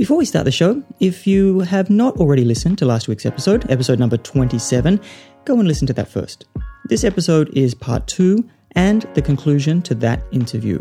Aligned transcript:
Before 0.00 0.16
we 0.16 0.24
start 0.24 0.46
the 0.46 0.50
show, 0.50 0.82
if 0.98 1.26
you 1.26 1.60
have 1.60 1.90
not 1.90 2.16
already 2.16 2.42
listened 2.42 2.78
to 2.78 2.86
last 2.86 3.06
week's 3.06 3.26
episode, 3.26 3.70
episode 3.70 3.98
number 3.98 4.16
27, 4.16 4.98
go 5.44 5.58
and 5.58 5.68
listen 5.68 5.86
to 5.88 5.92
that 5.92 6.08
first. 6.08 6.46
This 6.86 7.04
episode 7.04 7.50
is 7.52 7.74
part 7.74 8.06
two 8.06 8.48
and 8.76 9.02
the 9.12 9.20
conclusion 9.20 9.82
to 9.82 9.94
that 9.96 10.22
interview. 10.32 10.80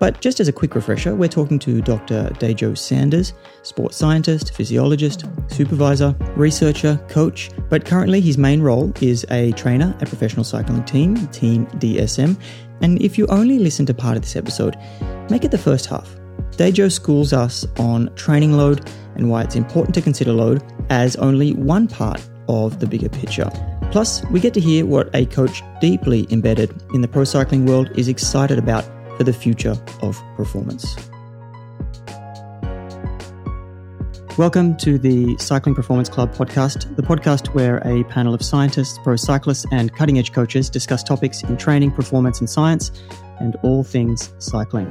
But 0.00 0.22
just 0.22 0.40
as 0.40 0.48
a 0.48 0.52
quick 0.52 0.74
refresher, 0.74 1.14
we're 1.14 1.28
talking 1.28 1.58
to 1.58 1.82
Dr. 1.82 2.30
Dajo 2.38 2.74
Sanders, 2.78 3.34
sports 3.64 3.98
scientist, 3.98 4.54
physiologist, 4.54 5.26
supervisor, 5.48 6.16
researcher, 6.34 6.96
coach, 7.10 7.50
but 7.68 7.84
currently 7.84 8.22
his 8.22 8.38
main 8.38 8.62
role 8.62 8.90
is 9.02 9.26
a 9.30 9.52
trainer 9.52 9.94
at 10.00 10.08
professional 10.08 10.42
cycling 10.42 10.82
team, 10.86 11.16
Team 11.26 11.66
DSM. 11.66 12.40
And 12.80 12.98
if 13.02 13.18
you 13.18 13.26
only 13.26 13.58
listen 13.58 13.84
to 13.84 13.92
part 13.92 14.16
of 14.16 14.22
this 14.22 14.36
episode, 14.36 14.78
make 15.28 15.44
it 15.44 15.50
the 15.50 15.58
first 15.58 15.84
half. 15.84 16.16
Dajo 16.56 16.90
schools 16.90 17.32
us 17.32 17.66
on 17.78 18.14
training 18.14 18.52
load 18.52 18.88
and 19.16 19.30
why 19.30 19.42
it's 19.42 19.56
important 19.56 19.94
to 19.94 20.02
consider 20.02 20.32
load 20.32 20.62
as 20.90 21.16
only 21.16 21.52
one 21.54 21.88
part 21.88 22.22
of 22.48 22.80
the 22.80 22.86
bigger 22.86 23.08
picture. 23.08 23.50
Plus, 23.90 24.24
we 24.26 24.40
get 24.40 24.54
to 24.54 24.60
hear 24.60 24.84
what 24.86 25.08
a 25.14 25.26
coach 25.26 25.62
deeply 25.80 26.26
embedded 26.30 26.74
in 26.94 27.00
the 27.00 27.08
pro 27.08 27.24
cycling 27.24 27.66
world 27.66 27.90
is 27.96 28.08
excited 28.08 28.58
about 28.58 28.84
for 29.16 29.24
the 29.24 29.32
future 29.32 29.76
of 30.02 30.20
performance. 30.36 30.96
Welcome 34.36 34.76
to 34.78 34.98
the 34.98 35.38
Cycling 35.38 35.76
Performance 35.76 36.08
Club 36.08 36.34
podcast, 36.34 36.96
the 36.96 37.02
podcast 37.02 37.54
where 37.54 37.76
a 37.86 38.02
panel 38.02 38.34
of 38.34 38.42
scientists, 38.42 38.98
pro 39.04 39.14
cyclists, 39.14 39.64
and 39.70 39.94
cutting 39.94 40.18
edge 40.18 40.32
coaches 40.32 40.68
discuss 40.68 41.04
topics 41.04 41.44
in 41.44 41.56
training, 41.56 41.92
performance, 41.92 42.40
and 42.40 42.50
science, 42.50 42.90
and 43.38 43.54
all 43.62 43.84
things 43.84 44.34
cycling. 44.38 44.90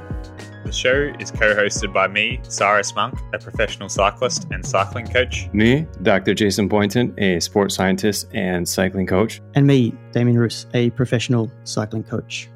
The 0.64 0.72
show 0.72 1.12
is 1.20 1.30
co 1.30 1.54
hosted 1.56 1.92
by 1.92 2.08
me, 2.08 2.40
Cyrus 2.48 2.96
Monk, 2.96 3.20
a 3.34 3.38
professional 3.38 3.90
cyclist 3.90 4.48
and 4.50 4.66
cycling 4.66 5.08
coach. 5.08 5.50
Me, 5.52 5.88
Dr. 6.04 6.34
Jason 6.34 6.70
Boynton, 6.70 7.14
a 7.18 7.42
sports 7.42 7.76
scientist 7.76 8.30
and 8.34 8.66
cycling 8.66 9.08
coach. 9.08 9.42
And 9.56 9.68
me, 9.68 9.94
Damien 10.14 10.40
Ruse, 10.40 10.68
a 10.74 10.90
professional 10.92 11.52
cycling 11.66 12.04
coach. 12.04 12.48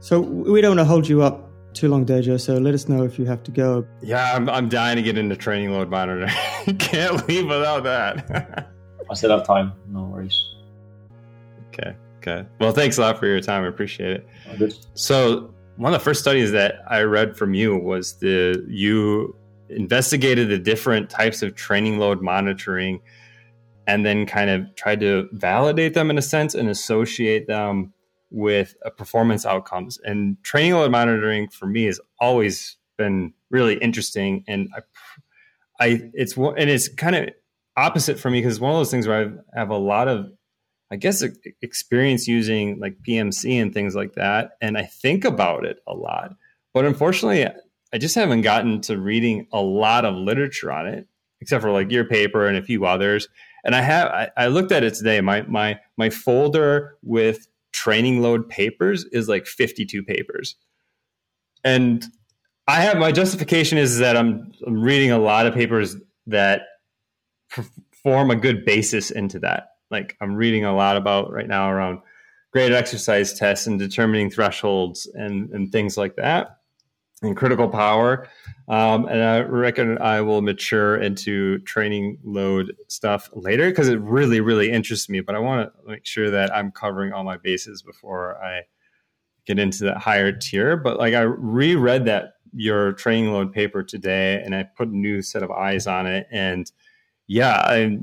So 0.00 0.20
we 0.20 0.60
don't 0.60 0.76
want 0.76 0.80
to 0.80 0.84
hold 0.84 1.08
you 1.08 1.22
up 1.22 1.45
too 1.76 1.88
long, 1.88 2.04
Dajo. 2.04 2.40
So 2.40 2.56
let 2.56 2.74
us 2.74 2.88
know 2.88 3.04
if 3.04 3.18
you 3.18 3.24
have 3.26 3.42
to 3.44 3.50
go. 3.50 3.86
Yeah, 4.02 4.32
I'm, 4.34 4.48
I'm 4.48 4.68
dying 4.68 4.96
to 4.96 5.02
get 5.02 5.18
into 5.18 5.36
training 5.36 5.70
load 5.72 5.90
monitor. 5.90 6.26
Can't 6.78 7.28
leave 7.28 7.46
without 7.46 7.84
that. 7.84 8.70
I 9.08 9.14
still 9.14 9.30
have 9.30 9.46
time. 9.46 9.72
No 9.88 10.04
worries. 10.04 10.54
Okay. 11.68 11.94
Okay. 12.18 12.46
Well, 12.58 12.72
thanks 12.72 12.98
a 12.98 13.02
lot 13.02 13.18
for 13.18 13.26
your 13.26 13.40
time. 13.40 13.62
I 13.62 13.68
appreciate 13.68 14.24
it. 14.58 14.78
So, 14.94 15.54
one 15.76 15.92
of 15.92 16.00
the 16.00 16.04
first 16.04 16.20
studies 16.20 16.50
that 16.52 16.76
I 16.88 17.02
read 17.02 17.36
from 17.36 17.54
you 17.54 17.76
was 17.76 18.14
the 18.14 18.64
you 18.66 19.36
investigated 19.68 20.48
the 20.48 20.58
different 20.58 21.10
types 21.10 21.42
of 21.42 21.54
training 21.54 21.98
load 21.98 22.22
monitoring 22.22 23.00
and 23.86 24.04
then 24.04 24.26
kind 24.26 24.50
of 24.50 24.74
tried 24.74 25.00
to 25.00 25.28
validate 25.32 25.94
them 25.94 26.10
in 26.10 26.18
a 26.18 26.22
sense 26.22 26.54
and 26.54 26.68
associate 26.68 27.46
them 27.46 27.92
with 28.30 28.74
uh, 28.84 28.90
performance 28.90 29.46
outcomes. 29.46 29.98
And 30.04 30.42
training 30.42 30.74
load 30.74 30.90
monitoring 30.90 31.48
for 31.48 31.66
me 31.66 31.84
has 31.84 32.00
always 32.20 32.76
been 32.96 33.32
really 33.50 33.76
interesting 33.76 34.42
and 34.48 34.68
I 34.74 34.80
I 35.78 36.10
it's 36.14 36.36
and 36.36 36.70
it's 36.70 36.88
kind 36.88 37.16
of 37.16 37.28
opposite 37.76 38.18
for 38.18 38.30
me 38.30 38.40
because 38.40 38.54
it's 38.54 38.60
one 38.60 38.72
of 38.72 38.78
those 38.78 38.90
things 38.90 39.06
where 39.06 39.42
I 39.54 39.58
have 39.58 39.70
a 39.70 39.76
lot 39.76 40.08
of 40.08 40.30
I 40.90 40.96
guess 40.96 41.24
experience 41.62 42.28
using 42.28 42.78
like 42.78 42.96
PMC 43.06 43.60
and 43.60 43.74
things 43.74 43.96
like 43.96 44.14
that, 44.14 44.52
and 44.60 44.78
I 44.78 44.84
think 44.84 45.24
about 45.24 45.64
it 45.66 45.78
a 45.86 45.94
lot. 45.94 46.36
But 46.72 46.84
unfortunately, 46.84 47.44
I 47.92 47.98
just 47.98 48.14
haven't 48.14 48.42
gotten 48.42 48.80
to 48.82 48.98
reading 48.98 49.48
a 49.52 49.60
lot 49.60 50.04
of 50.04 50.14
literature 50.14 50.70
on 50.70 50.86
it, 50.86 51.08
except 51.40 51.62
for 51.62 51.72
like 51.72 51.90
your 51.90 52.04
paper 52.04 52.46
and 52.46 52.56
a 52.56 52.62
few 52.62 52.86
others. 52.86 53.28
And 53.64 53.74
I 53.74 53.80
have 53.80 54.08
I, 54.08 54.30
I 54.36 54.46
looked 54.46 54.70
at 54.70 54.84
it 54.84 54.94
today. 54.94 55.20
My 55.20 55.42
my 55.42 55.80
my 55.96 56.08
folder 56.08 56.96
with 57.02 57.48
training 57.76 58.22
load 58.22 58.48
papers 58.48 59.04
is 59.12 59.28
like 59.28 59.46
52 59.46 60.02
papers, 60.02 60.56
and 61.62 62.04
I 62.66 62.80
have 62.80 62.96
my 62.96 63.12
justification 63.12 63.78
is 63.78 63.98
that 63.98 64.16
I'm, 64.16 64.52
reading 64.66 65.12
a 65.12 65.18
lot 65.18 65.46
of 65.46 65.54
papers 65.54 65.96
that 66.26 66.62
form 68.02 68.30
a 68.30 68.36
good 68.36 68.64
basis 68.64 69.10
into 69.10 69.38
that. 69.40 69.68
Like 69.90 70.16
I'm 70.20 70.34
reading 70.34 70.64
a 70.64 70.74
lot 70.74 70.96
about 70.96 71.32
right 71.32 71.46
now 71.46 71.70
around 71.70 72.00
graded 72.52 72.76
exercise 72.76 73.34
tests 73.34 73.66
and 73.66 73.78
determining 73.78 74.30
thresholds 74.30 75.06
and, 75.14 75.50
and 75.50 75.70
things 75.70 75.96
like 75.96 76.16
that 76.16 76.55
and 77.22 77.36
critical 77.36 77.68
power. 77.68 78.28
Um, 78.68 79.06
and 79.06 79.22
I 79.22 79.40
reckon 79.40 79.98
I 79.98 80.20
will 80.20 80.42
mature 80.42 80.96
into 80.96 81.58
training 81.60 82.18
load 82.24 82.76
stuff 82.88 83.30
later 83.32 83.70
because 83.70 83.88
it 83.88 84.00
really, 84.00 84.40
really 84.40 84.70
interests 84.70 85.08
me. 85.08 85.20
But 85.20 85.34
I 85.34 85.38
want 85.38 85.72
to 85.72 85.90
make 85.90 86.04
sure 86.04 86.30
that 86.30 86.54
I'm 86.54 86.72
covering 86.72 87.12
all 87.12 87.24
my 87.24 87.36
bases 87.36 87.82
before 87.82 88.42
I 88.42 88.62
get 89.46 89.58
into 89.58 89.84
that 89.84 89.98
higher 89.98 90.32
tier. 90.32 90.76
But 90.76 90.98
like 90.98 91.14
I 91.14 91.22
reread 91.22 92.04
that 92.06 92.34
your 92.52 92.92
training 92.92 93.32
load 93.32 93.52
paper 93.52 93.82
today 93.82 94.42
and 94.42 94.54
I 94.54 94.64
put 94.64 94.88
a 94.88 94.96
new 94.96 95.22
set 95.22 95.42
of 95.42 95.50
eyes 95.50 95.86
on 95.86 96.06
it. 96.06 96.26
And 96.30 96.70
yeah, 97.26 97.54
I 97.54 97.98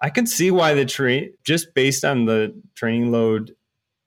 I 0.00 0.10
can 0.10 0.26
see 0.26 0.50
why 0.50 0.74
the 0.74 0.84
train 0.84 1.32
just 1.44 1.74
based 1.74 2.04
on 2.04 2.24
the 2.24 2.60
training 2.74 3.12
load 3.12 3.54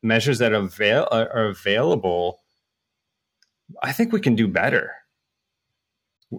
measures 0.03 0.39
that 0.39 0.53
avail 0.53 1.07
are 1.11 1.47
available. 1.47 2.40
I 3.83 3.91
think 3.91 4.11
we 4.11 4.19
can 4.19 4.35
do 4.35 4.47
better. 4.47 4.91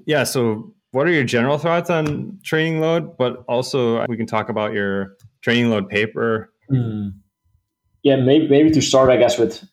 Yeah. 0.06 0.25
So, 0.25 0.75
what 0.93 1.06
are 1.06 1.12
your 1.12 1.25
general 1.25 1.59
thoughts 1.59 1.91
on 1.91 2.38
training 2.43 2.81
load? 2.81 3.16
But 3.16 3.44
also, 3.48 4.04
we 4.06 4.16
can 4.16 4.26
talk 4.26 4.48
about 4.48 4.72
your 4.72 5.16
training 5.41 5.70
load 5.70 5.88
paper. 5.88 6.53
Mm. 6.70 7.15
Yeah, 8.03 8.16
maybe 8.16 8.48
maybe 8.48 8.70
to 8.70 8.81
start, 8.81 9.10
I 9.10 9.16
guess, 9.16 9.38
with 9.38 9.65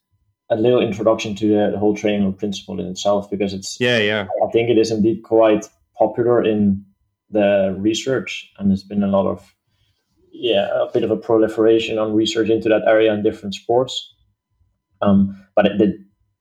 a 0.49 0.55
little 0.55 0.81
introduction 0.81 1.35
to 1.35 1.71
the, 1.71 1.77
whole 1.77 1.95
training 1.95 2.23
load 2.23 2.37
principle 2.37 2.79
in 2.79 2.87
itself, 2.87 3.29
because 3.29 3.53
it's 3.53 3.79
yeah, 3.79 3.97
yeah. 3.99 4.27
I 4.45 4.51
think 4.51 4.69
it 4.69 4.77
is 4.77 4.91
indeed 4.91 5.23
quite 5.23 5.67
popular 5.97 6.43
in 6.43 6.85
the 7.29 7.75
research, 7.77 8.51
and 8.57 8.69
there's 8.69 8.83
been 8.83 9.03
a 9.03 9.07
lot 9.07 9.27
of 9.27 9.55
yeah 10.31 10.67
a 10.73 10.91
bit 10.91 11.03
of 11.03 11.11
a 11.11 11.17
proliferation 11.17 11.97
on 11.97 12.13
research 12.13 12.49
into 12.49 12.69
that 12.69 12.83
area 12.87 13.13
in 13.13 13.23
different 13.23 13.55
sports. 13.55 14.13
Um, 15.01 15.45
but 15.55 15.65
the, 15.77 15.97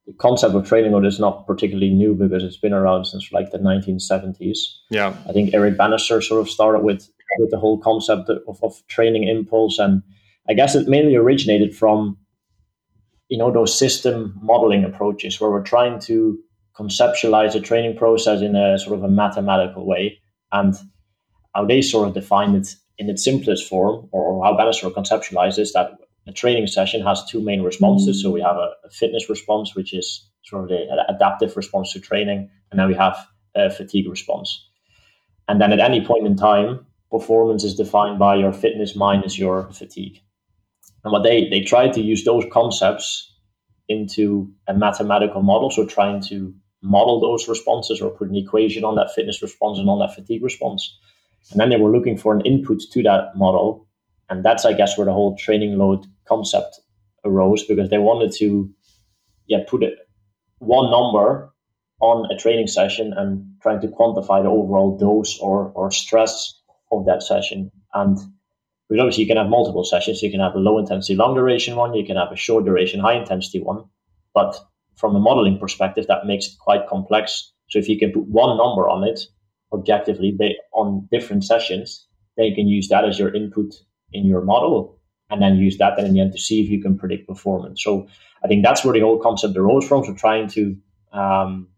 the 0.09 0.15
concept 0.15 0.55
of 0.55 0.67
training 0.67 0.93
load 0.93 1.05
is 1.05 1.21
not 1.21 1.47
particularly 1.47 1.91
new 1.91 2.15
because 2.15 2.43
it's 2.43 2.57
been 2.57 2.73
around 2.73 3.05
since 3.05 3.31
like 3.31 3.51
the 3.51 3.59
1970s. 3.59 4.57
Yeah, 4.91 5.15
I 5.29 5.33
think 5.33 5.53
Eric 5.53 5.77
Banister 5.77 6.23
sort 6.23 6.41
of 6.41 6.49
started 6.49 6.83
with 6.83 7.09
with 7.39 7.51
the 7.51 7.59
whole 7.59 7.79
concept 7.79 8.31
of, 8.31 8.59
of 8.63 8.83
training 8.89 9.29
impulse, 9.29 9.79
and 9.79 10.03
I 10.49 10.55
guess 10.55 10.75
it 10.75 10.89
mainly 10.89 11.15
originated 11.15 11.77
from 11.77 12.17
you 13.29 13.37
know 13.37 13.53
those 13.53 13.79
system 13.79 14.39
modeling 14.43 14.83
approaches 14.83 15.39
where 15.39 15.51
we're 15.51 15.63
trying 15.63 16.01
to 16.01 16.39
conceptualize 16.75 17.55
a 17.55 17.61
training 17.61 17.97
process 17.99 18.41
in 18.41 18.57
a 18.57 18.79
sort 18.79 18.97
of 18.97 19.05
a 19.05 19.11
mathematical 19.11 19.85
way 19.87 20.19
and 20.53 20.75
how 21.55 21.67
they 21.67 21.83
sort 21.83 22.09
of 22.09 22.15
define 22.15 22.55
it 22.55 22.77
in 22.97 23.11
its 23.11 23.23
simplest 23.23 23.69
form, 23.69 24.09
or 24.11 24.43
how 24.43 24.57
Banister 24.57 24.89
conceptualizes 24.89 25.59
is 25.59 25.73
that 25.75 25.91
a 26.29 26.33
training 26.33 26.67
session 26.67 27.03
has 27.03 27.25
two 27.25 27.41
main 27.41 27.63
responses. 27.63 28.23
So 28.23 28.31
we 28.31 28.43
have 28.43 28.57
a, 28.57 28.71
a, 28.85 28.91
fitness 28.91 29.31
response, 29.31 29.75
which 29.75 29.95
is 29.95 30.29
sort 30.45 30.65
of 30.65 30.69
the 30.69 30.87
adaptive 31.09 31.57
response 31.57 31.93
to 31.95 32.01
training, 32.01 32.51
and 32.71 32.79
then 32.79 32.87
we 32.87 32.95
have 32.95 33.17
a 33.57 33.71
fatigue 33.71 34.09
response. 34.09 34.69
And 35.49 35.61
then 35.61 35.73
at 35.73 35.81
any 35.81 36.05
point 36.05 36.27
in 36.27 36.37
time, 36.37 36.87
performance 37.11 37.65
is 37.65 37.75
defined 37.75 38.19
by 38.19 38.37
your 38.37 38.53
fitness 38.53 38.95
minus 38.95 39.39
your 39.39 39.71
fatigue. 39.73 40.21
And 41.03 41.13
what 41.13 41.23
they 41.23 41.49
they 41.49 41.63
try 41.63 41.89
to 41.89 42.01
use 42.01 42.25
those 42.25 42.45
concepts 42.53 43.35
into 43.89 44.53
a 44.67 44.75
mathematical 44.75 45.43
model, 45.43 45.71
so 45.71 45.87
trying 45.87 46.21
to 46.29 46.55
model 46.83 47.21
those 47.21 47.49
responses 47.49 48.01
or 48.01 48.11
put 48.11 48.29
an 48.29 48.37
equation 48.37 48.85
on 48.85 48.97
that 48.97 49.13
fitness 49.15 49.43
response 49.43 49.79
and 49.79 49.89
on 49.89 49.99
that 50.01 50.15
fatigue 50.15 50.45
response. 50.45 50.97
And 51.51 51.61
then 51.61 51.71
they 51.71 51.77
were 51.77 51.91
looking 51.91 52.19
for 52.19 52.35
an 52.35 52.43
input 52.43 52.81
to 52.93 53.03
that 53.05 53.35
model. 53.35 53.89
And 54.29 54.45
that's, 54.45 54.67
I 54.67 54.75
guess, 54.75 54.99
where 54.99 55.07
the 55.07 55.13
whole 55.13 55.37
training 55.37 55.79
load 55.79 56.07
concept 56.29 56.81
arose 57.25 57.65
because 57.65 57.91
they 57.91 57.99
wanted 57.99 58.33
to 58.33 58.71
yeah, 59.47 59.59
put 59.67 59.83
it, 59.83 59.99
one 60.59 60.91
number 60.91 61.53
on 62.01 62.31
a 62.31 62.39
training 62.39 62.69
session 62.69 63.13
and 63.17 63.45
trying 63.63 63.81
to 63.81 63.89
quantify 63.89 64.43
the 64.43 64.49
overall 64.49 64.97
dose 64.97 65.39
or, 65.41 65.73
or 65.75 65.91
stress 65.91 66.55
of 66.93 67.07
that 67.07 67.23
session. 67.23 67.71
And 67.95 68.17
because 68.89 69.01
obviously 69.01 69.25
you 69.25 69.29
can 69.29 69.37
have 69.37 69.49
multiple 69.49 69.85
sessions. 69.85 70.23
You 70.23 70.31
can 70.31 70.41
have 70.41 70.55
a 70.55 70.59
low 70.59 70.79
intensity, 70.79 71.17
long 71.17 71.35
duration 71.35 71.77
one. 71.77 71.95
You 71.95 72.07
can 72.07 72.17
have 72.17 72.33
a 72.33 72.37
short 72.37 72.65
duration, 72.65 73.01
high 73.01 73.19
intensity 73.19 73.61
one. 73.61 73.85
But 74.35 74.59
from 74.97 75.17
a 75.17 75.21
modeling 75.21 75.59
perspective, 75.59 76.07
that 76.09 76.27
makes 76.27 76.47
it 76.47 76.59
quite 76.61 76.87
complex. 76.89 77.53
So 77.71 77.79
if 77.79 77.89
you 77.89 77.99
can 77.99 78.13
put 78.13 78.27
one 78.27 78.57
number 78.57 78.89
on 78.89 79.05
it 79.05 79.21
objectively 79.73 80.37
on 80.73 81.09
different 81.11 81.45
sessions, 81.45 82.07
then 82.37 82.47
you 82.47 82.55
can 82.55 82.69
use 82.69 82.89
that 82.89 83.05
as 83.05 83.19
your 83.19 83.35
input 83.35 83.75
in 84.13 84.27
your 84.27 84.43
model 84.43 84.98
and 85.31 85.43
then 85.43 85.57
use 85.57 85.79
that 85.79 85.95
then 85.97 86.07
in 86.07 86.15
the 86.15 86.21
end 86.21 86.33
to 86.33 86.39
see 86.39 86.63
if 86.63 86.71
you 86.71 86.81
can 86.81 86.97
predict 86.99 87.29
performance. 87.29 87.83
So 87.83 88.09
I 88.45 88.49
think 88.49 88.65
that's 88.65 88.85
where 88.85 88.95
the 88.95 89.01
whole 89.01 89.19
concept 89.19 89.57
arose 89.57 89.87
from. 89.87 90.05
So 90.05 90.15
trying 90.15 90.49
to 90.49 90.77
um, 91.13 91.69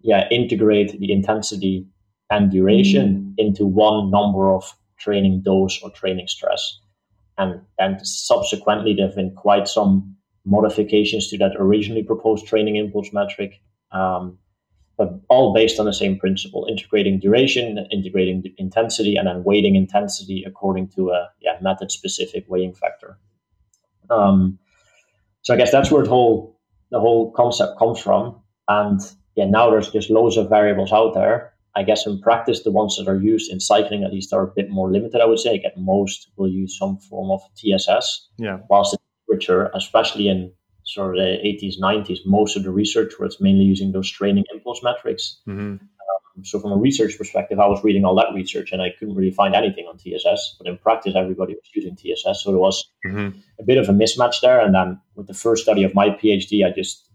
yeah 0.00 0.28
integrate 0.30 0.98
the 0.98 1.12
intensity 1.12 1.86
and 2.30 2.50
duration 2.50 3.06
mm. 3.14 3.34
into 3.36 3.66
one 3.66 4.10
number 4.10 4.52
of 4.52 4.74
training 4.98 5.42
dose 5.42 5.80
or 5.82 5.90
training 5.90 6.28
stress. 6.28 6.78
And 7.38 7.60
and 7.78 8.06
subsequently, 8.06 8.94
there 8.94 9.06
have 9.06 9.16
been 9.16 9.34
quite 9.34 9.68
some 9.68 10.16
modifications 10.44 11.28
to 11.28 11.38
that 11.38 11.52
originally 11.56 12.02
proposed 12.02 12.46
training 12.46 12.76
impulse 12.76 13.12
metric, 13.12 13.60
um, 13.92 14.38
but 14.96 15.20
all 15.28 15.54
based 15.54 15.80
on 15.80 15.86
the 15.86 15.92
same 15.92 16.18
principle: 16.18 16.66
integrating 16.68 17.18
duration, 17.18 17.86
integrating 17.90 18.44
intensity, 18.58 19.16
and 19.16 19.26
then 19.26 19.44
weighting 19.44 19.76
intensity 19.76 20.44
according 20.46 20.88
to 20.88 21.10
a 21.10 21.28
yeah, 21.40 21.56
method-specific 21.60 22.44
weighing 22.48 22.74
factor. 22.74 23.18
Um, 24.10 24.58
so 25.42 25.54
I 25.54 25.56
guess 25.56 25.72
that's 25.72 25.90
where 25.90 26.04
the 26.04 26.10
whole 26.10 26.58
the 26.90 27.00
whole 27.00 27.32
concept 27.32 27.78
comes 27.78 27.98
from. 27.98 28.36
And 28.68 29.00
yeah, 29.34 29.46
now 29.46 29.70
there's 29.70 29.90
just 29.90 30.10
loads 30.10 30.36
of 30.36 30.48
variables 30.48 30.92
out 30.92 31.14
there. 31.14 31.52
I 31.74 31.82
guess 31.82 32.06
in 32.06 32.20
practice, 32.20 32.62
the 32.62 32.70
ones 32.70 32.96
that 32.98 33.08
are 33.08 33.16
used 33.16 33.50
in 33.50 33.58
cycling 33.58 34.04
at 34.04 34.12
least 34.12 34.32
are 34.34 34.42
a 34.42 34.52
bit 34.54 34.70
more 34.70 34.92
limited. 34.92 35.20
I 35.20 35.26
would 35.26 35.38
say. 35.38 35.56
at 35.64 35.76
most 35.78 36.30
will 36.36 36.48
use 36.48 36.78
some 36.78 36.98
form 36.98 37.30
of 37.30 37.40
TSS. 37.56 38.28
Yeah. 38.36 38.58
Whilst 38.68 38.94
in 38.94 38.98
literature, 39.26 39.70
especially 39.74 40.28
in 40.28 40.52
sort 40.84 41.16
of 41.16 41.24
the 41.24 41.38
80s, 41.44 41.80
90s, 41.80 42.18
most 42.24 42.56
of 42.56 42.64
the 42.64 42.70
research 42.70 43.14
was 43.18 43.40
mainly 43.40 43.64
using 43.64 43.92
those 43.92 44.10
training 44.10 44.44
impulse 44.52 44.82
metrics. 44.82 45.40
Mm-hmm. 45.48 45.74
Um, 45.74 46.44
so 46.44 46.58
from 46.58 46.72
a 46.72 46.76
research 46.76 47.16
perspective, 47.16 47.60
I 47.60 47.66
was 47.66 47.82
reading 47.84 48.04
all 48.04 48.14
that 48.16 48.34
research 48.34 48.72
and 48.72 48.82
I 48.82 48.90
couldn't 48.98 49.14
really 49.14 49.30
find 49.30 49.54
anything 49.54 49.86
on 49.86 49.98
TSS. 49.98 50.56
But 50.58 50.66
in 50.66 50.78
practice, 50.78 51.14
everybody 51.16 51.54
was 51.54 51.70
using 51.74 51.96
TSS, 51.96 52.42
so 52.42 52.50
there 52.50 52.60
was 52.60 52.84
mm-hmm. 53.06 53.38
a 53.60 53.64
bit 53.64 53.78
of 53.78 53.88
a 53.88 53.92
mismatch 53.92 54.40
there. 54.40 54.60
And 54.60 54.74
then 54.74 55.00
with 55.14 55.26
the 55.26 55.34
first 55.34 55.62
study 55.62 55.84
of 55.84 55.94
my 55.94 56.10
PhD, 56.10 56.66
I 56.66 56.70
just 56.70 57.08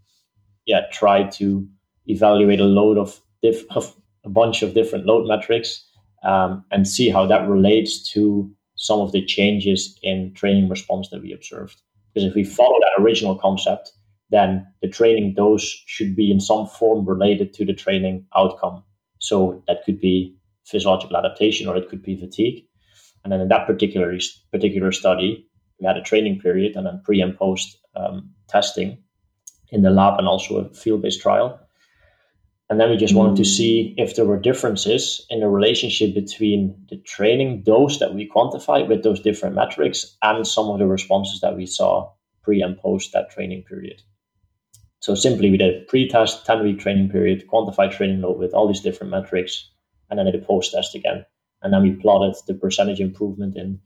yeah 0.66 0.82
tried 0.92 1.32
to 1.32 1.66
evaluate 2.06 2.60
a 2.60 2.64
load 2.64 2.98
of, 2.98 3.20
diff- 3.42 3.70
of 3.70 3.94
a 4.24 4.28
bunch 4.28 4.62
of 4.62 4.74
different 4.74 5.06
load 5.06 5.26
metrics 5.26 5.84
um, 6.24 6.64
and 6.70 6.86
see 6.86 7.10
how 7.10 7.26
that 7.26 7.48
relates 7.48 8.10
to 8.12 8.50
some 8.76 9.00
of 9.00 9.12
the 9.12 9.24
changes 9.24 9.98
in 10.02 10.32
training 10.34 10.68
response 10.68 11.08
that 11.10 11.20
we 11.20 11.32
observed. 11.32 11.82
Because 12.18 12.30
if 12.30 12.34
we 12.34 12.42
follow 12.42 12.80
that 12.80 13.00
original 13.00 13.38
concept, 13.38 13.92
then 14.30 14.66
the 14.82 14.88
training 14.88 15.34
dose 15.34 15.84
should 15.86 16.16
be 16.16 16.32
in 16.32 16.40
some 16.40 16.66
form 16.66 17.08
related 17.08 17.52
to 17.54 17.64
the 17.64 17.72
training 17.72 18.26
outcome. 18.36 18.82
So 19.20 19.62
that 19.68 19.84
could 19.84 20.00
be 20.00 20.36
physiological 20.66 21.16
adaptation 21.16 21.68
or 21.68 21.76
it 21.76 21.88
could 21.88 22.02
be 22.02 22.16
fatigue. 22.16 22.64
And 23.22 23.32
then 23.32 23.40
in 23.40 23.46
that 23.50 23.68
particular 23.68 24.18
particular 24.50 24.90
study, 24.90 25.46
we 25.78 25.86
had 25.86 25.96
a 25.96 26.02
training 26.02 26.40
period 26.40 26.74
and 26.74 26.86
then 26.86 27.00
pre 27.04 27.20
and 27.20 27.38
post 27.38 27.78
um, 27.94 28.30
testing 28.48 28.98
in 29.70 29.82
the 29.82 29.90
lab 29.90 30.18
and 30.18 30.26
also 30.26 30.56
a 30.56 30.74
field 30.74 31.02
based 31.02 31.20
trial. 31.20 31.60
And 32.70 32.78
then 32.78 32.90
we 32.90 32.96
just 32.98 33.14
wanted 33.14 33.36
to 33.36 33.42
hmm. 33.42 33.54
see 33.56 33.94
if 33.96 34.14
there 34.14 34.26
were 34.26 34.38
differences 34.38 35.26
in 35.30 35.40
the 35.40 35.48
relationship 35.48 36.14
between 36.14 36.74
the 36.90 36.98
training 36.98 37.62
dose 37.62 37.98
that 37.98 38.14
we 38.14 38.28
quantified 38.28 38.88
with 38.88 39.02
those 39.02 39.20
different 39.20 39.54
metrics 39.54 40.16
and 40.22 40.46
some 40.46 40.68
of 40.68 40.78
the 40.78 40.86
responses 40.86 41.40
that 41.40 41.56
we 41.56 41.66
saw 41.66 42.10
pre 42.42 42.60
and 42.62 42.78
post 42.78 43.12
that 43.12 43.30
training 43.30 43.62
period. 43.62 44.02
So 45.00 45.14
simply 45.14 45.50
we 45.50 45.56
did 45.56 45.74
a 45.74 45.84
pre-test 45.84 46.44
10 46.44 46.62
week 46.64 46.80
training 46.80 47.08
period, 47.08 47.46
quantified 47.50 47.92
training 47.92 48.20
load 48.20 48.38
with 48.38 48.52
all 48.52 48.66
these 48.66 48.80
different 48.80 49.12
metrics, 49.12 49.70
and 50.10 50.18
then 50.18 50.26
did 50.26 50.34
a 50.34 50.44
post-test 50.44 50.94
again. 50.94 51.24
And 51.62 51.72
then 51.72 51.82
we 51.82 51.92
plotted 51.92 52.34
the 52.46 52.54
percentage 52.54 53.00
improvement 53.00 53.56
in 53.56 53.80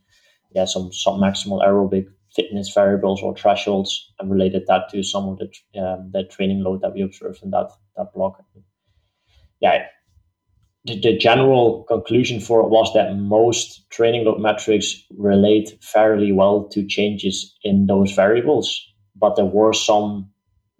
yeah, 0.55 0.65
some, 0.65 0.93
some 0.93 1.21
maximal 1.21 1.63
aerobic 1.63 2.07
fitness 2.35 2.73
variables 2.73 3.23
or 3.23 3.37
thresholds 3.37 4.11
and 4.19 4.31
related 4.31 4.67
that 4.67 4.89
to 4.91 5.03
some 5.03 5.29
of 5.29 5.39
the, 5.39 5.81
um, 5.81 6.11
the 6.13 6.25
training 6.25 6.63
load 6.63 6.81
that 6.81 6.95
we 6.95 7.03
observed 7.03 7.43
in 7.43 7.51
that, 7.51 7.71
that 7.97 8.13
block 8.15 8.43
yeah, 9.63 9.87
the, 10.85 11.01
the 11.01 11.17
general 11.17 11.85
conclusion 11.85 12.41
for 12.41 12.61
it 12.61 12.69
was 12.69 12.93
that 12.95 13.17
most 13.17 13.89
training 13.91 14.25
load 14.25 14.41
metrics 14.41 15.03
relate 15.17 15.79
fairly 15.81 16.33
well 16.33 16.69
to 16.71 16.87
changes 16.87 17.55
in 17.63 17.87
those 17.87 18.13
variables, 18.13 18.85
but 19.15 19.37
there 19.37 19.45
were 19.45 19.73
some 19.73 20.29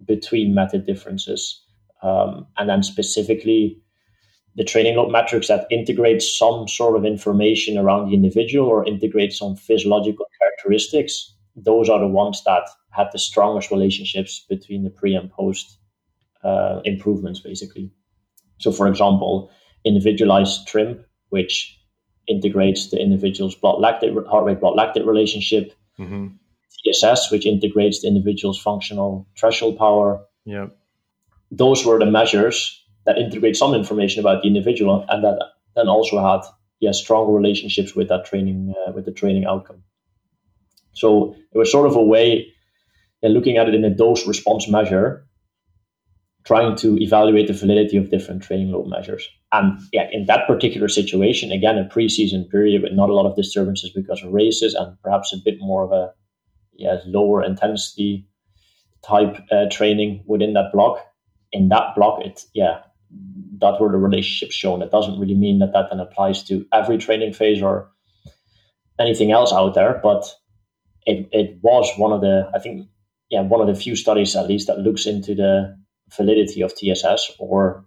between 0.05 0.53
method 0.53 0.85
differences. 0.85 1.61
Um, 2.01 2.45
and 2.57 2.69
then 2.69 2.83
specifically, 2.83 3.79
the 4.55 4.65
training 4.65 4.97
load 4.97 5.09
metrics 5.09 5.47
that 5.47 5.65
integrate 5.71 6.21
some 6.21 6.67
sort 6.67 6.97
of 6.97 7.05
information 7.05 7.77
around 7.77 8.09
the 8.09 8.13
individual 8.13 8.67
or 8.67 8.85
integrate 8.85 9.31
some 9.31 9.55
physiological 9.55 10.25
characteristics, 10.41 11.33
those 11.55 11.87
are 11.87 11.99
the 11.99 12.07
ones 12.07 12.43
that 12.43 12.63
had 12.89 13.07
the 13.13 13.19
strongest 13.19 13.71
relationships 13.71 14.45
between 14.49 14.83
the 14.83 14.89
pre 14.89 15.15
and 15.15 15.31
post 15.31 15.79
uh, 16.43 16.81
improvements, 16.83 17.39
basically. 17.39 17.89
So, 18.59 18.71
for 18.71 18.87
example, 18.87 19.51
individualized 19.85 20.67
TRIMP, 20.67 21.01
which 21.29 21.77
integrates 22.27 22.89
the 22.89 23.01
individual's 23.01 23.55
blood 23.55 23.81
lactate, 23.81 24.27
heart 24.27 24.45
rate 24.45 24.59
blood 24.59 24.77
lactate 24.77 25.05
relationship, 25.05 25.73
mm-hmm. 25.99 26.27
TSS, 26.85 27.31
which 27.31 27.45
integrates 27.45 28.01
the 28.01 28.07
individual's 28.07 28.59
functional 28.59 29.27
threshold 29.37 29.77
power. 29.77 30.23
Yeah. 30.45 30.67
Those 31.51 31.85
were 31.85 31.99
the 31.99 32.05
measures 32.05 32.81
that 33.05 33.17
integrate 33.17 33.55
some 33.55 33.73
information 33.73 34.19
about 34.19 34.41
the 34.41 34.47
individual 34.47 35.05
and 35.09 35.23
that 35.23 35.39
then 35.75 35.87
also 35.87 36.21
had 36.21 36.41
yeah, 36.79 36.91
stronger 36.91 37.31
relationships 37.31 37.95
with 37.95 38.09
that 38.09 38.25
training, 38.25 38.73
uh, 38.85 38.91
with 38.91 39.05
the 39.05 39.11
training 39.11 39.45
outcome. 39.45 39.83
So 40.93 41.35
it 41.53 41.57
was 41.57 41.71
sort 41.71 41.87
of 41.87 41.95
a 41.95 42.03
way, 42.03 42.47
yeah, 43.21 43.29
looking 43.29 43.57
at 43.57 43.67
it 43.67 43.75
in 43.75 43.83
a 43.83 43.89
dose 43.89 44.27
response 44.27 44.67
measure, 44.67 45.25
trying 46.45 46.75
to 46.75 47.01
evaluate 47.01 47.47
the 47.47 47.53
validity 47.53 47.97
of 47.97 48.11
different 48.11 48.43
training 48.43 48.71
load 48.71 48.87
measures. 48.87 49.27
And 49.51 49.79
yeah, 49.91 50.09
in 50.11 50.25
that 50.25 50.47
particular 50.47 50.89
situation, 50.89 51.51
again, 51.51 51.77
a 51.77 51.85
preseason 51.85 52.49
period 52.49 52.81
with 52.81 52.93
not 52.93 53.09
a 53.09 53.13
lot 53.13 53.25
of 53.25 53.35
disturbances 53.35 53.91
because 53.91 54.21
of 54.23 54.33
races 54.33 54.73
and 54.73 54.97
perhaps 55.03 55.31
a 55.31 55.37
bit 55.37 55.55
more 55.59 55.83
of 55.83 55.91
a 55.91 56.11
yeah, 56.73 56.97
lower 57.05 57.43
intensity 57.43 58.27
type 59.03 59.37
uh, 59.51 59.65
training 59.71 60.23
within 60.25 60.53
that 60.53 60.71
block. 60.73 61.05
In 61.51 61.69
that 61.69 61.95
block, 61.95 62.25
it 62.25 62.41
yeah, 62.53 62.79
that 63.61 63.79
were 63.79 63.91
the 63.91 63.97
relationships 63.97 64.55
shown. 64.55 64.81
It 64.81 64.91
doesn't 64.91 65.19
really 65.19 65.35
mean 65.35 65.59
that 65.59 65.71
that 65.73 65.89
then 65.91 65.99
applies 65.99 66.43
to 66.45 66.65
every 66.73 66.97
training 66.97 67.33
phase 67.33 67.61
or 67.61 67.91
anything 68.99 69.31
else 69.31 69.53
out 69.53 69.75
there, 69.75 69.99
but 70.01 70.25
it, 71.05 71.29
it 71.31 71.59
was 71.61 71.91
one 71.97 72.11
of 72.11 72.21
the 72.21 72.49
I 72.55 72.59
think 72.59 72.87
yeah 73.29 73.41
one 73.41 73.61
of 73.61 73.67
the 73.67 73.79
few 73.79 73.95
studies 73.95 74.35
at 74.35 74.47
least 74.47 74.67
that 74.67 74.79
looks 74.79 75.05
into 75.05 75.35
the 75.35 75.77
validity 76.15 76.61
of 76.61 76.75
TSS 76.75 77.31
or 77.39 77.85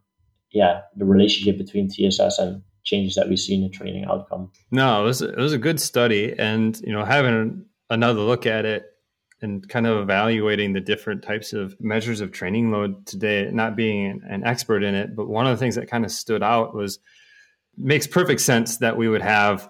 yeah, 0.50 0.82
the 0.96 1.05
relationship 1.05 1.58
between 1.58 1.88
TSS 1.88 2.38
and 2.38 2.62
changes 2.85 3.14
that 3.16 3.28
we 3.28 3.37
see 3.37 3.54
in 3.54 3.62
the 3.62 3.68
training 3.68 4.04
outcome. 4.04 4.50
No, 4.71 5.02
it 5.02 5.04
was 5.04 5.21
it 5.23 5.37
was 5.37 5.52
a 5.52 5.59
good 5.59 5.80
study, 5.80 6.35
and 6.38 6.80
you 6.80 6.92
know 6.92 7.04
having 7.04 7.66
another 7.90 8.21
look 8.21 8.47
at 8.47 8.64
it 8.64 8.85
and 9.42 9.68
kind 9.68 9.87
of 9.87 9.99
evaluating 9.99 10.73
the 10.73 10.80
different 10.80 11.23
types 11.23 11.52
of 11.52 11.78
measures 11.78 12.21
of 12.23 12.33
training 12.33 12.71
load 12.71 13.06
today. 13.06 13.50
Not 13.52 13.76
being 13.76 14.23
an 14.28 14.45
expert 14.45 14.83
in 14.83 14.95
it, 14.95 15.14
but 15.14 15.28
one 15.28 15.47
of 15.47 15.56
the 15.56 15.61
things 15.61 15.75
that 15.75 15.90
kind 15.90 16.04
of 16.04 16.11
stood 16.11 16.42
out 16.42 16.75
was 16.75 16.99
makes 17.76 18.06
perfect 18.06 18.40
sense 18.40 18.78
that 18.78 18.97
we 18.97 19.09
would 19.09 19.23
have 19.23 19.68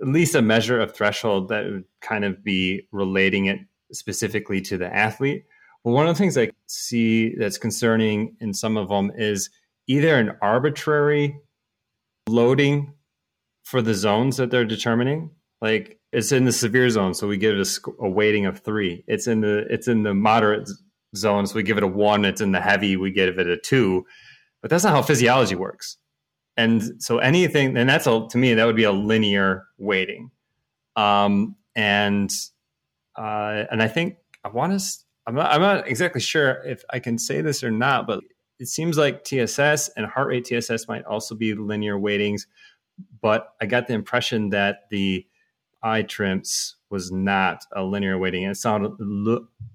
at 0.00 0.08
least 0.08 0.34
a 0.34 0.42
measure 0.42 0.80
of 0.80 0.94
threshold 0.94 1.48
that 1.48 1.64
would 1.64 1.84
kind 2.00 2.24
of 2.24 2.44
be 2.44 2.86
relating 2.90 3.46
it 3.46 3.60
specifically 3.92 4.60
to 4.60 4.76
the 4.76 4.94
athlete 4.94 5.44
well, 5.84 5.94
one 5.94 6.06
of 6.06 6.14
the 6.14 6.18
things 6.18 6.38
I 6.38 6.50
see 6.66 7.34
that's 7.34 7.58
concerning 7.58 8.36
in 8.40 8.54
some 8.54 8.76
of 8.76 8.88
them 8.88 9.10
is 9.16 9.50
either 9.88 10.16
an 10.16 10.32
arbitrary 10.40 11.36
loading 12.28 12.94
for 13.64 13.82
the 13.82 13.94
zones 13.94 14.36
that 14.36 14.50
they're 14.50 14.64
determining. 14.64 15.30
Like 15.60 15.98
it's 16.12 16.32
in 16.32 16.44
the 16.44 16.52
severe 16.52 16.88
zone, 16.90 17.14
so 17.14 17.26
we 17.26 17.36
give 17.36 17.56
it 17.56 17.66
a, 17.66 18.04
a 18.04 18.08
weighting 18.08 18.46
of 18.46 18.60
three. 18.60 19.04
It's 19.06 19.26
in 19.26 19.40
the 19.40 19.66
it's 19.70 19.88
in 19.88 20.02
the 20.02 20.14
moderate 20.14 20.68
zone, 21.16 21.46
so 21.46 21.54
we 21.54 21.62
give 21.62 21.78
it 21.78 21.84
a 21.84 21.88
one. 21.88 22.24
It's 22.24 22.40
in 22.40 22.52
the 22.52 22.60
heavy, 22.60 22.96
we 22.96 23.10
give 23.10 23.38
it 23.38 23.46
a 23.46 23.56
two. 23.56 24.04
But 24.60 24.70
that's 24.70 24.84
not 24.84 24.92
how 24.92 25.02
physiology 25.02 25.54
works. 25.54 25.96
And 26.56 27.02
so 27.02 27.18
anything, 27.18 27.76
and 27.76 27.88
that's 27.88 28.06
a, 28.06 28.26
to 28.30 28.38
me 28.38 28.54
that 28.54 28.64
would 28.64 28.76
be 28.76 28.84
a 28.84 28.92
linear 28.92 29.64
weighting. 29.78 30.30
Um, 30.96 31.56
and 31.74 32.30
uh, 33.16 33.64
and 33.70 33.82
I 33.82 33.88
think 33.88 34.16
I 34.44 34.48
want 34.48 34.78
to 34.78 34.86
I'm 35.26 35.34
not, 35.34 35.52
I'm 35.52 35.60
not 35.60 35.86
exactly 35.86 36.20
sure 36.20 36.62
if 36.64 36.84
I 36.90 36.98
can 36.98 37.18
say 37.18 37.40
this 37.40 37.62
or 37.62 37.70
not, 37.70 38.06
but 38.06 38.22
it 38.58 38.68
seems 38.68 38.98
like 38.98 39.24
TSS 39.24 39.88
and 39.96 40.06
heart 40.06 40.28
rate 40.28 40.44
TSS 40.44 40.88
might 40.88 41.04
also 41.04 41.34
be 41.34 41.54
linear 41.54 41.98
weightings. 41.98 42.46
But 43.20 43.54
I 43.60 43.66
got 43.66 43.86
the 43.86 43.94
impression 43.94 44.50
that 44.50 44.88
the 44.90 45.26
iTRIMP 45.84 46.74
was 46.90 47.10
not 47.10 47.64
a 47.72 47.82
linear 47.82 48.18
weighting. 48.18 48.44
It 48.44 48.56
sounded, 48.56 48.92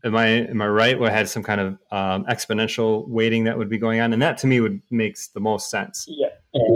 am 0.03 0.15
I 0.15 0.27
am 0.27 0.61
I 0.61 0.67
right? 0.67 0.97
Where 0.97 1.11
I 1.11 1.13
had 1.13 1.27
some 1.27 1.43
kind 1.43 1.59
of 1.59 1.73
um, 1.91 2.25
exponential 2.25 3.07
weighting 3.07 3.43
that 3.45 3.57
would 3.57 3.69
be 3.69 3.77
going 3.77 3.99
on, 3.99 4.13
and 4.13 4.21
that 4.21 4.37
to 4.39 4.47
me 4.47 4.61
would 4.61 4.81
makes 4.89 5.29
the 5.29 5.39
most 5.39 5.69
sense. 5.69 6.05
Yeah, 6.07 6.27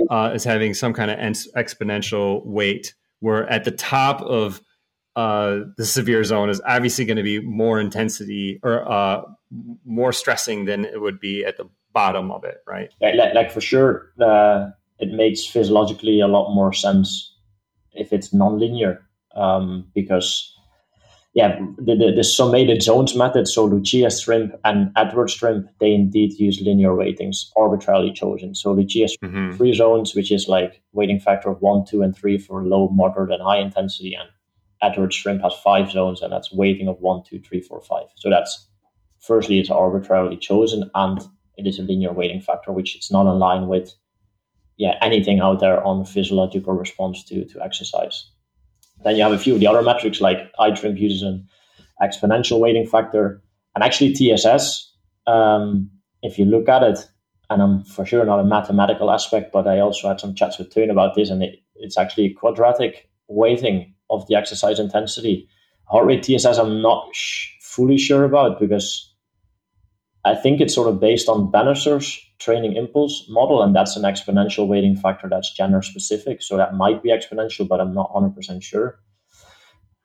uh, 0.10 0.32
as 0.34 0.44
having 0.44 0.74
some 0.74 0.94
kind 0.94 1.12
of 1.12 1.18
exponential 1.18 2.46
weight, 2.46 2.94
where 3.20 3.48
at 3.50 3.64
the 3.64 3.72
top 3.72 4.22
of 4.22 4.62
uh, 5.22 5.66
the 5.78 5.86
severe 5.86 6.24
zone 6.24 6.50
is 6.50 6.62
obviously 6.66 7.06
going 7.06 7.18
to 7.18 7.24
be 7.24 7.40
more 7.40 7.80
intensity 7.80 8.60
or 8.64 8.90
uh, 8.92 9.22
more 9.86 10.12
stressing 10.12 10.66
than 10.66 10.86
it 10.86 11.00
would 11.00 11.20
be 11.20 11.46
at 11.46 11.58
the 11.58 11.70
bottom 11.94 12.32
of 12.32 12.44
it, 12.44 12.58
right? 12.66 12.90
Like, 13.02 13.34
like 13.36 13.52
for 13.52 13.62
sure, 13.62 14.12
uh, 14.20 14.70
it 15.00 15.12
makes 15.12 15.46
physiologically 15.46 16.22
a 16.22 16.28
lot 16.28 16.54
more 16.54 16.74
sense 16.74 17.36
if 17.94 18.12
it's 18.14 18.34
nonlinear 18.34 19.00
um, 19.36 19.88
because 19.94 20.58
yeah, 21.34 21.60
the, 21.78 21.96
the, 21.96 22.12
the, 22.18 22.24
summated 22.24 22.82
zones 22.82 23.16
method, 23.16 23.48
so 23.48 23.64
Lucia's 23.64 24.22
TRIMP 24.22 24.54
and 24.66 24.92
Edwards 24.98 25.34
TRIMP, 25.36 25.70
they 25.80 25.94
indeed 25.94 26.34
use 26.34 26.60
linear 26.60 26.94
weightings, 26.94 27.52
arbitrarily 27.56 28.12
chosen. 28.12 28.54
So 28.54 28.74
Lucia 28.74 29.08
mm-hmm. 29.24 29.56
three 29.56 29.74
zones, 29.74 30.14
which 30.14 30.30
is 30.30 30.50
like 30.50 30.82
weighting 30.92 31.22
factor 31.22 31.50
of 31.50 31.62
one, 31.62 31.86
two, 31.86 32.02
and 32.02 32.14
three 32.14 32.38
for 32.38 32.66
low, 32.66 32.90
moderate, 32.90 33.32
and 33.32 33.42
high 33.42 33.60
intensity, 33.60 34.14
and 34.14 34.28
Edwards 34.82 35.16
TRIMP 35.16 35.42
has 35.42 35.54
five 35.64 35.92
zones, 35.92 36.22
and 36.22 36.32
that's 36.32 36.52
weighting 36.52 36.88
of 36.88 37.00
one, 37.00 37.24
two, 37.28 37.40
three, 37.40 37.62
four, 37.62 37.82
five. 37.82 38.08
So 38.16 38.30
that's 38.30 38.68
firstly 39.20 39.60
it's 39.60 39.70
arbitrarily 39.70 40.38
chosen, 40.38 40.90
and 40.96 41.20
it 41.58 41.68
is 41.68 41.80
a 41.80 41.84
linear 41.84 42.14
weighting 42.14 42.42
factor, 42.42 42.72
which 42.72 42.98
is 42.98 43.12
not 43.12 43.32
in 43.32 43.40
line 43.40 43.68
with 43.68 43.94
yeah 44.78 44.98
anything 45.02 45.40
out 45.40 45.60
there 45.60 45.84
on 45.86 46.06
physiological 46.06 46.74
response 46.74 47.24
to 47.26 47.46
to 47.46 47.64
exercise. 47.64 48.30
Then 49.04 49.16
you 49.16 49.24
have 49.24 49.32
a 49.32 49.38
few 49.38 49.54
of 49.54 49.60
the 49.60 49.68
other 49.68 49.82
metrics 49.82 50.22
like 50.22 50.52
iTrimp 50.60 51.00
uses 51.00 51.24
an 51.24 51.48
exponential 52.02 52.60
weighting 52.60 52.86
factor. 52.86 53.42
And 53.76 53.84
actually 53.84 54.14
TSS, 54.14 54.92
um, 55.28 55.90
if 56.22 56.38
you 56.38 56.46
look 56.46 56.68
at 56.68 56.84
it, 56.84 57.08
and 57.50 57.62
I'm 57.62 57.84
for 57.84 58.06
sure 58.06 58.26
not 58.26 58.40
a 58.40 58.44
mathematical 58.44 59.12
aspect, 59.12 59.52
but 59.52 59.68
I 59.68 59.80
also 59.80 60.08
had 60.08 60.20
some 60.20 60.36
chats 60.36 60.58
with 60.58 60.74
Teun 60.74 60.92
about 60.92 61.16
this, 61.16 61.30
and 61.30 61.44
it, 61.44 61.60
it's 61.76 61.98
actually 61.98 62.30
quadratic 62.30 63.10
weighting 63.28 63.94
of 64.12 64.28
the 64.28 64.36
exercise 64.36 64.80
intensity. 64.80 65.48
Heart 65.86 66.06
rate 66.06 66.24
TSS, 66.24 66.58
I'm 66.58 66.82
not 66.82 67.10
sh- 67.14 67.50
fully 67.62 67.98
sure 67.98 68.24
about 68.24 68.60
because 68.60 69.12
I 70.24 70.36
think 70.36 70.62
it's 70.62 70.76
sort 70.76 70.88
of 70.88 71.00
based 71.00 71.28
on 71.28 71.50
Banister's 71.50 72.20
training 72.40 72.76
impulse 72.76 73.26
model, 73.30 73.62
and 73.64 73.76
that's 73.76 73.96
an 73.96 74.04
exponential 74.04 74.68
weighting 74.68 74.96
factor 74.96 75.28
that's 75.30 75.54
gender 75.54 75.82
specific. 75.82 76.42
So 76.42 76.58
that 76.58 76.76
might 76.76 77.02
be 77.02 77.10
exponential, 77.10 77.68
but 77.68 77.80
I'm 77.80 77.94
not 77.94 78.12
100% 78.14 78.62
sure. 78.62 79.00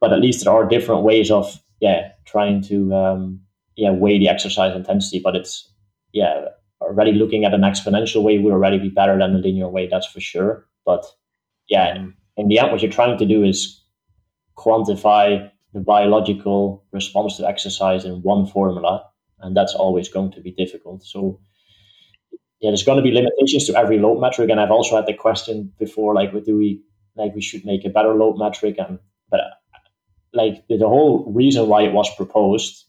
But 0.01 0.13
at 0.13 0.21
least 0.21 0.45
there 0.45 0.53
are 0.53 0.67
different 0.69 1.03
ways 1.03 1.31
of 1.31 1.59
yeah 1.81 2.13
trying 2.27 2.63
to 2.63 2.95
um, 2.95 3.41
yeah 3.77 3.91
weigh 3.91 4.19
the 4.19 4.29
exercise 4.29 4.75
intensity. 4.77 5.21
But 5.23 5.37
it's 5.37 5.71
yeah 6.13 6.47
already 6.81 7.13
looking 7.13 7.45
at 7.45 7.55
an 7.55 7.63
exponential 7.63 8.23
way 8.23 8.39
would 8.39 8.53
already 8.53 8.79
be 8.79 8.89
better 8.89 9.19
than 9.19 9.35
a 9.35 9.39
linear 9.39 9.69
way, 9.69 9.89
that's 9.89 10.07
for 10.07 10.21
sure. 10.21 10.67
But 10.85 11.05
yeah, 11.69 12.05
in 12.37 12.49
the 12.49 12.59
end, 12.59 12.71
what 12.71 12.83
you're 12.83 12.93
trying 12.93 13.19
to 13.19 13.27
do 13.27 13.43
is 13.43 13.83
quantify 14.57 15.51
the 15.73 15.81
biological 15.81 16.85
response 16.93 17.37
to 17.37 17.47
exercise 17.47 18.05
in 18.05 18.23
one 18.23 18.47
formula 18.47 19.05
and 19.41 19.57
that's 19.57 19.75
always 19.75 20.09
going 20.09 20.33
to 20.33 20.41
be 20.41 20.51
difficult. 20.51 21.05
So 21.05 21.41
yeah, 22.61 22.71
there's 22.71 22.85
going 22.85 22.97
to 22.97 23.03
be 23.03 23.13
limitations 23.13 23.67
to 23.67 23.77
every 23.77 23.99
load 23.99 24.21
metric, 24.21 24.51
and 24.51 24.61
I've 24.61 24.71
also 24.71 24.97
had 24.97 25.07
the 25.07 25.15
question 25.15 25.73
before, 25.79 26.15
like, 26.15 26.33
do 26.45 26.57
we 26.57 26.83
like 27.15 27.35
we 27.35 27.43
should 27.43 27.65
make 27.65 27.85
a 27.85 27.91
better 27.91 28.15
load 28.15 28.39
metric, 28.39 28.77
and 28.79 28.99
but 29.31 29.41
like 30.33 30.67
the, 30.69 30.79
the 30.79 30.89
whole 30.89 31.31
reason 31.33 31.69
why 31.69 31.83
it 31.83 31.93
was 31.93 32.15
proposed 32.17 32.85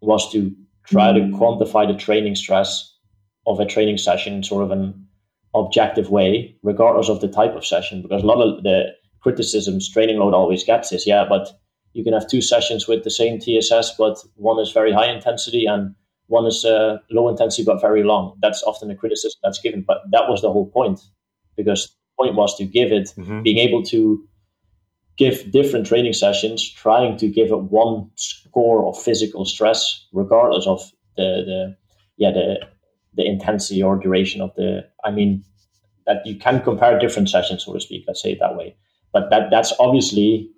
was 0.00 0.30
to 0.32 0.54
try 0.84 1.12
to 1.12 1.20
quantify 1.20 1.86
the 1.86 1.98
training 1.98 2.34
stress 2.34 2.96
of 3.46 3.60
a 3.60 3.66
training 3.66 3.98
session, 3.98 4.42
sort 4.42 4.64
of 4.64 4.70
an 4.70 5.06
objective 5.54 6.10
way, 6.10 6.56
regardless 6.62 7.08
of 7.08 7.20
the 7.20 7.28
type 7.28 7.54
of 7.54 7.66
session, 7.66 8.00
because 8.00 8.22
a 8.22 8.26
lot 8.26 8.40
of 8.40 8.62
the 8.62 8.86
criticisms 9.22 9.88
training 9.88 10.18
load 10.18 10.34
always 10.34 10.64
gets 10.64 10.92
is, 10.92 11.06
yeah, 11.06 11.24
but 11.28 11.48
you 11.92 12.04
can 12.04 12.12
have 12.12 12.28
two 12.28 12.40
sessions 12.40 12.88
with 12.88 13.04
the 13.04 13.10
same 13.10 13.38
TSS, 13.38 13.94
but 13.98 14.18
one 14.36 14.58
is 14.58 14.72
very 14.72 14.92
high 14.92 15.10
intensity 15.10 15.66
and 15.66 15.94
one 16.26 16.46
is 16.46 16.64
uh, 16.64 16.98
low 17.10 17.28
intensity 17.28 17.64
but 17.64 17.80
very 17.80 18.02
long. 18.02 18.36
That's 18.40 18.62
often 18.62 18.90
a 18.90 18.96
criticism 18.96 19.38
that's 19.42 19.60
given, 19.60 19.84
but 19.86 19.98
that 20.10 20.28
was 20.28 20.40
the 20.40 20.50
whole 20.50 20.70
point 20.70 21.00
because 21.56 21.88
the 21.88 22.24
point 22.24 22.36
was 22.36 22.56
to 22.56 22.64
give 22.64 22.92
it 22.92 23.12
mm-hmm. 23.16 23.42
being 23.42 23.58
able 23.58 23.82
to 23.84 24.26
give 25.16 25.50
different 25.50 25.86
training 25.86 26.14
sessions, 26.14 26.68
trying 26.70 27.16
to 27.18 27.28
give 27.28 27.50
it 27.50 27.60
one 27.60 28.10
score 28.16 28.86
of 28.88 29.00
physical 29.00 29.44
stress, 29.44 30.06
regardless 30.12 30.66
of 30.66 30.80
the 31.16 31.42
the 31.44 31.76
yeah 32.16 32.30
the 32.30 32.66
the 33.14 33.26
intensity 33.26 33.82
or 33.82 33.96
duration 33.98 34.40
of 34.40 34.54
the. 34.56 34.88
I 35.04 35.10
mean, 35.10 35.44
that 36.06 36.26
you 36.26 36.36
can 36.36 36.62
compare 36.62 36.98
different 36.98 37.28
sessions, 37.28 37.64
so 37.64 37.74
to 37.74 37.80
speak. 37.80 38.04
Let's 38.06 38.22
say 38.22 38.32
it 38.32 38.38
that 38.40 38.56
way. 38.56 38.76
But 39.12 39.30
that 39.30 39.50
that's 39.50 39.72
obviously 39.78 40.50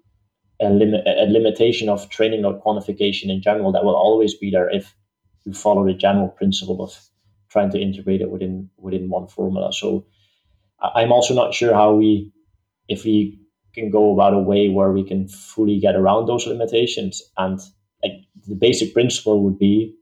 a, 0.60 0.70
lim- 0.70 0.94
a 0.94 1.26
limitation 1.26 1.88
of 1.88 2.08
training 2.08 2.42
load 2.42 2.62
quantification 2.62 3.28
in 3.28 3.42
general 3.42 3.72
that 3.72 3.84
will 3.84 3.96
always 3.96 4.34
be 4.34 4.50
there 4.50 4.70
if 4.70 4.94
you 5.44 5.52
follow 5.52 5.84
the 5.84 5.94
general 5.94 6.28
principle 6.28 6.82
of 6.82 6.96
trying 7.50 7.70
to 7.70 7.80
integrate 7.80 8.20
it 8.20 8.30
within 8.30 8.70
within 8.76 9.08
one 9.08 9.26
formula. 9.26 9.72
So 9.72 10.06
I'm 10.80 11.12
also 11.12 11.34
not 11.34 11.54
sure 11.54 11.74
how 11.74 11.94
we, 11.94 12.32
if 12.88 13.04
we 13.04 13.40
can 13.74 13.90
go 13.90 14.12
about 14.12 14.34
a 14.34 14.38
way 14.38 14.68
where 14.68 14.92
we 14.92 15.04
can 15.04 15.28
fully 15.28 15.80
get 15.80 15.96
around 15.96 16.26
those 16.26 16.46
limitations. 16.46 17.22
And 17.36 17.58
like, 18.02 18.12
the 18.46 18.54
basic 18.54 18.92
principle 18.92 19.42
would 19.44 19.58
be 19.58 19.94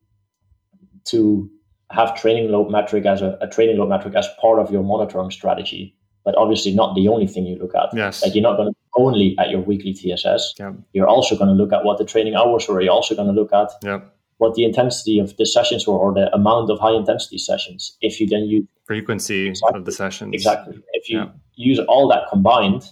to 1.07 1.51
have 1.91 2.21
training 2.21 2.51
load 2.51 2.71
metric 2.71 3.07
as 3.07 3.23
a, 3.23 3.39
a 3.41 3.49
training 3.49 3.79
load 3.79 3.89
metric 3.89 4.15
as 4.15 4.29
part 4.41 4.59
of 4.59 4.71
your 4.71 4.83
monitoring 4.83 5.31
strategy 5.31 5.97
but 6.25 6.37
obviously 6.37 6.73
not 6.73 6.95
the 6.95 7.09
only 7.09 7.27
thing 7.27 7.47
you 7.47 7.57
look 7.57 7.75
at. 7.75 7.95
Yes. 7.95 8.23
Like 8.23 8.35
you're 8.35 8.43
not 8.43 8.57
going 8.57 8.73
to 8.73 8.79
only 8.97 9.37
at 9.39 9.51
your 9.51 9.61
weekly 9.61 9.93
TSS. 9.93 10.55
Yeah. 10.59 10.73
You're 10.93 11.09
also 11.09 11.37
going 11.37 11.49
to 11.49 11.55
look 11.55 11.73
at 11.73 11.85
what 11.85 11.99
the 11.99 12.05
training 12.05 12.35
hours 12.35 12.69
were. 12.69 12.81
You're 12.81 12.93
also 12.93 13.15
going 13.15 13.29
to 13.29 13.35
look 13.35 13.53
at 13.53 13.71
yeah. 13.83 14.01
what 14.39 14.55
the 14.55 14.65
intensity 14.65 15.19
of 15.19 15.37
the 15.37 15.47
sessions 15.47 15.87
were 15.87 15.97
or 15.97 16.15
the 16.15 16.33
amount 16.35 16.71
of 16.71 16.79
high 16.79 16.95
intensity 16.95 17.39
sessions. 17.39 17.97
If 18.01 18.21
you 18.21 18.27
then 18.27 18.45
use 18.45 18.65
frequency 18.85 19.49
exactly, 19.49 19.79
of 19.79 19.85
the 19.85 19.93
sessions. 19.93 20.35
Exactly. 20.35 20.81
If 20.93 21.09
you 21.09 21.19
yeah. 21.19 21.29
use 21.55 21.79
all 21.81 22.09
that 22.09 22.29
combined, 22.31 22.85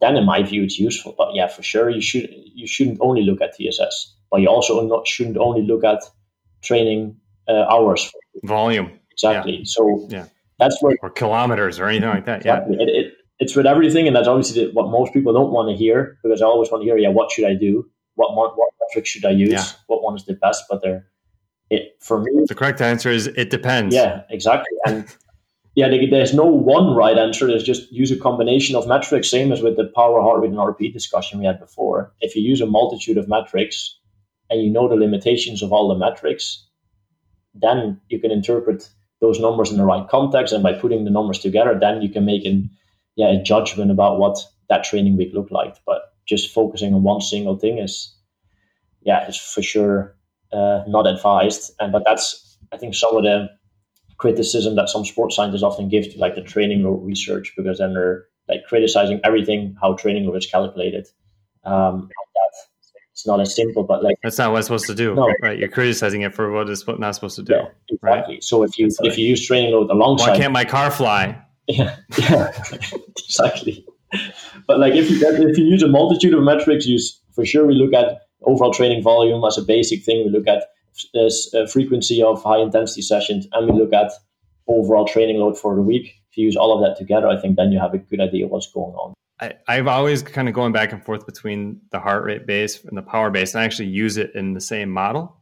then 0.00 0.16
in 0.16 0.24
my 0.24 0.42
view 0.42 0.64
it's 0.64 0.78
useful. 0.78 1.14
But 1.16 1.34
yeah, 1.34 1.46
for 1.46 1.62
sure 1.62 1.88
you 1.88 2.00
should 2.00 2.28
you 2.30 2.66
shouldn't 2.66 2.98
only 3.00 3.22
look 3.22 3.40
at 3.40 3.54
TSS, 3.56 4.14
but 4.30 4.40
you 4.40 4.48
also 4.48 4.80
not 4.86 5.06
shouldn't 5.06 5.36
only 5.36 5.62
look 5.62 5.84
at 5.84 6.02
training 6.62 7.16
uh, 7.48 7.64
hours. 7.70 8.10
Volume. 8.42 8.90
Exactly. 9.12 9.64
So 9.64 10.06
yeah 10.10 10.26
that's 10.58 10.80
where 10.82 10.96
or 11.02 11.10
kilometers 11.10 11.78
or 11.78 11.88
anything 11.88 12.08
like 12.08 12.24
that. 12.26 12.38
Exactly. 12.38 12.76
Yeah, 12.76 12.82
it, 12.84 12.88
it, 12.88 13.14
it's 13.38 13.54
with 13.54 13.66
everything, 13.66 14.06
and 14.06 14.16
that's 14.16 14.28
obviously 14.28 14.70
what 14.72 14.90
most 14.90 15.12
people 15.12 15.32
don't 15.32 15.52
want 15.52 15.68
to 15.70 15.76
hear 15.76 16.18
because 16.22 16.40
I 16.40 16.46
always 16.46 16.70
want 16.70 16.82
to 16.82 16.86
hear, 16.86 16.96
yeah, 16.96 17.10
what 17.10 17.30
should 17.30 17.44
I 17.44 17.54
do? 17.54 17.88
What 18.14 18.34
what 18.34 18.54
metric 18.80 19.06
should 19.06 19.24
I 19.24 19.30
use? 19.30 19.52
Yeah. 19.52 19.64
What 19.88 20.02
one 20.02 20.16
is 20.16 20.24
the 20.24 20.34
best? 20.34 20.64
But 20.70 20.82
they're 20.82 21.06
it 21.68 21.96
for 22.00 22.22
me. 22.22 22.44
The 22.46 22.54
correct 22.54 22.80
answer 22.80 23.10
is 23.10 23.26
it 23.26 23.50
depends. 23.50 23.94
Yeah, 23.94 24.22
exactly, 24.30 24.76
and. 24.86 25.06
yeah, 25.76 25.88
there's 26.10 26.32
no 26.32 26.46
one 26.46 26.94
right 26.94 27.18
answer. 27.18 27.46
There's 27.46 27.62
just 27.62 27.92
use 27.92 28.10
a 28.10 28.16
combination 28.16 28.74
of 28.76 28.88
metrics, 28.88 29.28
same 29.30 29.52
as 29.52 29.60
with 29.60 29.76
the 29.76 29.92
power, 29.94 30.22
heart 30.22 30.40
rate, 30.40 30.50
and 30.50 30.56
RP 30.56 30.90
discussion 30.90 31.38
we 31.38 31.44
had 31.44 31.60
before. 31.60 32.14
If 32.20 32.34
you 32.34 32.40
use 32.40 32.62
a 32.62 32.66
multitude 32.66 33.18
of 33.18 33.28
metrics 33.28 33.98
and 34.48 34.62
you 34.62 34.70
know 34.70 34.88
the 34.88 34.94
limitations 34.94 35.62
of 35.62 35.74
all 35.74 35.88
the 35.88 35.98
metrics, 35.98 36.66
then 37.54 38.00
you 38.08 38.18
can 38.18 38.30
interpret 38.30 38.88
those 39.20 39.40
numbers 39.40 39.70
in 39.70 39.78
the 39.78 39.84
right 39.84 40.08
context, 40.08 40.52
and 40.52 40.62
by 40.62 40.72
putting 40.72 41.04
the 41.04 41.10
numbers 41.10 41.38
together, 41.38 41.76
then 41.78 42.02
you 42.02 42.08
can 42.08 42.24
make 42.24 42.44
an 42.44 42.70
yeah 43.16 43.28
a 43.28 43.42
judgment 43.42 43.90
about 43.90 44.18
what 44.18 44.38
that 44.68 44.84
training 44.84 45.16
week 45.16 45.32
looked 45.32 45.52
like. 45.52 45.76
But 45.86 46.14
just 46.26 46.52
focusing 46.52 46.92
on 46.94 47.02
one 47.02 47.20
single 47.20 47.56
thing 47.56 47.78
is 47.78 48.16
yeah, 49.06 49.26
is 49.28 49.38
for 49.38 49.62
sure 49.62 50.14
uh, 50.52 50.82
not 50.86 51.06
advised. 51.06 51.72
And 51.80 51.92
but 51.92 52.02
that's 52.04 52.58
I 52.72 52.76
think 52.76 52.94
some 52.94 53.16
of 53.16 53.22
the 53.22 53.48
criticism 54.18 54.74
that 54.76 54.88
some 54.88 55.04
sports 55.04 55.36
scientists 55.36 55.62
often 55.62 55.88
give 55.88 56.12
to 56.12 56.18
like 56.18 56.34
the 56.34 56.42
training 56.42 56.84
research 57.04 57.52
because 57.56 57.78
then 57.78 57.94
they're 57.94 58.24
like 58.48 58.64
criticizing 58.68 59.20
everything 59.24 59.76
how 59.80 59.94
training 59.94 60.26
load 60.26 60.36
is 60.36 60.46
calculated. 60.46 61.06
Um, 61.64 62.08
it's 63.16 63.26
not 63.26 63.40
as 63.40 63.56
simple, 63.56 63.82
but 63.82 64.04
like 64.04 64.16
that's 64.22 64.36
not 64.36 64.52
what 64.52 64.58
it's 64.58 64.66
supposed 64.66 64.84
to 64.88 64.94
do, 64.94 65.14
no. 65.14 65.32
right? 65.40 65.58
You're 65.58 65.70
criticizing 65.70 66.20
it 66.20 66.34
for 66.34 66.52
what 66.52 66.68
it's 66.68 66.86
not 66.86 67.14
supposed 67.14 67.36
to 67.36 67.42
do, 67.42 67.54
yeah, 67.54 67.68
exactly. 67.88 68.34
Right? 68.34 68.44
So 68.44 68.62
if 68.62 68.78
you 68.78 68.90
if 69.00 69.16
you 69.16 69.26
use 69.26 69.46
training 69.46 69.72
load 69.72 69.90
alongside, 69.90 70.32
why 70.32 70.36
can't 70.36 70.52
my 70.52 70.64
car 70.64 70.90
fly? 70.90 71.42
Yeah, 71.68 71.96
yeah, 72.16 72.52
exactly. 73.18 73.84
But 74.68 74.78
like 74.78 74.94
if 74.94 75.10
you 75.10 75.18
if 75.20 75.58
you 75.58 75.64
use 75.64 75.82
a 75.82 75.88
multitude 75.88 76.32
of 76.32 76.44
metrics, 76.44 76.86
use 76.86 77.20
for 77.34 77.44
sure 77.44 77.66
we 77.66 77.74
look 77.74 77.92
at 77.92 78.20
overall 78.42 78.72
training 78.72 79.02
volume 79.02 79.42
as 79.44 79.58
a 79.58 79.62
basic 79.62 80.04
thing. 80.04 80.24
We 80.24 80.30
look 80.30 80.46
at 80.46 80.62
this 81.12 81.52
uh, 81.54 81.66
frequency 81.66 82.22
of 82.22 82.40
high 82.40 82.58
intensity 82.58 83.02
sessions, 83.02 83.48
and 83.50 83.68
we 83.68 83.76
look 83.76 83.92
at 83.92 84.12
overall 84.68 85.08
training 85.08 85.38
load 85.38 85.58
for 85.58 85.74
the 85.74 85.82
week. 85.82 86.14
If 86.30 86.36
you 86.36 86.44
use 86.44 86.54
all 86.54 86.72
of 86.72 86.80
that 86.86 86.96
together, 86.96 87.26
I 87.26 87.40
think 87.40 87.56
then 87.56 87.72
you 87.72 87.80
have 87.80 87.94
a 87.94 87.98
good 87.98 88.20
idea 88.20 88.46
what's 88.46 88.70
going 88.70 88.94
on. 88.94 89.14
I, 89.40 89.54
I've 89.68 89.86
always 89.86 90.22
kind 90.22 90.48
of 90.48 90.54
going 90.54 90.72
back 90.72 90.92
and 90.92 91.04
forth 91.04 91.26
between 91.26 91.80
the 91.90 92.00
heart 92.00 92.24
rate 92.24 92.46
base 92.46 92.82
and 92.84 92.96
the 92.96 93.02
power 93.02 93.30
base, 93.30 93.54
and 93.54 93.62
I 93.62 93.64
actually 93.64 93.88
use 93.88 94.16
it 94.16 94.34
in 94.34 94.54
the 94.54 94.60
same 94.60 94.90
model 94.90 95.36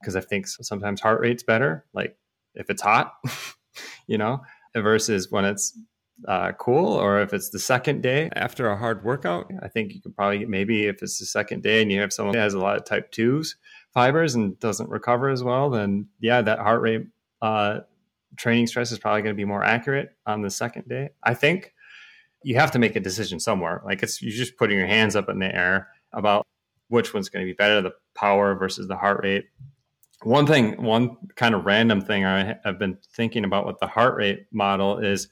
because 0.00 0.16
I 0.16 0.20
think 0.20 0.46
sometimes 0.46 1.00
heart 1.00 1.20
rate's 1.20 1.42
better, 1.42 1.84
like 1.92 2.16
if 2.54 2.70
it's 2.70 2.82
hot, 2.82 3.14
you 4.06 4.18
know, 4.18 4.40
versus 4.74 5.30
when 5.30 5.44
it's 5.44 5.78
uh, 6.28 6.52
cool 6.52 6.86
or 6.94 7.22
if 7.22 7.32
it's 7.32 7.50
the 7.50 7.58
second 7.58 8.02
day 8.02 8.28
after 8.34 8.68
a 8.68 8.76
hard 8.76 9.04
workout. 9.04 9.50
I 9.62 9.68
think 9.68 9.94
you 9.94 10.00
could 10.00 10.14
probably 10.14 10.44
maybe 10.44 10.86
if 10.86 11.02
it's 11.02 11.18
the 11.18 11.26
second 11.26 11.62
day 11.62 11.82
and 11.82 11.90
you 11.90 12.00
have 12.00 12.12
someone 12.12 12.34
that 12.34 12.42
has 12.42 12.54
a 12.54 12.58
lot 12.58 12.76
of 12.76 12.84
type 12.84 13.10
twos 13.10 13.56
fibers 13.92 14.34
and 14.34 14.58
doesn't 14.60 14.88
recover 14.88 15.30
as 15.30 15.42
well, 15.42 15.70
then 15.70 16.08
yeah, 16.20 16.42
that 16.42 16.58
heart 16.58 16.80
rate 16.82 17.06
uh, 17.42 17.80
training 18.36 18.66
stress 18.66 18.92
is 18.92 18.98
probably 18.98 19.22
going 19.22 19.34
to 19.34 19.40
be 19.40 19.44
more 19.44 19.64
accurate 19.64 20.10
on 20.26 20.42
the 20.42 20.50
second 20.50 20.88
day. 20.88 21.10
I 21.22 21.34
think 21.34 21.74
you 22.42 22.56
have 22.56 22.70
to 22.72 22.78
make 22.78 22.96
a 22.96 23.00
decision 23.00 23.40
somewhere. 23.40 23.82
Like 23.84 24.02
it's 24.02 24.22
you're 24.22 24.32
just 24.32 24.56
putting 24.56 24.78
your 24.78 24.86
hands 24.86 25.16
up 25.16 25.28
in 25.28 25.38
the 25.38 25.54
air 25.54 25.88
about 26.12 26.46
which 26.88 27.14
one's 27.14 27.28
going 27.28 27.44
to 27.44 27.50
be 27.50 27.56
better, 27.56 27.80
the 27.80 27.92
power 28.14 28.54
versus 28.54 28.88
the 28.88 28.96
heart 28.96 29.20
rate. 29.22 29.46
One 30.22 30.46
thing, 30.46 30.82
one 30.82 31.16
kind 31.36 31.54
of 31.54 31.64
random 31.64 32.00
thing 32.00 32.24
I, 32.24 32.56
have 32.64 32.78
been 32.78 32.98
thinking 33.14 33.44
about 33.44 33.66
with 33.66 33.78
the 33.78 33.86
heart 33.86 34.16
rate 34.16 34.46
model 34.52 34.98
is 34.98 35.28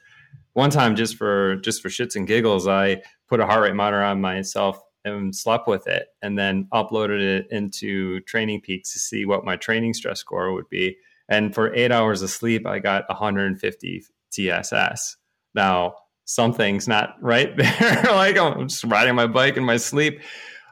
one 0.55 0.71
time 0.71 0.97
just 0.97 1.17
for 1.17 1.57
just 1.57 1.83
for 1.83 1.88
shits 1.88 2.17
and 2.17 2.27
giggles, 2.27 2.67
I 2.67 3.03
put 3.29 3.41
a 3.41 3.47
heart 3.47 3.62
rate 3.62 3.75
monitor 3.75 4.03
on 4.03 4.21
myself 4.21 4.81
and 5.05 5.35
slept 5.35 5.69
with 5.69 5.87
it, 5.87 6.09
and 6.23 6.38
then 6.38 6.69
uploaded 6.73 7.21
it 7.21 7.47
into 7.50 8.21
Training 8.21 8.61
Peaks 8.61 8.93
to 8.93 8.99
see 8.99 9.25
what 9.25 9.45
my 9.45 9.57
training 9.57 9.95
stress 9.95 10.21
score 10.21 10.53
would 10.53 10.69
be. 10.69 10.97
And 11.29 11.55
for 11.55 11.75
eight 11.75 11.93
hours 11.93 12.23
of 12.23 12.31
sleep, 12.31 12.67
I 12.67 12.79
got 12.79 13.09
150 13.09 14.05
TSS. 14.31 15.17
Now 15.55 15.95
something's 16.28 16.87
not 16.87 17.16
right 17.23 17.56
there. 17.56 18.02
like 18.11 18.38
I'm 18.38 18.68
just 18.68 18.85
riding 18.85 19.14
my 19.14 19.26
bike 19.26 19.56
in 19.56 19.64
my 19.64 19.78
sleep. 19.78 20.20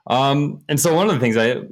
Um, 0.07 0.63
and 0.69 0.79
so 0.79 0.95
one 0.95 1.09
of 1.09 1.15
the 1.15 1.21
things 1.21 1.37
I 1.37 1.63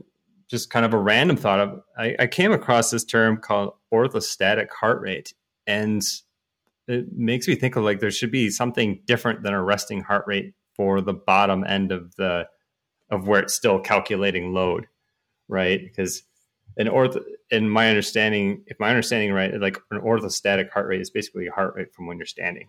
just 0.48 0.70
kind 0.70 0.86
of 0.86 0.94
a 0.94 0.98
random 0.98 1.36
thought 1.36 1.60
of, 1.60 1.80
I, 1.96 2.16
I 2.18 2.26
came 2.26 2.50
across 2.50 2.90
this 2.90 3.04
term 3.04 3.36
called 3.36 3.74
orthostatic 3.92 4.68
heart 4.70 5.00
rate, 5.02 5.34
and 5.66 6.02
it 6.88 7.12
makes 7.12 7.46
me 7.46 7.54
think 7.54 7.76
of 7.76 7.84
like 7.84 8.00
there 8.00 8.10
should 8.10 8.32
be 8.32 8.50
something 8.50 9.00
different 9.06 9.42
than 9.42 9.52
a 9.52 9.62
resting 9.62 10.00
heart 10.00 10.24
rate 10.26 10.54
for 10.74 11.00
the 11.00 11.14
bottom 11.14 11.62
end 11.64 11.92
of 11.92 12.14
the 12.16 12.48
of 13.10 13.28
where 13.28 13.42
it's 13.42 13.54
still 13.54 13.78
calculating 13.78 14.54
load, 14.54 14.86
right? 15.46 15.80
Because 15.82 16.22
an 16.78 16.86
ortho, 16.86 17.22
in 17.50 17.68
my 17.68 17.88
understanding, 17.88 18.64
if 18.66 18.80
my 18.80 18.88
understanding 18.88 19.32
right, 19.32 19.60
like 19.60 19.78
an 19.90 20.00
orthostatic 20.00 20.70
heart 20.70 20.88
rate 20.88 21.02
is 21.02 21.10
basically 21.10 21.46
a 21.46 21.52
heart 21.52 21.74
rate 21.76 21.94
from 21.94 22.06
when 22.06 22.16
you're 22.16 22.26
standing, 22.26 22.68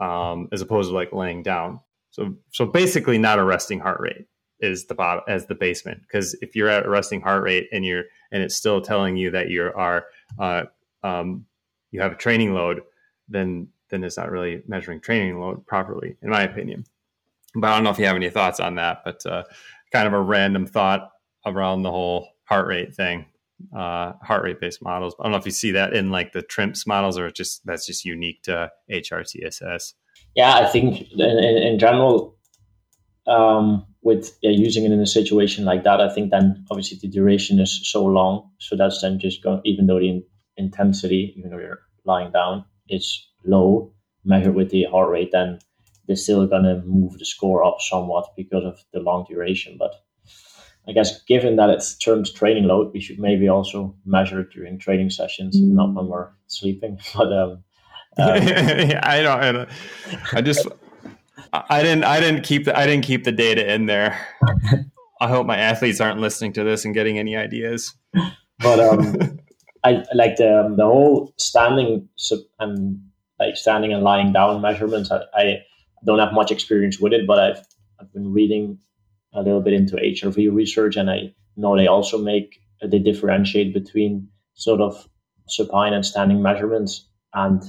um, 0.00 0.48
as 0.52 0.60
opposed 0.60 0.90
to 0.90 0.94
like 0.94 1.12
laying 1.12 1.42
down. 1.42 1.80
So, 2.10 2.34
so 2.50 2.66
basically, 2.66 3.18
not 3.18 3.38
a 3.38 3.44
resting 3.44 3.80
heart 3.80 4.00
rate 4.00 4.26
is 4.60 4.86
the 4.86 4.94
bottom 4.94 5.24
as 5.28 5.46
the 5.46 5.54
basement. 5.54 6.02
Because 6.02 6.34
if 6.42 6.54
you're 6.56 6.68
at 6.68 6.86
a 6.86 6.90
resting 6.90 7.20
heart 7.20 7.42
rate 7.42 7.68
and 7.72 7.84
you're 7.84 8.04
and 8.32 8.42
it's 8.42 8.56
still 8.56 8.80
telling 8.80 9.16
you 9.16 9.30
that 9.30 9.48
you 9.48 9.70
are 9.74 10.06
uh, 10.38 10.64
um, 11.02 11.46
you 11.90 12.00
have 12.00 12.12
a 12.12 12.16
training 12.16 12.54
load, 12.54 12.82
then 13.28 13.68
then 13.90 14.04
it's 14.04 14.16
not 14.16 14.30
really 14.30 14.62
measuring 14.66 15.00
training 15.00 15.38
load 15.40 15.66
properly, 15.66 16.16
in 16.22 16.30
my 16.30 16.42
opinion. 16.42 16.84
But 17.54 17.68
I 17.68 17.74
don't 17.74 17.84
know 17.84 17.90
if 17.90 17.98
you 17.98 18.06
have 18.06 18.16
any 18.16 18.30
thoughts 18.30 18.60
on 18.60 18.76
that. 18.76 19.02
But 19.04 19.24
uh, 19.26 19.44
kind 19.92 20.06
of 20.06 20.12
a 20.12 20.20
random 20.20 20.66
thought 20.66 21.10
around 21.44 21.82
the 21.82 21.90
whole 21.90 22.28
heart 22.44 22.66
rate 22.66 22.94
thing, 22.94 23.26
uh, 23.74 24.12
heart 24.22 24.42
rate 24.42 24.60
based 24.60 24.82
models. 24.82 25.14
I 25.18 25.24
don't 25.24 25.32
know 25.32 25.38
if 25.38 25.46
you 25.46 25.52
see 25.52 25.70
that 25.72 25.94
in 25.94 26.10
like 26.10 26.32
the 26.32 26.42
TRIMPS 26.42 26.86
models, 26.86 27.18
or 27.18 27.30
just 27.30 27.64
that's 27.64 27.86
just 27.86 28.04
unique 28.04 28.42
to 28.44 28.70
HRTSS. 28.90 29.94
Yeah, 30.34 30.54
I 30.54 30.66
think 30.66 31.10
in, 31.12 31.20
in 31.20 31.78
general, 31.78 32.36
um, 33.26 33.86
with 34.02 34.36
yeah, 34.42 34.50
using 34.50 34.84
it 34.84 34.92
in 34.92 35.00
a 35.00 35.06
situation 35.06 35.64
like 35.64 35.84
that, 35.84 36.00
I 36.00 36.12
think 36.12 36.30
then 36.30 36.64
obviously 36.70 36.98
the 37.00 37.08
duration 37.08 37.60
is 37.60 37.80
so 37.90 38.04
long. 38.04 38.50
So 38.58 38.76
that's 38.76 39.00
then 39.02 39.18
just 39.18 39.42
going, 39.42 39.60
even 39.64 39.86
though 39.86 39.98
the 39.98 40.08
in, 40.08 40.22
intensity, 40.56 41.34
even 41.36 41.50
though 41.50 41.58
you're 41.58 41.80
lying 42.04 42.32
down, 42.32 42.64
is 42.88 43.28
low, 43.44 43.92
measured 44.24 44.54
with 44.54 44.70
the 44.70 44.84
heart 44.84 45.10
rate, 45.10 45.30
then 45.32 45.58
they're 46.06 46.16
still 46.16 46.46
going 46.46 46.64
to 46.64 46.82
move 46.86 47.18
the 47.18 47.24
score 47.24 47.64
up 47.64 47.80
somewhat 47.80 48.26
because 48.36 48.64
of 48.64 48.78
the 48.92 49.00
long 49.00 49.24
duration. 49.28 49.76
But 49.78 49.94
I 50.88 50.92
guess 50.92 51.22
given 51.24 51.56
that 51.56 51.70
it's 51.70 51.96
termed 51.96 52.34
training 52.34 52.64
load, 52.64 52.92
we 52.92 53.00
should 53.00 53.18
maybe 53.18 53.48
also 53.48 53.94
measure 54.04 54.40
it 54.40 54.50
during 54.50 54.78
training 54.78 55.10
sessions, 55.10 55.56
mm-hmm. 55.56 55.76
not 55.76 55.94
when 55.94 56.06
we're 56.06 56.30
sleeping. 56.46 56.98
But 57.14 57.32
um, 57.32 57.64
um, 58.18 58.28
I 58.28 59.20
don't. 59.22 59.40
I 59.40 59.52
don't. 59.52 59.68
I 60.32 60.40
just. 60.40 60.66
I 61.52 61.82
didn't. 61.82 62.04
I 62.04 62.20
didn't 62.20 62.42
keep 62.42 62.64
the. 62.64 62.76
I 62.76 62.86
didn't 62.86 63.04
keep 63.04 63.24
the 63.24 63.32
data 63.32 63.72
in 63.72 63.86
there. 63.86 64.18
I 65.20 65.28
hope 65.28 65.46
my 65.46 65.56
athletes 65.56 66.00
aren't 66.00 66.20
listening 66.20 66.52
to 66.54 66.64
this 66.64 66.84
and 66.84 66.94
getting 66.94 67.18
any 67.18 67.36
ideas. 67.36 67.94
But 68.58 68.80
um, 68.80 69.38
I 69.84 70.02
like 70.14 70.36
the 70.36 70.64
um, 70.64 70.76
the 70.76 70.84
whole 70.84 71.34
standing 71.36 72.08
and 72.58 73.00
like 73.38 73.56
standing 73.56 73.92
and 73.92 74.02
lying 74.02 74.32
down 74.32 74.60
measurements. 74.60 75.10
I, 75.10 75.20
I 75.34 75.62
don't 76.04 76.18
have 76.18 76.32
much 76.32 76.50
experience 76.50 76.98
with 76.98 77.12
it, 77.12 77.26
but 77.26 77.38
I've 77.38 77.66
I've 78.00 78.12
been 78.12 78.32
reading 78.32 78.78
a 79.32 79.42
little 79.42 79.60
bit 79.60 79.74
into 79.74 79.96
HRV 79.96 80.52
research, 80.52 80.96
and 80.96 81.10
I 81.10 81.34
know 81.56 81.76
they 81.76 81.86
also 81.86 82.18
make 82.18 82.60
they 82.82 82.98
differentiate 82.98 83.74
between 83.74 84.28
sort 84.54 84.80
of 84.80 85.08
supine 85.48 85.92
and 85.92 86.04
standing 86.04 86.42
measurements, 86.42 87.06
and 87.34 87.62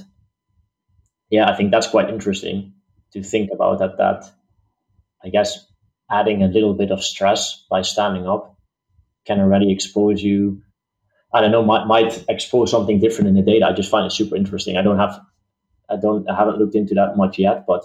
yeah, 1.30 1.48
I 1.48 1.56
think 1.56 1.70
that's 1.70 1.86
quite 1.88 2.10
interesting 2.10 2.72
to 3.12 3.22
think 3.22 3.50
about 3.52 3.78
that 3.80 3.98
that 3.98 4.24
I 5.24 5.28
guess 5.28 5.66
adding 6.10 6.42
a 6.42 6.48
little 6.48 6.74
bit 6.74 6.90
of 6.90 7.02
stress 7.02 7.64
by 7.70 7.82
standing 7.82 8.26
up 8.26 8.56
can 9.26 9.40
already 9.40 9.72
expose 9.72 10.22
you. 10.22 10.62
I 11.34 11.40
don't 11.40 11.52
know, 11.52 11.64
might, 11.64 11.86
might 11.86 12.24
expose 12.28 12.70
something 12.70 13.00
different 13.00 13.28
in 13.28 13.34
the 13.34 13.42
data. 13.42 13.66
I 13.66 13.72
just 13.72 13.90
find 13.90 14.04
it 14.04 14.10
super 14.12 14.36
interesting. 14.36 14.76
I 14.76 14.82
don't 14.82 14.98
have, 14.98 15.18
I 15.88 15.96
don't, 15.96 16.28
I 16.28 16.36
haven't 16.36 16.58
looked 16.58 16.74
into 16.74 16.94
that 16.94 17.16
much 17.16 17.38
yet, 17.38 17.64
but 17.66 17.84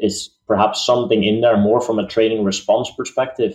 is 0.00 0.30
perhaps 0.46 0.84
something 0.84 1.24
in 1.24 1.40
there 1.40 1.56
more 1.56 1.80
from 1.80 1.98
a 1.98 2.06
training 2.06 2.44
response 2.44 2.90
perspective 2.96 3.54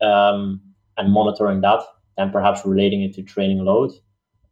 um, 0.00 0.60
and 0.96 1.12
monitoring 1.12 1.60
that 1.62 1.80
and 2.16 2.32
perhaps 2.32 2.64
relating 2.64 3.02
it 3.02 3.14
to 3.14 3.22
training 3.22 3.64
load. 3.64 3.92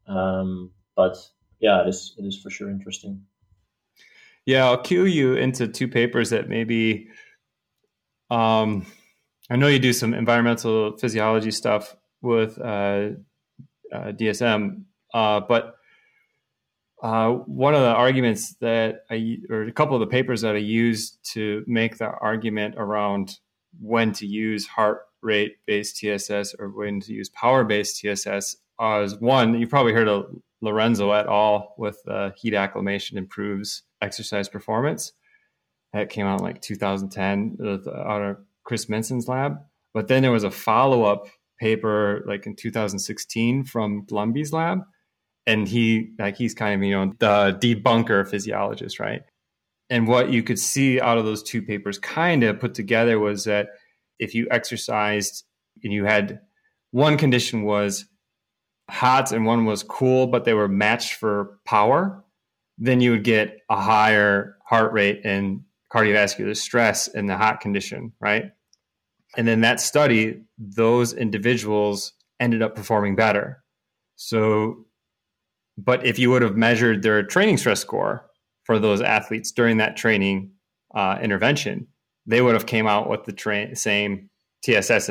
Um, 0.07 0.71
but 0.95 1.17
yeah, 1.61 1.83
it 1.83 1.89
is, 1.89 2.15
it 2.19 2.25
is 2.25 2.41
for 2.41 2.51
sure 2.51 2.71
interesting. 2.71 3.23
Yeah, 4.45 4.67
I'll 4.67 4.79
cue 4.79 5.07
you 5.07 5.35
into 5.35 5.67
two 5.67 5.89
papers 5.89 6.31
that 6.31 6.49
maybe. 6.49 7.09
Um, 8.31 8.87
I 9.51 9.57
know 9.57 9.67
you 9.67 9.79
do 9.79 9.93
some 9.93 10.15
environmental 10.15 10.97
physiology 10.97 11.51
stuff 11.51 11.97
with 12.23 12.59
uh, 12.59 13.11
uh, 13.93 14.13
DSM, 14.13 14.85
uh, 15.15 15.41
but 15.41 15.76
uh, 17.03 17.31
one 17.31 17.75
of 17.75 17.81
the 17.81 17.95
arguments 17.95 18.55
that 18.61 19.05
I, 19.11 19.39
or 19.51 19.63
a 19.63 19.73
couple 19.73 19.95
of 19.95 20.01
the 20.01 20.07
papers 20.07 20.41
that 20.41 20.55
I 20.55 20.59
used 20.59 21.19
to 21.33 21.65
make 21.67 21.99
the 21.99 22.07
argument 22.07 22.77
around 22.79 23.39
when 23.81 24.13
to 24.13 24.27
use 24.27 24.67
heart 24.67 25.03
rate 25.23 25.57
based 25.67 25.99
TSS 25.99 26.55
or 26.59 26.69
when 26.69 27.01
to 27.01 27.13
use 27.13 27.29
power 27.29 27.65
based 27.65 28.01
TSS 28.01 28.57
uh, 28.81 29.03
is 29.05 29.17
one, 29.17 29.59
you 29.59 29.67
probably 29.67 29.93
heard 29.93 30.09
of 30.09 30.27
Lorenzo 30.61 31.13
et 31.13 31.27
al. 31.27 31.75
with 31.79 31.99
uh, 32.09 32.31
heat 32.37 32.55
acclimation 32.55 33.19
improves 33.19 33.83
exercise 34.03 34.49
performance. 34.49 35.13
That 35.93 36.11
came 36.11 36.27
out 36.27 36.41
in 36.41 36.45
like 36.45 36.61
2010 36.61 37.59
out 37.63 38.23
of 38.23 38.37
Chris 38.65 38.89
Minson's 38.89 39.29
lab. 39.29 39.59
But 39.95 40.09
then 40.09 40.23
there 40.23 40.33
was 40.33 40.45
a 40.45 40.51
follow 40.51 41.05
up 41.05 41.27
paper 41.59 42.23
like 42.27 42.47
in 42.47 42.55
2016 42.55 43.65
from 43.65 44.05
Lundby's 44.11 44.53
lab. 44.53 44.81
And 45.47 45.69
he 45.69 46.13
like 46.19 46.37
he's 46.37 46.55
kind 46.55 46.75
of, 46.75 46.87
you 46.87 46.95
know, 46.95 47.13
the 47.19 47.59
debunker 47.61 48.29
physiologist, 48.29 48.99
right? 48.99 49.23
And 49.89 50.09
what 50.09 50.31
you 50.31 50.43
could 50.43 50.59
see 50.59 51.01
out 51.01 51.19
of 51.19 51.25
those 51.25 51.43
two 51.43 51.63
papers 51.63 51.99
kind 51.99 52.43
of 52.43 52.59
put 52.59 52.75
together 52.75 53.19
was 53.21 53.45
that 53.45 53.69
if 54.19 54.35
you 54.35 54.49
exercised 54.51 55.45
and 55.85 55.93
you 55.93 56.05
had 56.05 56.41
one 56.91 57.17
condition 57.17 57.63
was 57.63 58.07
hot 58.91 59.33
and 59.33 59.47
one 59.47 59.65
was 59.65 59.83
cool, 59.83 60.27
but 60.27 60.45
they 60.45 60.55
were 60.55 60.69
matched 60.69 61.15
for 61.15 61.59
power, 61.65 62.25
then 62.79 63.01
you 63.01 63.13
would 63.13 63.25
get 63.25 63.61
a 63.69 63.81
higher 63.81 64.57
heart 64.65 64.93
rate 64.93 65.21
and 65.25 65.63
cardiovascular 65.93 66.57
stress 66.57 67.09
in 67.09 67.27
the 67.27 67.37
hot 67.37 67.61
condition, 67.61 68.13
right? 68.21 68.53
And 69.37 69.47
then 69.47 69.61
that 69.61 69.81
study, 69.81 70.43
those 70.59 71.13
individuals 71.13 72.13
ended 72.41 72.63
up 72.63 72.75
performing 72.75 73.17
better. 73.17 73.63
So, 74.17 74.86
but 75.79 76.05
if 76.05 76.19
you 76.19 76.31
would 76.31 76.43
have 76.43 76.57
measured 76.57 77.03
their 77.03 77.23
training 77.23 77.59
stress 77.59 77.81
score 77.81 78.27
for 78.65 78.79
those 78.79 79.01
athletes 79.01 79.53
during 79.53 79.77
that 79.79 79.97
training 79.97 80.53
uh, 80.95 81.19
intervention, 81.23 81.87
they 82.27 82.41
would 82.41 82.55
have 82.55 82.67
came 82.67 82.87
out 82.87 83.09
with 83.09 83.25
the 83.25 83.33
tra- 83.33 83.77
same 83.77 84.29
TSS. 84.63 85.11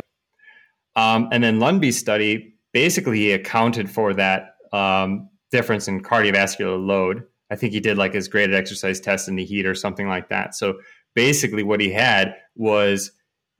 Um, 0.95 1.30
and 1.32 1.43
then 1.43 1.60
Lundby's 1.60 1.97
study 1.97 2.56
basically 2.73 3.32
accounted 3.32 3.89
for 3.89 4.13
that 4.13 4.56
um, 4.73 5.30
difference 5.51 5.88
in 5.88 6.01
cardiovascular 6.01 6.84
load 6.84 7.23
I 7.51 7.56
think 7.56 7.73
he 7.73 7.80
did 7.80 7.97
like 7.97 8.13
his 8.13 8.28
graded 8.28 8.56
exercise 8.56 8.99
test 8.99 9.28
in 9.28 9.36
the 9.36 9.45
heat 9.45 9.65
or 9.65 9.75
something 9.75 10.08
like 10.08 10.30
that. 10.30 10.56
So 10.56 10.80
basically, 11.13 11.63
what 11.63 11.80
he 11.80 11.91
had 11.91 12.36
was 12.56 13.12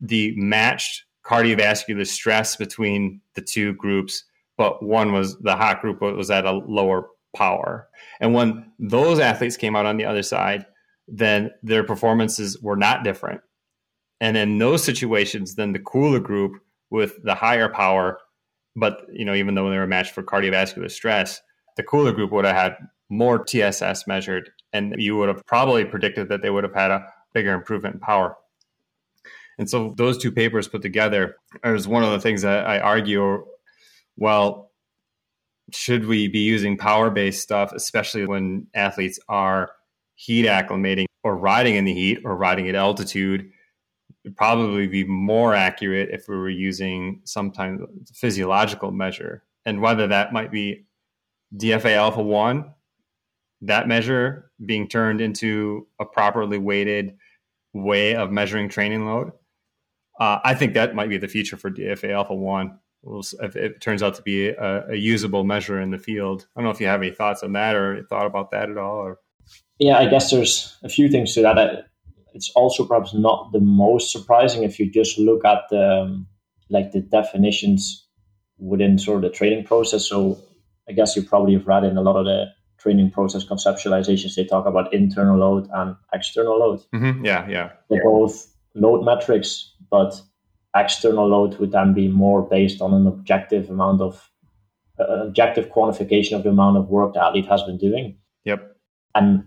the 0.02 0.34
matched 0.36 1.04
cardiovascular 1.24 2.06
stress 2.08 2.56
between 2.56 3.22
the 3.36 3.42
two 3.42 3.74
groups, 3.74 4.24
but 4.58 4.84
one 4.84 5.12
was 5.12 5.38
the 5.40 5.56
hot 5.56 5.82
group 5.82 6.02
was 6.02 6.32
at 6.32 6.46
a 6.46 6.52
lower 6.52 7.08
power. 7.36 7.88
And 8.20 8.34
when 8.34 8.72
those 8.80 9.20
athletes 9.20 9.58
came 9.58 9.76
out 9.76 9.86
on 9.86 9.98
the 9.98 10.06
other 10.06 10.24
side, 10.24 10.66
then 11.08 11.52
their 11.62 11.84
performances 11.84 12.60
were 12.62 12.78
not 12.78 13.04
different. 13.04 13.42
And 14.22 14.38
in 14.38 14.58
those 14.58 14.84
situations, 14.84 15.56
then 15.56 15.74
the 15.74 15.80
cooler 15.80 16.20
group 16.20 16.54
with 16.90 17.22
the 17.24 17.36
higher 17.36 17.70
power, 17.70 18.20
but 18.76 19.02
you 19.12 19.26
know, 19.26 19.34
even 19.34 19.56
though 19.56 19.70
they 19.70 19.78
were 19.78 19.88
matched 19.88 20.14
for 20.14 20.24
cardiovascular 20.24 20.90
stress, 20.90 21.42
the 21.76 21.84
cooler 21.84 22.12
group 22.12 22.32
would 22.32 22.46
have 22.46 22.56
had 22.56 22.78
more 23.10 23.44
TSS 23.44 24.08
measured, 24.08 24.50
and 24.74 24.96
you 24.98 25.18
would 25.18 25.30
have 25.30 25.46
probably 25.46 25.86
predicted 25.86 26.30
that 26.30 26.42
they 26.42 26.50
would 26.50 26.64
have 26.64 26.74
had 26.74 26.92
a 26.92 27.06
bigger 27.34 27.54
improvement 27.54 27.96
in 27.96 28.00
power. 28.00 28.36
And 29.58 29.70
so 29.70 29.94
those 29.98 30.18
two 30.18 30.32
papers 30.32 30.68
put 30.68 30.82
together 30.82 31.36
is 31.64 31.88
one 31.88 32.04
of 32.04 32.12
the 32.12 32.20
things 32.20 32.42
that 32.42 32.66
I 32.66 32.80
argue. 32.80 33.46
Well, 34.18 34.72
should 35.72 36.06
we 36.06 36.28
be 36.28 36.40
using 36.40 36.78
power 36.78 37.10
based 37.10 37.42
stuff, 37.42 37.72
especially 37.74 38.26
when 38.26 38.68
athletes 38.74 39.20
are 39.28 39.72
heat 40.16 40.46
acclimating 40.46 41.06
or 41.24 41.36
riding 41.36 41.76
in 41.76 41.86
the 41.86 41.94
heat 41.94 42.20
or 42.24 42.36
riding 42.36 42.70
at 42.70 42.76
altitude? 42.76 43.50
It'd 44.24 44.38
probably 44.38 44.88
be 44.88 45.04
more 45.04 45.54
accurate 45.54 46.10
if 46.12 46.28
we 46.28 46.36
were 46.36 46.50
using 46.50 47.22
some 47.26 47.52
kind 47.52 47.82
of 47.82 47.90
physiological 48.14 48.92
measure. 48.92 49.44
And 49.66 49.82
whether 49.82 50.08
that 50.08 50.34
might 50.34 50.52
be 50.52 50.86
DFA 51.56 51.96
alpha 51.96 52.22
1, 52.22 52.72
that 53.62 53.88
measure 53.88 54.52
being 54.64 54.88
turned 54.88 55.22
into 55.22 55.88
a 56.00 56.06
properly 56.06 56.58
weighted 56.58 57.18
way 57.74 58.16
of 58.16 58.32
measuring 58.32 58.70
training 58.70 59.06
load. 59.06 59.32
Uh, 60.20 60.40
I 60.44 60.54
think 60.54 60.74
that 60.74 60.96
might 60.96 61.10
be 61.10 61.18
the 61.18 61.28
future 61.28 61.58
for 61.58 61.70
DFA 61.70 62.14
alpha 62.14 62.34
1 62.34 62.80
if 63.42 63.56
it 63.56 63.82
turns 63.82 64.02
out 64.02 64.16
to 64.16 64.22
be 64.22 64.50
a, 64.50 64.88
a, 64.90 64.96
usable 64.96 65.44
measure 65.44 65.80
in 65.80 65.92
the 65.92 65.98
field. 65.98 66.48
I 66.56 66.60
don't 66.60 66.66
know 66.66 66.72
if 66.72 66.82
you 66.82 66.88
have 66.88 67.02
any 67.02 67.12
thoughts 67.12 67.44
on 67.44 67.54
that 67.54 67.76
or 67.76 68.04
thought 68.04 68.26
about 68.26 68.52
that 68.52 68.70
at 68.70 68.78
all. 68.78 68.98
Or 68.98 69.20
yeah, 69.80 69.98
I 69.98 70.08
guess 70.08 70.32
there's 70.32 70.76
a 70.84 70.90
few 70.90 71.10
things 71.10 71.34
to 71.36 71.42
that. 71.42 71.88
It's 72.34 72.52
also 72.56 72.86
perhaps 72.86 73.14
not 73.14 73.52
the 73.52 73.60
most 73.60 74.12
surprising 74.12 74.64
if 74.64 74.80
you 74.80 74.90
just 74.90 75.18
look 75.18 75.46
at 75.46 75.64
the 75.70 76.02
um, 76.02 76.28
like 76.70 76.92
the 76.92 77.02
definitions 77.02 78.08
within 78.58 78.98
sort 78.98 79.24
of 79.24 79.32
the 79.32 79.38
training 79.38 79.66
process. 79.66 80.08
So 80.08 80.40
I 80.90 80.94
guess 80.94 81.16
you 81.16 81.24
probably 81.24 81.54
have 81.54 81.68
read 81.68 81.84
in 81.84 81.98
a 81.98 82.02
lot 82.02 82.18
of 82.18 82.26
the 82.26 82.46
training 82.78 83.12
process 83.12 83.44
conceptualizations 83.46 84.36
they 84.36 84.46
talk 84.46 84.66
about 84.66 84.94
internal 84.94 85.38
load 85.38 85.68
and 85.74 85.96
external 86.14 86.60
load. 86.60 86.82
Mm-hmm. 86.94 87.26
Yeah, 87.26 87.48
yeah. 87.48 87.72
They're 87.90 88.04
both 88.04 88.54
load 88.74 89.04
metrics, 89.04 89.74
but 89.90 90.20
external 90.76 91.28
load 91.28 91.58
would 91.58 91.72
then 91.72 91.94
be 91.94 92.08
more 92.08 92.42
based 92.42 92.82
on 92.82 92.94
an 92.94 93.08
objective 93.08 93.70
amount 93.70 94.02
of 94.02 94.30
uh, 95.00 95.26
objective 95.26 95.70
quantification 95.70 96.36
of 96.36 96.44
the 96.44 96.50
amount 96.50 96.78
of 96.78 96.90
work 96.90 97.14
the 97.14 97.24
athlete 97.24 97.48
has 97.48 97.64
been 97.64 97.78
doing. 97.78 98.18
Yep. 98.44 98.76
And 99.14 99.44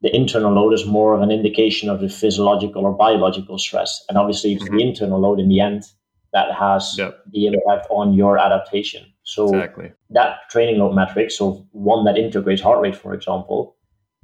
the 0.00 0.14
internal 0.14 0.52
load 0.52 0.72
is 0.72 0.86
more 0.86 1.14
of 1.14 1.22
an 1.22 1.30
indication 1.30 1.88
of 1.88 2.00
the 2.00 2.08
physiological 2.08 2.84
or 2.84 2.92
biological 2.92 3.58
stress. 3.58 4.04
And 4.08 4.16
obviously, 4.16 4.54
it's 4.54 4.64
mm-hmm. 4.64 4.76
the 4.76 4.86
internal 4.86 5.20
load 5.20 5.40
in 5.40 5.48
the 5.48 5.60
end 5.60 5.84
that 6.32 6.54
has 6.54 6.94
yep. 6.96 7.18
the 7.32 7.46
impact 7.46 7.86
on 7.90 8.12
your 8.12 8.38
adaptation. 8.38 9.06
So 9.22 9.48
exactly. 9.48 9.92
that 10.10 10.48
training 10.50 10.78
load 10.78 10.94
metric, 10.94 11.30
so 11.30 11.66
one 11.72 12.04
that 12.04 12.16
integrates 12.16 12.62
heart 12.62 12.80
rate, 12.80 12.96
for 12.96 13.12
example, 13.14 13.76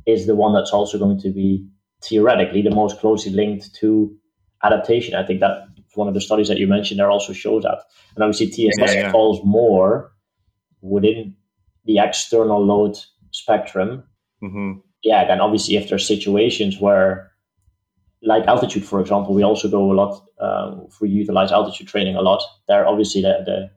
is 0.06 0.26
the 0.26 0.34
one 0.34 0.54
that's 0.54 0.72
also 0.72 0.98
going 0.98 1.18
to 1.20 1.30
be 1.30 1.66
theoretically 2.02 2.62
the 2.62 2.70
most 2.70 2.98
closely 2.98 3.32
linked 3.32 3.74
to 3.76 4.14
adaptation. 4.62 5.14
I 5.14 5.26
think 5.26 5.40
that 5.40 5.68
one 5.96 6.08
of 6.08 6.14
the 6.14 6.20
studies 6.20 6.48
that 6.48 6.58
you 6.58 6.66
mentioned 6.66 7.00
there 7.00 7.10
also 7.10 7.32
shows 7.32 7.62
that. 7.62 7.82
And 8.14 8.24
obviously 8.24 8.48
TSS 8.48 8.94
yeah, 8.94 9.00
yeah. 9.00 9.12
falls 9.12 9.40
more 9.44 10.12
within 10.80 11.34
the 11.84 11.98
external 11.98 12.64
load 12.64 12.96
spectrum. 13.30 14.04
Mm-hmm. 14.42 14.78
Yeah, 15.02 15.26
then 15.26 15.40
obviously 15.40 15.76
if 15.76 15.88
there's 15.88 16.06
situations 16.06 16.80
where 16.80 17.32
like 18.24 18.46
altitude, 18.46 18.84
for 18.84 19.00
example, 19.00 19.34
we 19.34 19.42
also 19.42 19.68
go 19.68 19.92
a 19.92 19.94
lot, 19.94 20.26
uh, 20.40 20.76
we 21.00 21.10
utilize 21.10 21.52
altitude 21.52 21.88
training 21.88 22.16
a 22.16 22.22
lot. 22.22 22.42
There, 22.68 22.86
obviously, 22.86 23.20
the, 23.20 23.42
the 23.44 23.70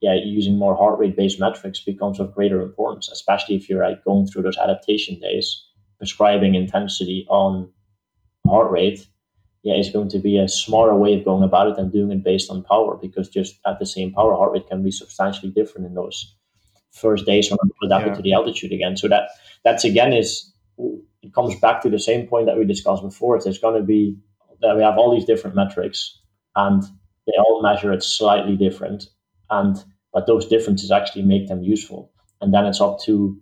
yeah, 0.00 0.14
using 0.14 0.58
more 0.58 0.76
heart 0.76 0.98
rate 0.98 1.16
based 1.16 1.38
metrics 1.38 1.80
becomes 1.80 2.18
of 2.18 2.34
greater 2.34 2.60
importance, 2.60 3.08
especially 3.10 3.54
if 3.54 3.68
you're 3.68 3.84
like 3.84 4.04
going 4.04 4.26
through 4.26 4.42
those 4.42 4.58
adaptation 4.58 5.18
days. 5.20 5.64
Prescribing 5.98 6.56
intensity 6.56 7.24
on 7.28 7.70
heart 8.44 8.72
rate 8.72 9.06
yeah, 9.62 9.74
is 9.74 9.90
going 9.90 10.08
to 10.10 10.18
be 10.18 10.38
a 10.38 10.48
smarter 10.48 10.94
way 10.94 11.14
of 11.14 11.24
going 11.24 11.44
about 11.44 11.68
it 11.68 11.76
than 11.76 11.90
doing 11.90 12.10
it 12.10 12.24
based 12.24 12.50
on 12.50 12.64
power 12.64 12.98
because 13.00 13.28
just 13.28 13.58
at 13.64 13.78
the 13.78 13.86
same 13.86 14.12
power, 14.12 14.34
heart 14.34 14.52
rate 14.52 14.68
can 14.68 14.82
be 14.82 14.90
substantially 14.90 15.52
different 15.52 15.86
in 15.86 15.94
those 15.94 16.34
first 16.92 17.24
days 17.26 17.50
when 17.50 17.58
I'm 17.62 17.70
adapted 17.84 18.12
yeah. 18.12 18.16
to 18.16 18.22
the 18.22 18.32
altitude 18.32 18.72
again. 18.72 18.96
So 18.96 19.08
that 19.08 19.30
that's 19.64 19.84
again 19.84 20.12
is 20.12 20.52
it 21.22 21.32
comes 21.32 21.58
back 21.60 21.82
to 21.82 21.90
the 21.90 21.98
same 21.98 22.26
point 22.26 22.46
that 22.46 22.58
we 22.58 22.64
discussed 22.64 23.02
before. 23.02 23.36
It's 23.36 23.58
going 23.58 23.80
to 23.80 23.86
be 23.86 24.16
that 24.60 24.76
we 24.76 24.82
have 24.82 24.98
all 24.98 25.14
these 25.14 25.24
different 25.24 25.56
metrics 25.56 26.18
and 26.56 26.82
they 27.26 27.34
all 27.38 27.62
measure 27.62 27.92
it 27.92 28.02
slightly 28.02 28.56
different, 28.56 29.04
and 29.48 29.82
but 30.12 30.26
those 30.26 30.46
differences 30.46 30.90
actually 30.90 31.22
make 31.22 31.46
them 31.46 31.62
useful. 31.62 32.12
And 32.40 32.52
then 32.52 32.66
it's 32.66 32.80
up 32.80 33.00
to 33.04 33.40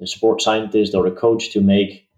the 0.00 0.06
sport 0.08 0.42
scientist 0.42 0.94
or 0.94 1.08
the 1.08 1.14
coach 1.14 1.52
to 1.52 1.60
make 1.60 2.08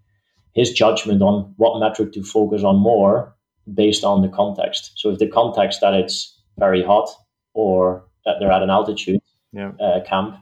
his 0.53 0.73
judgment 0.73 1.21
on 1.21 1.53
what 1.57 1.79
metric 1.79 2.13
to 2.13 2.23
focus 2.23 2.63
on 2.63 2.77
more 2.77 3.34
based 3.73 4.03
on 4.03 4.21
the 4.21 4.29
context. 4.29 4.91
So 4.95 5.09
if 5.11 5.19
the 5.19 5.27
context 5.27 5.81
that 5.81 5.93
it's 5.93 6.39
very 6.57 6.83
hot 6.83 7.09
or 7.53 8.05
that 8.25 8.35
they're 8.39 8.51
at 8.51 8.63
an 8.63 8.69
altitude 8.69 9.21
yeah. 9.51 9.71
uh, 9.79 10.03
camp, 10.05 10.37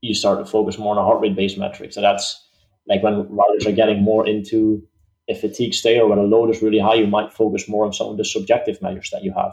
you 0.00 0.14
start 0.14 0.38
to 0.38 0.44
focus 0.44 0.78
more 0.78 0.92
on 0.92 0.98
a 0.98 1.04
heart 1.04 1.20
rate 1.20 1.36
based 1.36 1.58
metric. 1.58 1.92
So 1.92 2.00
that's 2.00 2.42
like 2.86 3.02
when 3.02 3.28
riders 3.28 3.66
are 3.66 3.72
getting 3.72 4.02
more 4.02 4.26
into 4.26 4.82
a 5.28 5.34
fatigue 5.34 5.74
state 5.74 5.98
or 5.98 6.08
when 6.08 6.18
a 6.18 6.22
load 6.22 6.50
is 6.50 6.62
really 6.62 6.80
high, 6.80 6.94
you 6.94 7.06
might 7.06 7.32
focus 7.32 7.68
more 7.68 7.84
on 7.84 7.92
some 7.92 8.08
of 8.08 8.16
the 8.16 8.24
subjective 8.24 8.82
measures 8.82 9.10
that 9.12 9.22
you 9.22 9.32
have. 9.32 9.52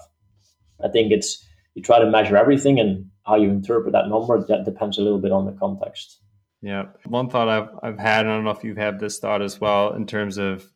I 0.84 0.88
think 0.88 1.12
it's 1.12 1.46
you 1.76 1.84
try 1.84 2.00
to 2.00 2.10
measure 2.10 2.36
everything 2.38 2.80
and 2.80 3.06
how 3.26 3.36
you 3.36 3.50
interpret 3.50 3.94
that 3.94 4.08
number 4.08 4.44
that 4.48 4.66
depends 4.66 4.98
a 4.98 5.02
little 5.02 5.20
bit 5.20 5.32
on 5.32 5.46
the 5.46 5.52
context. 5.52 6.20
Yeah. 6.62 6.86
One 7.06 7.30
thought 7.30 7.48
I've 7.48 7.70
I've 7.84 8.00
had, 8.00 8.26
I 8.26 8.30
don't 8.30 8.44
know 8.44 8.52
if 8.52 8.64
you've 8.64 8.78
had 8.78 9.00
this 9.00 9.20
thought 9.20 9.42
as 9.42 9.62
well 9.62 9.94
in 9.94 10.06
terms 10.06 10.38
of 10.38 10.70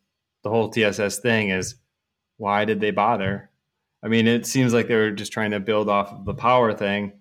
the 0.44 0.50
whole 0.50 0.70
TSS 0.70 1.20
thing 1.20 1.50
is 1.50 1.76
why 2.44 2.66
did 2.66 2.82
they 2.82 2.92
bother? 2.92 3.50
I 4.04 4.10
mean, 4.10 4.28
it 4.28 4.46
seems 4.46 4.74
like 4.74 4.90
they 4.90 4.96
were 4.96 5.12
just 5.12 5.32
trying 5.32 5.52
to 5.52 5.62
build 5.62 5.88
off 5.88 6.12
of 6.12 6.26
the 6.26 6.34
power 6.34 6.74
thing. 6.74 7.14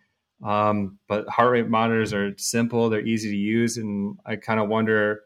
Um, 0.45 0.99
but 1.07 1.29
heart 1.29 1.53
rate 1.53 1.69
monitors 1.69 2.13
are 2.13 2.37
simple, 2.39 2.91
they're 2.91 3.07
easy 3.07 3.31
to 3.31 3.37
use. 3.37 3.77
And 3.77 4.19
I 4.27 4.35
kind 4.35 4.59
of 4.59 4.69
wonder 4.69 5.21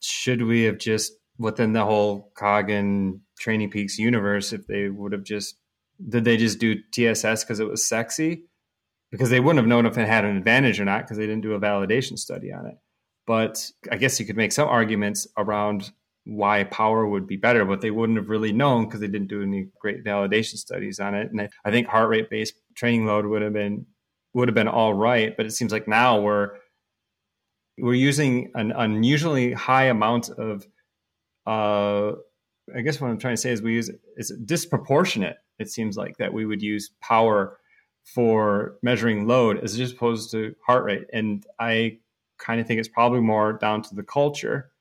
should 0.00 0.40
we 0.40 0.62
have 0.62 0.78
just, 0.78 1.12
within 1.36 1.74
the 1.74 1.84
whole 1.84 2.32
Coggan 2.34 3.20
Training 3.38 3.68
Peaks 3.68 3.98
universe, 3.98 4.54
if 4.54 4.66
they 4.66 4.88
would 4.88 5.12
have 5.12 5.24
just, 5.24 5.56
did 6.08 6.24
they 6.24 6.38
just 6.38 6.58
do 6.58 6.76
TSS 6.92 7.44
because 7.44 7.60
it 7.60 7.68
was 7.68 7.84
sexy? 7.84 8.44
Because 9.10 9.28
they 9.28 9.40
wouldn't 9.40 9.58
have 9.58 9.68
known 9.68 9.84
if 9.84 9.98
it 9.98 10.08
had 10.08 10.24
an 10.24 10.38
advantage 10.38 10.80
or 10.80 10.86
not 10.86 11.02
because 11.02 11.18
they 11.18 11.26
didn't 11.26 11.42
do 11.42 11.52
a 11.52 11.60
validation 11.60 12.18
study 12.18 12.50
on 12.50 12.64
it. 12.64 12.78
But 13.26 13.70
I 13.90 13.98
guess 13.98 14.18
you 14.18 14.24
could 14.24 14.38
make 14.38 14.52
some 14.52 14.68
arguments 14.68 15.26
around 15.36 15.92
why 16.24 16.64
power 16.64 17.06
would 17.06 17.26
be 17.26 17.36
better, 17.36 17.64
but 17.64 17.80
they 17.80 17.90
wouldn't 17.90 18.18
have 18.18 18.28
really 18.28 18.52
known 18.52 18.84
because 18.84 19.00
they 19.00 19.08
didn't 19.08 19.28
do 19.28 19.42
any 19.42 19.66
great 19.80 20.04
validation 20.04 20.56
studies 20.56 21.00
on 21.00 21.14
it. 21.14 21.30
And 21.30 21.40
I, 21.40 21.48
I 21.64 21.70
think 21.70 21.88
heart 21.88 22.08
rate 22.08 22.30
based 22.30 22.54
training 22.74 23.06
load 23.06 23.26
would 23.26 23.42
have 23.42 23.52
been 23.52 23.86
would 24.34 24.48
have 24.48 24.54
been 24.54 24.68
all 24.68 24.94
right, 24.94 25.36
but 25.36 25.46
it 25.46 25.50
seems 25.50 25.72
like 25.72 25.88
now 25.88 26.20
we're 26.20 26.50
we're 27.78 27.94
using 27.94 28.50
an 28.54 28.72
unusually 28.72 29.52
high 29.52 29.84
amount 29.84 30.30
of 30.30 30.66
uh 31.46 32.12
I 32.74 32.80
guess 32.82 33.00
what 33.00 33.10
I'm 33.10 33.18
trying 33.18 33.34
to 33.34 33.40
say 33.40 33.50
is 33.50 33.60
we 33.60 33.74
use 33.74 33.90
it's 34.16 34.32
disproportionate. 34.44 35.36
It 35.58 35.70
seems 35.70 35.96
like 35.96 36.16
that 36.18 36.32
we 36.32 36.46
would 36.46 36.62
use 36.62 36.90
power 37.00 37.58
for 38.14 38.76
measuring 38.82 39.26
load 39.26 39.62
as 39.62 39.78
opposed 39.78 40.30
to 40.32 40.54
heart 40.64 40.84
rate, 40.84 41.06
and 41.12 41.44
I 41.58 41.98
kind 42.38 42.60
of 42.60 42.66
think 42.66 42.80
it's 42.80 42.88
probably 42.88 43.20
more 43.20 43.52
down 43.52 43.82
to 43.82 43.94
the 43.94 44.02
culture 44.02 44.71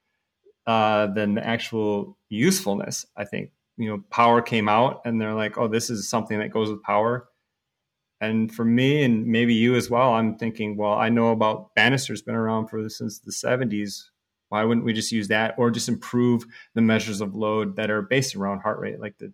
uh, 0.67 1.07
than 1.07 1.35
the 1.35 1.45
actual 1.45 2.17
usefulness. 2.29 3.05
I 3.15 3.25
think 3.25 3.51
you 3.77 3.89
know 3.89 4.03
power 4.09 4.41
came 4.41 4.69
out 4.69 5.01
and 5.05 5.19
they're 5.19 5.33
like, 5.33 5.57
oh, 5.57 5.67
this 5.67 5.89
is 5.89 6.09
something 6.09 6.39
that 6.39 6.51
goes 6.51 6.69
with 6.69 6.83
power. 6.83 7.27
And 8.19 8.53
for 8.53 8.63
me, 8.63 9.03
and 9.03 9.25
maybe 9.25 9.55
you 9.55 9.75
as 9.75 9.89
well, 9.89 10.13
I'm 10.13 10.37
thinking, 10.37 10.77
well, 10.77 10.93
I 10.93 11.09
know 11.09 11.31
about 11.31 11.73
Banister's 11.73 12.21
been 12.21 12.35
around 12.35 12.67
for 12.67 12.87
since 12.87 13.17
the 13.17 13.31
70s. 13.31 14.09
Why 14.49 14.63
wouldn't 14.63 14.85
we 14.85 14.93
just 14.93 15.11
use 15.11 15.29
that 15.29 15.55
or 15.57 15.71
just 15.71 15.89
improve 15.89 16.45
the 16.75 16.81
measures 16.81 17.19
of 17.19 17.33
load 17.33 17.77
that 17.77 17.89
are 17.89 18.03
based 18.03 18.35
around 18.35 18.59
heart 18.59 18.79
rate? 18.79 18.99
Like 18.99 19.17
the 19.17 19.33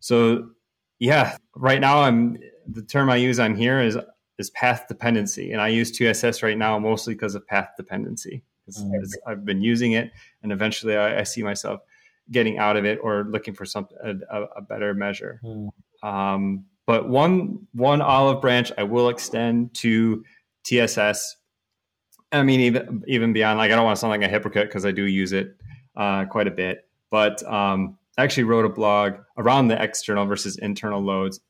so 0.00 0.50
yeah, 0.98 1.36
right 1.56 1.80
now 1.80 2.02
I'm 2.02 2.38
the 2.66 2.82
term 2.82 3.08
I 3.08 3.16
use 3.16 3.38
on 3.38 3.54
here 3.54 3.80
is 3.80 3.96
is 4.38 4.50
path 4.50 4.86
dependency. 4.88 5.52
And 5.52 5.60
I 5.60 5.68
use 5.68 5.90
TSS 5.90 6.42
right 6.42 6.58
now 6.58 6.78
mostly 6.78 7.14
because 7.14 7.34
of 7.34 7.46
path 7.46 7.70
dependency. 7.76 8.42
Mm-hmm. 8.78 9.30
I've 9.30 9.44
been 9.44 9.62
using 9.62 9.92
it, 9.92 10.12
and 10.42 10.52
eventually 10.52 10.96
I, 10.96 11.20
I, 11.20 11.22
see 11.22 11.42
myself 11.42 11.80
getting 12.30 12.58
out 12.58 12.76
of 12.76 12.84
it 12.84 12.98
or 13.02 13.24
looking 13.24 13.54
for 13.54 13.64
some 13.64 13.88
a, 14.02 14.42
a 14.56 14.62
better 14.62 14.94
measure. 14.94 15.40
Mm. 15.44 15.70
Um, 16.02 16.64
but 16.86 17.08
one 17.08 17.66
one 17.72 18.02
olive 18.02 18.40
branch 18.40 18.72
I 18.76 18.82
will 18.82 19.08
extend 19.08 19.74
to 19.74 20.24
TSS. 20.64 21.36
I 22.32 22.42
mean, 22.42 22.60
even 22.60 23.04
even 23.06 23.32
beyond, 23.32 23.58
like 23.58 23.70
I 23.70 23.76
don't 23.76 23.84
want 23.84 23.96
to 23.96 24.00
sound 24.00 24.10
like 24.10 24.22
a 24.22 24.28
hypocrite 24.28 24.68
because 24.68 24.86
I 24.86 24.90
do 24.90 25.04
use 25.04 25.32
it 25.32 25.56
uh, 25.96 26.24
quite 26.24 26.46
a 26.46 26.50
bit. 26.50 26.88
But 27.10 27.42
um, 27.50 27.98
I 28.16 28.24
actually 28.24 28.44
wrote 28.44 28.64
a 28.64 28.68
blog 28.68 29.14
around 29.36 29.68
the 29.68 29.80
external 29.80 30.26
versus 30.26 30.56
internal 30.58 31.00
loads, 31.00 31.40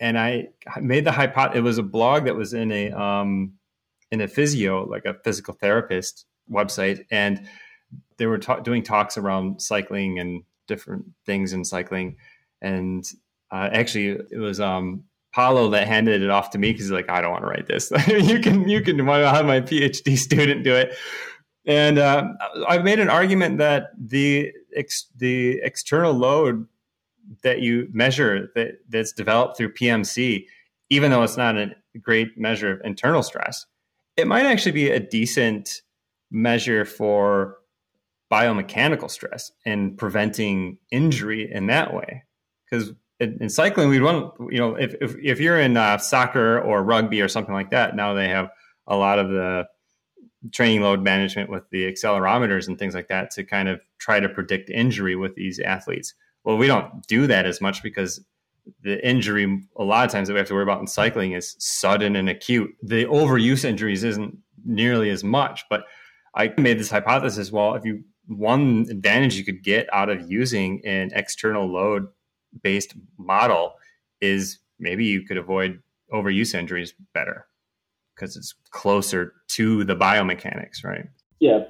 and 0.00 0.18
I 0.18 0.48
made 0.80 1.04
the 1.04 1.12
hypothesis. 1.12 1.58
It 1.58 1.62
was 1.62 1.78
a 1.78 1.82
blog 1.82 2.24
that 2.24 2.36
was 2.36 2.54
in 2.54 2.70
a 2.72 2.90
um, 2.92 3.54
in 4.10 4.20
a 4.20 4.28
physio, 4.28 4.86
like 4.86 5.04
a 5.04 5.14
physical 5.24 5.54
therapist 5.54 6.26
website, 6.50 7.04
and 7.10 7.46
they 8.16 8.26
were 8.26 8.38
ta- 8.38 8.60
doing 8.60 8.82
talks 8.82 9.16
around 9.18 9.60
cycling 9.60 10.18
and 10.18 10.42
different 10.66 11.04
things 11.26 11.52
in 11.52 11.64
cycling. 11.64 12.16
And 12.62 13.04
uh, 13.50 13.68
actually, 13.72 14.18
it 14.30 14.38
was 14.38 14.60
um, 14.60 15.04
Paulo 15.34 15.68
that 15.70 15.86
handed 15.86 16.22
it 16.22 16.30
off 16.30 16.50
to 16.50 16.58
me 16.58 16.72
because 16.72 16.86
he's 16.86 16.92
like, 16.92 17.10
I 17.10 17.20
don't 17.20 17.32
want 17.32 17.42
to 17.42 17.48
write 17.48 17.66
this. 17.66 17.90
you 18.08 18.38
can 18.40 18.68
you 18.68 18.80
can 18.80 18.98
have 18.98 19.46
my 19.46 19.60
PhD 19.60 20.16
student 20.18 20.64
do 20.64 20.74
it. 20.74 20.94
And 21.66 21.98
uh, 21.98 22.28
I've 22.68 22.84
made 22.84 23.00
an 23.00 23.08
argument 23.08 23.58
that 23.58 23.90
the 23.98 24.52
ex- 24.76 25.08
the 25.16 25.60
external 25.62 26.12
load 26.12 26.66
that 27.42 27.60
you 27.60 27.88
measure 27.92 28.50
that 28.54 28.80
that's 28.88 29.12
developed 29.12 29.56
through 29.56 29.72
PMC, 29.72 30.46
even 30.90 31.10
though 31.10 31.22
it's 31.22 31.38
not 31.38 31.56
a 31.56 31.74
great 32.00 32.36
measure 32.36 32.72
of 32.72 32.80
internal 32.84 33.22
stress, 33.22 33.64
it 34.16 34.26
might 34.26 34.44
actually 34.46 34.72
be 34.72 34.90
a 34.90 35.00
decent 35.00 35.82
measure 36.34 36.84
for 36.84 37.58
biomechanical 38.30 39.08
stress 39.08 39.52
and 39.64 39.96
preventing 39.96 40.78
injury 40.90 41.50
in 41.50 41.68
that 41.68 41.94
way. 41.94 42.24
Because 42.68 42.92
in, 43.20 43.38
in, 43.40 43.48
cycling, 43.48 43.88
we'd 43.88 44.02
want, 44.02 44.34
you 44.50 44.58
know, 44.58 44.74
if, 44.74 44.94
if, 45.00 45.14
if 45.22 45.40
you're 45.40 45.60
in 45.60 45.76
uh, 45.76 45.98
soccer 45.98 46.60
or 46.60 46.82
rugby 46.82 47.22
or 47.22 47.28
something 47.28 47.54
like 47.54 47.70
that, 47.70 47.94
now 47.94 48.14
they 48.14 48.28
have 48.28 48.50
a 48.88 48.96
lot 48.96 49.20
of 49.20 49.28
the 49.30 49.66
training 50.50 50.82
load 50.82 51.02
management 51.02 51.48
with 51.48 51.62
the 51.70 51.90
accelerometers 51.90 52.66
and 52.66 52.78
things 52.78 52.94
like 52.94 53.08
that 53.08 53.30
to 53.30 53.44
kind 53.44 53.68
of 53.68 53.80
try 53.98 54.18
to 54.18 54.28
predict 54.28 54.68
injury 54.68 55.14
with 55.14 55.36
these 55.36 55.60
athletes. 55.60 56.14
Well, 56.42 56.56
we 56.56 56.66
don't 56.66 57.06
do 57.06 57.28
that 57.28 57.46
as 57.46 57.60
much 57.60 57.82
because 57.82 58.24
the 58.82 59.06
injury 59.06 59.62
a 59.76 59.84
lot 59.84 60.04
of 60.04 60.10
times 60.10 60.26
that 60.26 60.34
we 60.34 60.38
have 60.38 60.48
to 60.48 60.54
worry 60.54 60.64
about 60.64 60.80
in 60.80 60.86
cycling 60.86 61.32
is 61.32 61.54
sudden 61.58 62.16
and 62.16 62.28
acute. 62.28 62.70
The 62.82 63.04
overuse 63.04 63.64
injuries 63.64 64.02
isn't 64.02 64.36
nearly 64.64 65.10
as 65.10 65.22
much, 65.22 65.64
but 65.70 65.84
I 66.36 66.52
made 66.58 66.78
this 66.78 66.90
hypothesis. 66.90 67.52
Well, 67.52 67.74
if 67.74 67.84
you 67.84 68.04
one 68.26 68.86
advantage 68.90 69.36
you 69.36 69.44
could 69.44 69.62
get 69.62 69.86
out 69.92 70.08
of 70.08 70.30
using 70.30 70.80
an 70.84 71.10
external 71.14 71.66
load 71.66 72.08
based 72.62 72.94
model 73.18 73.74
is 74.20 74.58
maybe 74.78 75.04
you 75.04 75.22
could 75.22 75.36
avoid 75.36 75.80
overuse 76.12 76.54
injuries 76.54 76.94
better 77.12 77.46
because 78.14 78.36
it's 78.36 78.54
closer 78.70 79.32
to 79.48 79.84
the 79.84 79.96
biomechanics, 79.96 80.84
right? 80.84 81.06
Yeah, 81.40 81.64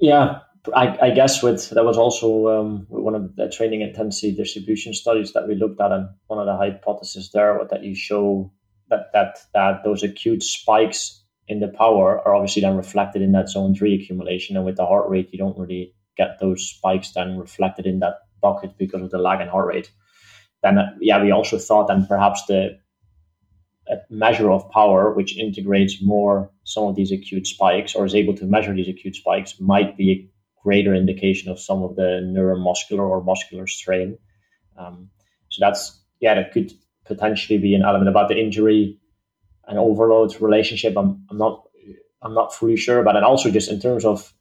yeah. 0.00 0.40
I, 0.74 0.98
I 1.00 1.10
guess 1.10 1.42
with 1.42 1.70
that 1.70 1.84
was 1.84 1.96
also 1.96 2.48
um, 2.48 2.86
one 2.88 3.14
of 3.14 3.36
the 3.36 3.48
training 3.48 3.80
intensity 3.80 4.34
distribution 4.34 4.92
studies 4.92 5.32
that 5.32 5.48
we 5.48 5.54
looked 5.54 5.80
at, 5.80 5.92
and 5.92 6.08
one 6.26 6.38
of 6.38 6.46
the 6.46 6.56
hypotheses 6.56 7.30
there 7.30 7.54
was 7.54 7.68
that 7.70 7.84
you 7.84 7.94
show 7.94 8.52
that 8.90 9.10
that 9.12 9.38
that 9.54 9.84
those 9.84 10.02
acute 10.02 10.42
spikes 10.42 11.17
in 11.48 11.60
the 11.60 11.68
power 11.68 12.20
are 12.20 12.34
obviously 12.34 12.62
then 12.62 12.76
reflected 12.76 13.22
in 13.22 13.32
that 13.32 13.48
zone 13.48 13.74
three 13.74 13.94
accumulation, 13.94 14.56
and 14.56 14.64
with 14.64 14.76
the 14.76 14.86
heart 14.86 15.08
rate, 15.08 15.30
you 15.32 15.38
don't 15.38 15.58
really 15.58 15.94
get 16.16 16.38
those 16.40 16.68
spikes 16.68 17.12
then 17.12 17.38
reflected 17.38 17.86
in 17.86 18.00
that 18.00 18.14
bucket 18.42 18.76
because 18.78 19.02
of 19.02 19.10
the 19.10 19.18
lag 19.18 19.40
in 19.40 19.48
heart 19.48 19.66
rate. 19.66 19.90
Then, 20.62 20.78
uh, 20.78 20.90
yeah, 21.00 21.22
we 21.22 21.30
also 21.30 21.58
thought 21.58 21.88
then 21.88 22.06
perhaps 22.06 22.44
the 22.46 22.78
measure 24.10 24.50
of 24.50 24.70
power, 24.70 25.14
which 25.14 25.38
integrates 25.38 26.02
more 26.02 26.50
some 26.64 26.84
of 26.84 26.94
these 26.94 27.12
acute 27.12 27.46
spikes 27.46 27.94
or 27.94 28.04
is 28.04 28.14
able 28.14 28.34
to 28.36 28.44
measure 28.44 28.74
these 28.74 28.88
acute 28.88 29.16
spikes, 29.16 29.58
might 29.60 29.96
be 29.96 30.10
a 30.10 30.28
greater 30.62 30.94
indication 30.94 31.50
of 31.50 31.58
some 31.58 31.82
of 31.82 31.96
the 31.96 32.20
neuromuscular 32.22 33.08
or 33.08 33.22
muscular 33.22 33.66
strain. 33.66 34.18
Um, 34.76 35.08
so 35.48 35.64
that's 35.64 35.98
yeah, 36.20 36.34
that 36.34 36.52
could 36.52 36.72
potentially 37.06 37.58
be 37.58 37.74
an 37.74 37.82
element 37.82 38.08
about 38.08 38.28
the 38.28 38.38
injury 38.38 38.98
and 39.68 39.78
overload 39.78 40.40
relationship. 40.40 40.94
I'm, 40.96 41.24
I'm 41.30 41.38
not 41.38 41.64
I'm 42.20 42.34
not 42.34 42.52
fully 42.52 42.76
sure 42.76 42.98
about, 42.98 43.16
and 43.16 43.24
also 43.24 43.50
just 43.50 43.70
in 43.70 43.80
terms 43.80 44.04
of 44.04 44.32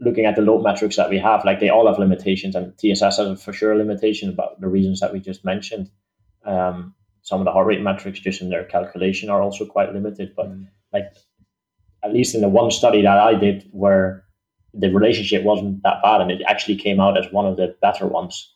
looking 0.00 0.24
at 0.24 0.36
the 0.36 0.42
load 0.42 0.62
metrics 0.62 0.96
that 0.96 1.10
we 1.10 1.18
have, 1.18 1.44
like 1.44 1.60
they 1.60 1.68
all 1.68 1.86
have 1.86 1.98
limitations, 1.98 2.54
and 2.54 2.72
TSS 2.78 3.18
has 3.18 3.42
for 3.42 3.52
sure 3.52 3.72
a 3.72 3.76
limitation 3.76 4.30
about 4.30 4.60
the 4.60 4.68
reasons 4.68 5.00
that 5.00 5.12
we 5.12 5.20
just 5.20 5.44
mentioned. 5.44 5.90
Um, 6.44 6.94
some 7.26 7.40
of 7.40 7.44
the 7.44 7.50
heart 7.50 7.66
rate 7.66 7.82
metrics 7.82 8.20
just 8.20 8.40
in 8.40 8.50
their 8.50 8.64
calculation 8.64 9.30
are 9.30 9.42
also 9.42 9.66
quite 9.66 9.92
limited. 9.92 10.32
But 10.36 10.46
mm. 10.46 10.68
like 10.92 11.12
at 12.04 12.14
least 12.14 12.36
in 12.36 12.40
the 12.40 12.48
one 12.48 12.70
study 12.70 13.02
that 13.02 13.18
I 13.18 13.34
did 13.34 13.68
where 13.72 14.24
the 14.72 14.92
relationship 14.92 15.42
wasn't 15.42 15.82
that 15.82 16.02
bad 16.02 16.20
and 16.20 16.30
it 16.30 16.42
actually 16.46 16.76
came 16.76 17.00
out 17.00 17.18
as 17.18 17.32
one 17.32 17.46
of 17.46 17.56
the 17.56 17.74
better 17.82 18.06
ones 18.06 18.54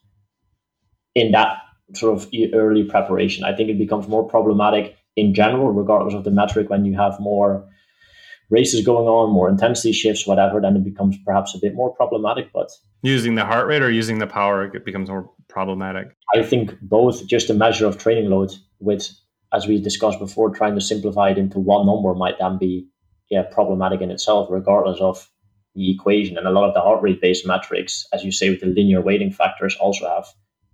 in 1.17 1.33
that 1.33 1.59
sort 1.95 2.17
of 2.17 2.31
early 2.55 2.85
preparation. 2.85 3.43
I 3.43 3.57
think 3.57 3.71
it 3.71 3.79
becomes 3.79 4.07
more 4.07 4.27
problematic 4.29 4.97
in 5.17 5.35
general, 5.35 5.71
regardless 5.71 6.15
of 6.15 6.25
the 6.25 6.31
metric, 6.31 6.71
when 6.71 6.85
you 6.85 6.97
have 6.97 7.19
more 7.21 7.69
races 8.51 8.85
going 8.85 9.07
on, 9.07 9.33
more 9.33 9.49
intensity 9.49 9.93
shifts, 9.93 10.27
whatever, 10.27 10.61
then 10.61 10.77
it 10.77 10.85
becomes 10.85 11.17
perhaps 11.25 11.55
a 11.55 11.59
bit 11.59 11.75
more 11.75 11.95
problematic. 11.95 12.53
But 12.53 12.71
using 13.03 13.37
the 13.37 13.45
heart 13.45 13.67
rate 13.67 13.83
or 13.83 13.91
using 13.91 14.19
the 14.19 14.27
power, 14.27 14.65
it 14.65 14.85
becomes 14.85 15.09
more 15.09 15.31
problematic. 15.49 16.09
I 16.35 16.43
think 16.43 16.75
both. 16.81 17.27
Just 17.27 17.51
a 17.51 17.55
measure 17.55 17.87
of 17.87 17.99
training 17.99 18.31
load, 18.31 18.53
with 18.81 19.09
as 19.53 19.67
we 19.67 19.81
discussed 19.81 20.19
before, 20.19 20.51
trying 20.51 20.75
to 20.75 20.81
simplify 20.81 21.31
it 21.31 21.39
into 21.39 21.59
one 21.59 21.87
number 21.87 22.15
might 22.15 22.39
then 22.39 22.59
be 22.59 22.89
yeah 23.31 23.43
problematic 23.43 24.01
in 24.01 24.11
itself, 24.11 24.49
regardless 24.51 25.01
of 25.01 25.29
the 25.75 25.91
equation. 25.93 26.37
And 26.37 26.47
a 26.47 26.51
lot 26.51 26.69
of 26.69 26.75
the 26.75 26.81
heart 26.81 27.03
rate 27.03 27.21
based 27.21 27.47
metrics, 27.47 28.07
as 28.13 28.25
you 28.25 28.33
say, 28.33 28.51
with 28.51 28.61
the 28.61 28.67
linear 28.67 29.01
weighting 29.01 29.31
factors, 29.31 29.77
also 29.77 30.09
have 30.09 30.27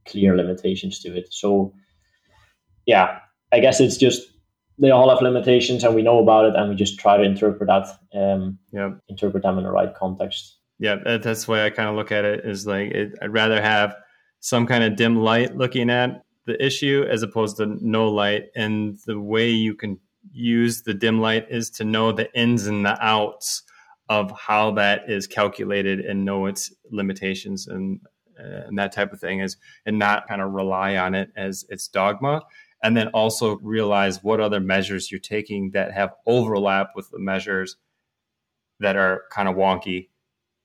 clear 0.07 0.37
limitations 0.37 1.01
to 1.01 1.17
it. 1.17 1.29
So 1.31 1.75
yeah, 2.87 3.19
I 3.53 3.61
guess 3.61 3.81
it's 3.81 3.97
just 3.97 4.23
they 4.79 4.91
all 4.91 5.09
have 5.09 5.23
limitations 5.23 5.85
and 5.85 5.95
we 5.95 6.03
know 6.03 6.19
about 6.19 6.45
it 6.45 6.55
and 6.55 6.69
we 6.69 6.77
just 6.77 6.99
try 6.99 7.17
to 7.17 7.23
interpret 7.23 7.69
that 7.69 7.89
um 8.15 8.59
yeah. 8.73 8.91
interpret 9.09 9.43
them 9.43 9.59
in 9.59 9.65
the 9.65 9.71
right 9.71 9.95
context. 9.95 10.59
Yeah 10.79 10.97
that's 11.05 11.47
the 11.47 11.53
way 11.53 11.65
i 11.65 11.71
kind 11.71 11.89
of 11.89 11.97
look 11.97 12.13
at 12.13 12.27
it 12.27 12.45
is 12.45 12.67
like 12.67 12.91
it, 12.91 13.13
i'd 13.23 13.33
rather 13.33 13.63
have 13.63 13.97
some 14.41 14.67
kind 14.67 14.85
of 14.85 14.95
dim 14.95 15.17
light 15.17 15.57
looking 15.57 15.89
at 15.89 16.23
the 16.47 16.65
issue 16.65 17.05
as 17.11 17.23
opposed 17.23 17.57
to 17.59 17.67
no 17.81 18.09
light. 18.09 18.45
And 18.55 18.99
the 19.07 19.21
way 19.21 19.51
you 19.51 19.75
can 19.75 19.99
use 20.33 20.83
the 20.83 20.95
dim 20.95 21.21
light 21.21 21.47
is 21.51 21.71
to 21.71 21.85
know 21.85 22.13
the 22.13 22.33
ins 22.39 22.67
and 22.67 22.87
the 22.87 22.97
outs 23.05 23.63
of 24.09 24.33
how 24.39 24.71
that 24.73 25.11
is 25.11 25.27
calculated 25.27 26.01
and 26.01 26.25
know 26.25 26.47
its 26.47 26.73
limitations 26.91 27.67
and 27.67 28.01
uh, 28.39 28.67
and 28.67 28.79
that 28.79 28.93
type 28.93 29.13
of 29.13 29.19
thing 29.19 29.41
is 29.41 29.57
and 29.87 29.99
not 29.99 30.29
kind 30.29 30.43
of 30.43 30.53
rely 30.53 30.97
on 30.97 31.15
it 31.15 31.31
as 31.37 31.65
its 31.71 31.89
dogma 31.89 32.43
and 32.83 32.97
then 32.97 33.09
also 33.09 33.59
realize 33.59 34.23
what 34.23 34.41
other 34.41 34.61
measures 34.61 35.11
you're 35.11 35.21
taking 35.21 35.71
that 35.73 35.93
have 35.93 36.13
overlap 36.27 36.91
with 36.95 37.11
the 37.11 37.19
measures 37.19 37.77
that 38.81 38.97
are 38.97 39.23
kind 39.33 39.49
of 39.49 39.57
wonky. 39.57 40.09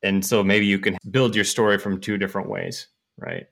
And 0.03 0.25
so 0.25 0.43
maybe 0.43 0.65
you 0.65 0.79
can 0.79 0.97
build 1.09 1.35
your 1.35 1.45
story 1.45 1.77
from 1.77 1.99
two 1.99 2.17
different 2.17 2.49
ways, 2.49 2.87
right? 3.17 3.45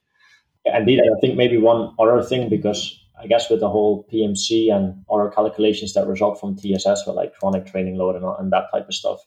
Indeed, 0.66 1.00
I 1.00 1.20
think 1.22 1.38
maybe 1.38 1.58
one 1.58 1.94
other 2.00 2.22
thing 2.22 2.50
because 2.50 3.00
I 3.22 3.28
guess 3.28 3.50
with 3.50 3.60
the 3.60 3.70
whole 3.70 4.08
PMC 4.12 4.74
and 4.74 5.04
other 5.10 5.30
calculations 5.30 5.94
that 5.94 6.08
result 6.08 6.40
from 6.40 6.56
TSS 6.56 7.06
with 7.06 7.16
like 7.16 7.34
chronic 7.36 7.66
training 7.66 7.98
load 7.98 8.16
and, 8.16 8.26
and 8.40 8.52
that 8.52 8.72
type 8.72 8.88
of 8.88 8.94
stuff, 8.94 9.20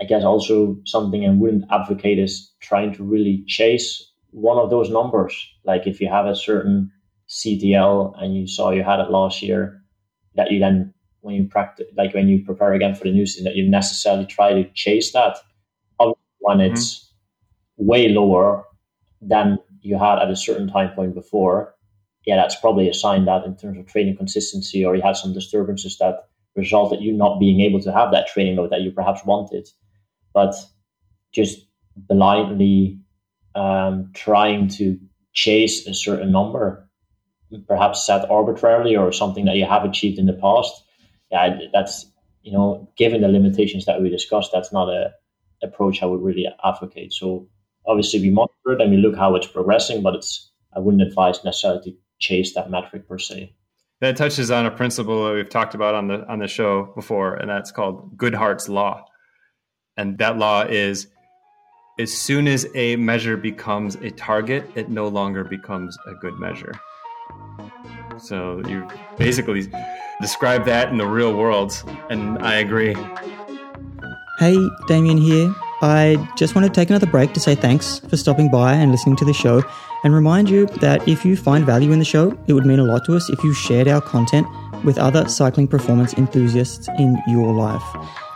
I 0.00 0.04
guess 0.04 0.24
also 0.24 0.78
something 0.84 1.26
I 1.26 1.30
wouldn't 1.30 1.64
advocate 1.70 2.18
is 2.18 2.52
trying 2.60 2.92
to 2.94 3.04
really 3.04 3.44
chase 3.46 4.12
one 4.30 4.58
of 4.58 4.70
those 4.70 4.90
numbers. 4.90 5.34
Like 5.64 5.86
if 5.86 6.00
you 6.00 6.08
have 6.08 6.26
a 6.26 6.36
certain 6.36 6.90
CTL 7.34 8.14
and 8.22 8.36
you 8.36 8.46
saw 8.46 8.70
you 8.70 8.82
had 8.82 9.00
it 9.00 9.10
last 9.10 9.42
year, 9.42 9.82
that 10.36 10.50
you 10.50 10.58
then 10.58 10.94
when 11.20 11.34
you 11.34 11.48
practice 11.48 11.86
like 11.96 12.14
when 12.14 12.28
you 12.28 12.44
prepare 12.44 12.74
again 12.74 12.94
for 12.94 13.04
the 13.04 13.12
new 13.12 13.26
season 13.26 13.44
that 13.44 13.56
you 13.56 13.68
necessarily 13.68 14.26
try 14.26 14.52
to 14.52 14.68
chase 14.74 15.12
that 15.12 15.38
when 16.44 16.58
mm-hmm. 16.58 16.74
it's 16.74 17.10
way 17.76 18.08
lower 18.08 18.64
than 19.22 19.58
you 19.80 19.98
had 19.98 20.18
at 20.18 20.30
a 20.30 20.36
certain 20.36 20.68
time 20.68 20.90
point 20.94 21.14
before 21.14 21.74
yeah 22.26 22.36
that's 22.36 22.60
probably 22.60 22.88
a 22.88 22.94
sign 22.94 23.24
that 23.24 23.44
in 23.44 23.56
terms 23.56 23.78
of 23.78 23.86
training 23.86 24.16
consistency 24.16 24.84
or 24.84 24.94
you 24.94 25.02
had 25.02 25.16
some 25.16 25.32
disturbances 25.32 25.96
that 25.98 26.28
resulted 26.56 27.00
you 27.00 27.12
not 27.12 27.40
being 27.40 27.60
able 27.60 27.80
to 27.80 27.90
have 27.90 28.12
that 28.12 28.28
training 28.28 28.56
load 28.56 28.70
that 28.70 28.82
you 28.82 28.90
perhaps 28.90 29.24
wanted 29.24 29.66
but 30.34 30.54
just 31.32 31.66
blindly 31.96 32.98
um, 33.54 34.10
trying 34.14 34.68
to 34.68 34.98
chase 35.32 35.86
a 35.86 35.94
certain 35.94 36.30
number 36.30 36.88
perhaps 37.66 38.06
set 38.06 38.30
arbitrarily 38.30 38.96
or 38.96 39.12
something 39.12 39.44
that 39.44 39.56
you 39.56 39.66
have 39.66 39.84
achieved 39.84 40.18
in 40.18 40.26
the 40.26 40.32
past, 40.32 40.72
yeah, 41.30 41.58
that's 41.72 42.06
you 42.42 42.52
know, 42.52 42.88
given 42.96 43.22
the 43.22 43.28
limitations 43.28 43.86
that 43.86 44.02
we 44.02 44.10
discussed, 44.10 44.50
that's 44.52 44.72
not 44.72 44.88
a 44.88 45.12
approach 45.62 46.02
I 46.02 46.06
would 46.06 46.22
really 46.22 46.46
advocate. 46.62 47.12
So 47.12 47.48
obviously 47.86 48.20
we 48.20 48.30
monitor 48.30 48.72
it 48.72 48.80
and 48.80 48.90
we 48.90 48.98
look 48.98 49.16
how 49.16 49.34
it's 49.34 49.46
progressing, 49.46 50.02
but 50.02 50.14
it's 50.14 50.50
I 50.76 50.78
wouldn't 50.78 51.02
advise 51.02 51.42
necessarily 51.44 51.82
to 51.84 51.96
chase 52.18 52.54
that 52.54 52.70
metric 52.70 53.08
per 53.08 53.18
se. 53.18 53.54
That 54.00 54.16
touches 54.16 54.50
on 54.50 54.66
a 54.66 54.70
principle 54.70 55.24
that 55.26 55.34
we've 55.34 55.48
talked 55.48 55.74
about 55.74 55.94
on 55.94 56.08
the 56.08 56.26
on 56.28 56.40
the 56.40 56.48
show 56.48 56.92
before, 56.94 57.34
and 57.34 57.48
that's 57.48 57.72
called 57.72 58.16
Goodhart's 58.16 58.68
law. 58.68 59.04
And 59.96 60.18
that 60.18 60.36
law 60.36 60.62
is 60.62 61.06
as 61.98 62.12
soon 62.12 62.48
as 62.48 62.66
a 62.74 62.96
measure 62.96 63.36
becomes 63.36 63.94
a 63.96 64.10
target, 64.10 64.68
it 64.74 64.90
no 64.90 65.06
longer 65.08 65.44
becomes 65.44 65.96
a 66.06 66.14
good 66.14 66.34
measure. 66.34 66.72
So 68.18 68.62
you 68.68 68.88
basically 69.18 69.70
describe 70.20 70.64
that 70.66 70.90
in 70.90 70.98
the 70.98 71.06
real 71.06 71.36
world, 71.36 71.82
and 72.10 72.38
I 72.38 72.56
agree. 72.56 72.94
Hey, 74.38 74.56
Damien 74.88 75.18
here. 75.18 75.54
I 75.82 76.16
just 76.36 76.54
want 76.54 76.66
to 76.66 76.72
take 76.72 76.88
another 76.88 77.06
break 77.06 77.34
to 77.34 77.40
say 77.40 77.54
thanks 77.54 77.98
for 77.98 78.16
stopping 78.16 78.50
by 78.50 78.74
and 78.74 78.90
listening 78.90 79.16
to 79.16 79.24
the 79.24 79.34
show 79.34 79.62
and 80.02 80.14
remind 80.14 80.48
you 80.48 80.66
that 80.80 81.06
if 81.06 81.24
you 81.24 81.36
find 81.36 81.66
value 81.66 81.92
in 81.92 81.98
the 81.98 82.04
show, 82.04 82.36
it 82.46 82.52
would 82.52 82.64
mean 82.64 82.78
a 82.78 82.84
lot 82.84 83.04
to 83.06 83.16
us 83.16 83.28
if 83.28 83.42
you 83.44 83.52
shared 83.52 83.88
our 83.88 84.00
content 84.00 84.46
with 84.84 84.98
other 84.98 85.28
cycling 85.28 85.68
performance 85.68 86.14
enthusiasts 86.14 86.88
in 86.98 87.20
your 87.26 87.52
life. 87.52 87.82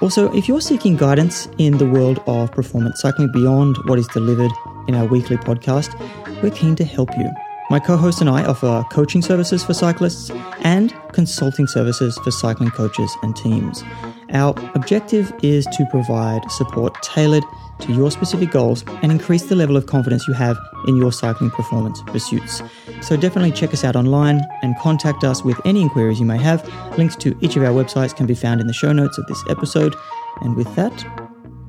Also, 0.01 0.33
if 0.35 0.49
you're 0.49 0.61
seeking 0.61 0.97
guidance 0.97 1.49
in 1.59 1.79
the 1.79 1.87
world 1.87 2.23
of 2.27 2.53
performance 2.53 3.01
cycling 3.01 3.31
beyond 3.33 3.77
what 3.87 3.99
is 3.99 4.07
delivered 4.09 4.53
in 4.87 4.95
our 4.95 5.07
weekly 5.07 5.37
podcast, 5.37 5.95
we're 6.43 6.51
keen 6.51 6.77
to 6.77 6.85
help 6.85 7.11
you. 7.17 7.31
My 7.71 7.79
co 7.79 7.99
host 7.99 8.23
and 8.23 8.31
I 8.31 8.45
offer 8.45 8.83
coaching 8.91 9.21
services 9.21 9.63
for 9.63 9.75
cyclists 9.75 10.31
and 10.61 10.95
consulting 11.13 11.67
services 11.67 12.17
for 12.25 12.31
cycling 12.31 12.71
coaches 12.71 13.15
and 13.23 13.37
teams. 13.37 13.85
Our 14.33 14.55
objective 14.75 15.31
is 15.43 15.67
to 15.67 15.85
provide 15.91 16.51
support 16.51 16.95
tailored 17.03 17.45
to 17.81 17.93
your 17.93 18.11
specific 18.11 18.53
goals 18.53 18.85
and 19.03 19.13
increase 19.13 19.45
the 19.45 19.55
level 19.55 19.77
of 19.77 19.85
confidence 19.85 20.27
you 20.27 20.33
have 20.33 20.59
in 20.87 20.97
your 20.97 21.13
cycling 21.13 21.51
performance 21.51 22.01
pursuits. 22.07 22.63
So 23.03 23.19
definitely 23.19 23.53
check 23.53 23.75
us 23.75 23.85
out 23.85 23.97
online 23.97 24.41
and 24.63 24.75
contact 24.79 25.23
us 25.23 25.45
with 25.45 25.61
any 25.67 25.83
inquiries 25.83 26.19
you 26.19 26.27
may 26.27 26.39
have. 26.39 26.67
Links 26.97 27.17
to 27.17 27.37
each 27.43 27.57
of 27.57 27.65
our 27.65 27.73
websites 27.73 28.17
can 28.17 28.25
be 28.25 28.35
found 28.35 28.63
in 28.63 28.67
the 28.67 28.73
show 28.73 28.93
notes 28.93 29.19
of 29.19 29.27
this 29.27 29.45
episode. 29.51 29.95
And 30.41 30.57
with 30.57 30.75
that, 30.77 31.05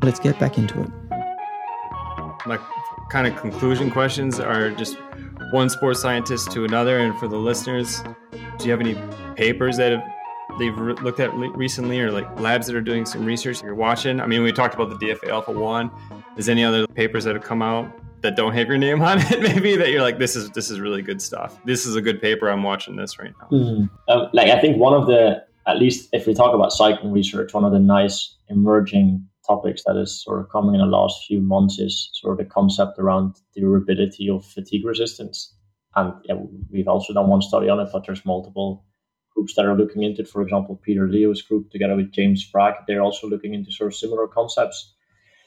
let's 0.02 0.20
get 0.22 0.40
back 0.40 0.58
into 0.58 0.82
it. 0.82 0.90
My 2.46 2.58
kind 3.10 3.28
of 3.28 3.36
conclusion 3.36 3.92
questions 3.92 4.40
are 4.40 4.72
just 4.72 4.98
one 5.52 5.70
sports 5.70 6.02
scientist 6.02 6.52
to 6.52 6.66
another. 6.66 7.00
And 7.00 7.18
for 7.20 7.28
the 7.28 7.38
listeners, 7.38 8.02
do 8.58 8.66
you 8.66 8.72
have 8.72 8.82
any 8.82 8.98
papers 9.36 9.78
that 9.78 9.92
have 9.92 10.04
they've 10.58 10.78
re- 10.78 10.94
looked 10.96 11.20
at 11.20 11.34
recently 11.34 12.00
or 12.02 12.12
like 12.12 12.40
labs 12.40 12.68
that 12.68 12.76
are 12.76 12.82
doing 12.82 13.06
some 13.06 13.26
research 13.26 13.62
you're 13.62 13.76
watching? 13.76 14.20
I 14.20 14.28
mean, 14.28 14.44
we 14.44 14.52
talked 14.52 14.76
about 14.76 14.90
the 14.90 15.06
DFA 15.06 15.30
Alpha 15.30 15.52
1. 15.52 15.92
Is 16.38 16.48
any 16.48 16.64
other 16.64 16.88
papers 16.88 17.26
that 17.26 17.36
have 17.36 17.44
come 17.44 17.62
out 17.62 17.92
that 18.22 18.36
don't 18.36 18.54
have 18.54 18.68
your 18.68 18.78
name 18.78 19.02
on 19.02 19.20
it 19.20 19.42
maybe 19.42 19.76
that 19.78 19.92
you're 19.92 20.02
like 20.02 20.20
this 20.20 20.36
is 20.36 20.50
this 20.52 20.70
is 20.70 20.80
really 20.80 21.02
good 21.02 21.22
stuff. 21.22 21.60
This 21.66 21.86
is 21.86 21.96
a 21.96 22.02
good 22.02 22.22
paper. 22.22 22.50
I'm 22.50 22.64
watching 22.64 22.96
this 22.96 23.20
right 23.20 23.34
now. 23.40 23.58
Mm. 23.58 23.90
Um, 24.08 24.30
like 24.34 24.50
I 24.50 24.60
think 24.60 24.78
one 24.78 24.94
of 24.94 25.08
the 25.08 25.44
at 25.68 25.78
least 25.78 26.10
if 26.14 26.26
we 26.28 26.34
talk 26.34 26.54
about 26.54 26.72
cycling 26.72 27.12
research, 27.12 27.54
one 27.54 27.64
of 27.64 27.72
the 27.72 27.80
nice 27.80 28.36
emerging 28.50 29.28
topics 29.50 29.84
that 29.86 29.98
is 29.98 30.24
sort 30.24 30.40
of 30.40 30.50
coming 30.50 30.76
in 30.76 30.82
the 30.82 30.98
last 30.98 31.26
few 31.26 31.42
months 31.42 31.80
is 31.80 32.10
sort 32.14 32.40
of 32.40 32.46
the 32.46 32.54
concept 32.54 33.00
around 33.00 33.36
durability 33.56 34.30
of 34.30 34.46
fatigue 34.46 34.86
resistance. 34.86 35.56
And 35.96 36.14
yeah, 36.26 36.36
we've 36.72 36.88
also 36.88 37.14
done 37.14 37.28
one 37.28 37.42
study 37.42 37.68
on 37.68 37.80
it, 37.80 37.90
but 37.92 38.06
there's 38.06 38.26
multiple 38.26 38.86
groups 39.36 39.56
that 39.56 39.66
are 39.66 39.76
looking 39.76 40.04
into 40.04 40.22
it. 40.22 40.28
For 40.28 40.42
example, 40.42 40.80
Peter 40.84 41.10
Leo's 41.10 41.42
group 41.42 41.72
together 41.72 41.96
with 41.96 42.12
James 42.12 42.46
Spragg, 42.46 42.76
they're 42.88 43.02
also 43.02 43.28
looking 43.28 43.54
into 43.56 43.72
sort 43.72 43.92
of 43.92 43.96
similar 43.96 44.28
concepts. 44.28 44.94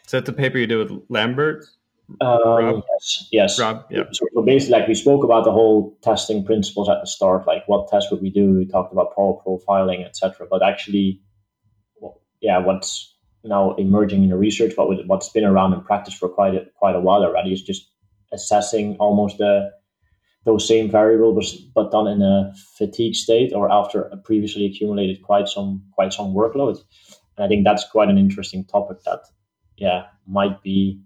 Is 0.05 0.11
that 0.11 0.27
the 0.27 0.33
paper 0.33 0.59
you 0.59 0.67
did 0.67 0.79
with 0.79 1.03
Lambert? 1.09 1.65
Um, 2.21 2.83
yes, 2.91 3.29
yes. 3.31 3.61
Rob, 3.61 3.87
yeah. 3.89 4.03
So, 4.13 4.27
so, 4.35 4.43
basically, 4.43 4.79
like 4.79 4.89
we 4.89 4.95
spoke 4.95 5.25
about 5.25 5.45
the 5.45 5.53
whole 5.53 5.97
testing 6.03 6.45
principles 6.45 6.89
at 6.89 6.99
the 7.01 7.07
start, 7.07 7.47
like 7.47 7.63
what 7.69 7.89
test 7.89 8.11
would 8.11 8.21
we 8.21 8.31
do? 8.31 8.53
We 8.53 8.67
talked 8.67 8.93
about 8.93 9.15
power 9.15 9.35
profiling, 9.47 10.05
etc. 10.05 10.47
But 10.51 10.63
actually, 10.63 11.23
well, 12.01 12.21
yeah, 12.41 12.59
what's 12.59 13.15
now 13.45 13.75
emerging 13.75 14.23
in 14.23 14.31
the 14.31 14.37
research, 14.37 14.75
but 14.77 14.89
what's 15.07 15.29
been 15.31 15.45
around 15.45 15.73
in 15.73 15.81
practice 15.83 16.15
for 16.15 16.29
quite 16.29 16.55
a, 16.55 16.67
quite 16.77 16.95
a 16.95 17.01
while 17.01 17.25
already, 17.25 17.53
is 17.53 17.63
just 17.63 17.91
assessing 18.33 18.97
almost 18.99 19.39
the 19.39 19.71
those 20.45 20.67
same 20.67 20.91
variables, 20.91 21.55
but 21.73 21.93
done 21.93 22.09
in 22.09 22.21
a 22.21 22.53
fatigue 22.77 23.15
state 23.15 23.53
or 23.55 23.71
after 23.71 24.03
a 24.03 24.17
previously 24.17 24.67
accumulated 24.67 25.23
quite 25.23 25.47
some 25.49 25.85
quite 25.93 26.13
some 26.13 26.35
workload. 26.35 26.79
And 27.37 27.45
I 27.45 27.49
think 27.49 27.65
that's 27.65 27.89
quite 27.89 28.09
an 28.09 28.19
interesting 28.19 28.65
topic 28.65 29.03
that, 29.05 29.21
yeah, 29.77 30.07
might 30.27 30.63
be 30.63 31.01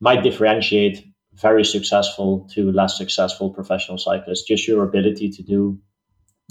might 0.00 0.22
differentiate 0.22 1.04
very 1.34 1.64
successful 1.64 2.48
to 2.54 2.72
less 2.72 2.98
successful 2.98 3.50
professional 3.50 3.98
cyclists. 3.98 4.42
Just 4.42 4.66
your 4.66 4.82
ability 4.82 5.30
to 5.30 5.42
do 5.42 5.78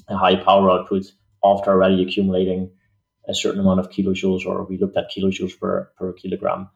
a 0.08 0.16
high 0.16 0.36
power 0.36 0.72
output 0.72 1.06
after 1.44 1.72
already 1.72 2.02
accumulating 2.02 2.72
a 3.30 3.36
certain 3.36 3.60
amount 3.60 3.80
of 3.80 3.90
kilojoules, 3.92 4.46
or 4.46 4.66
we 4.66 4.78
looked 4.78 4.98
at 4.98 5.12
kilojoules 5.12 5.58
per 5.60 5.90
per 5.98 6.12
kilogram. 6.14 6.70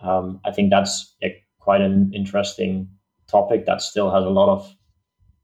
Um, 0.00 0.40
I 0.44 0.50
think 0.50 0.70
that's 0.70 1.14
a, 1.22 1.42
quite 1.58 1.80
an 1.80 2.12
interesting 2.14 2.88
topic 3.28 3.66
that 3.66 3.80
still 3.80 4.10
has 4.10 4.24
a 4.24 4.30
lot 4.30 4.48
of 4.48 4.74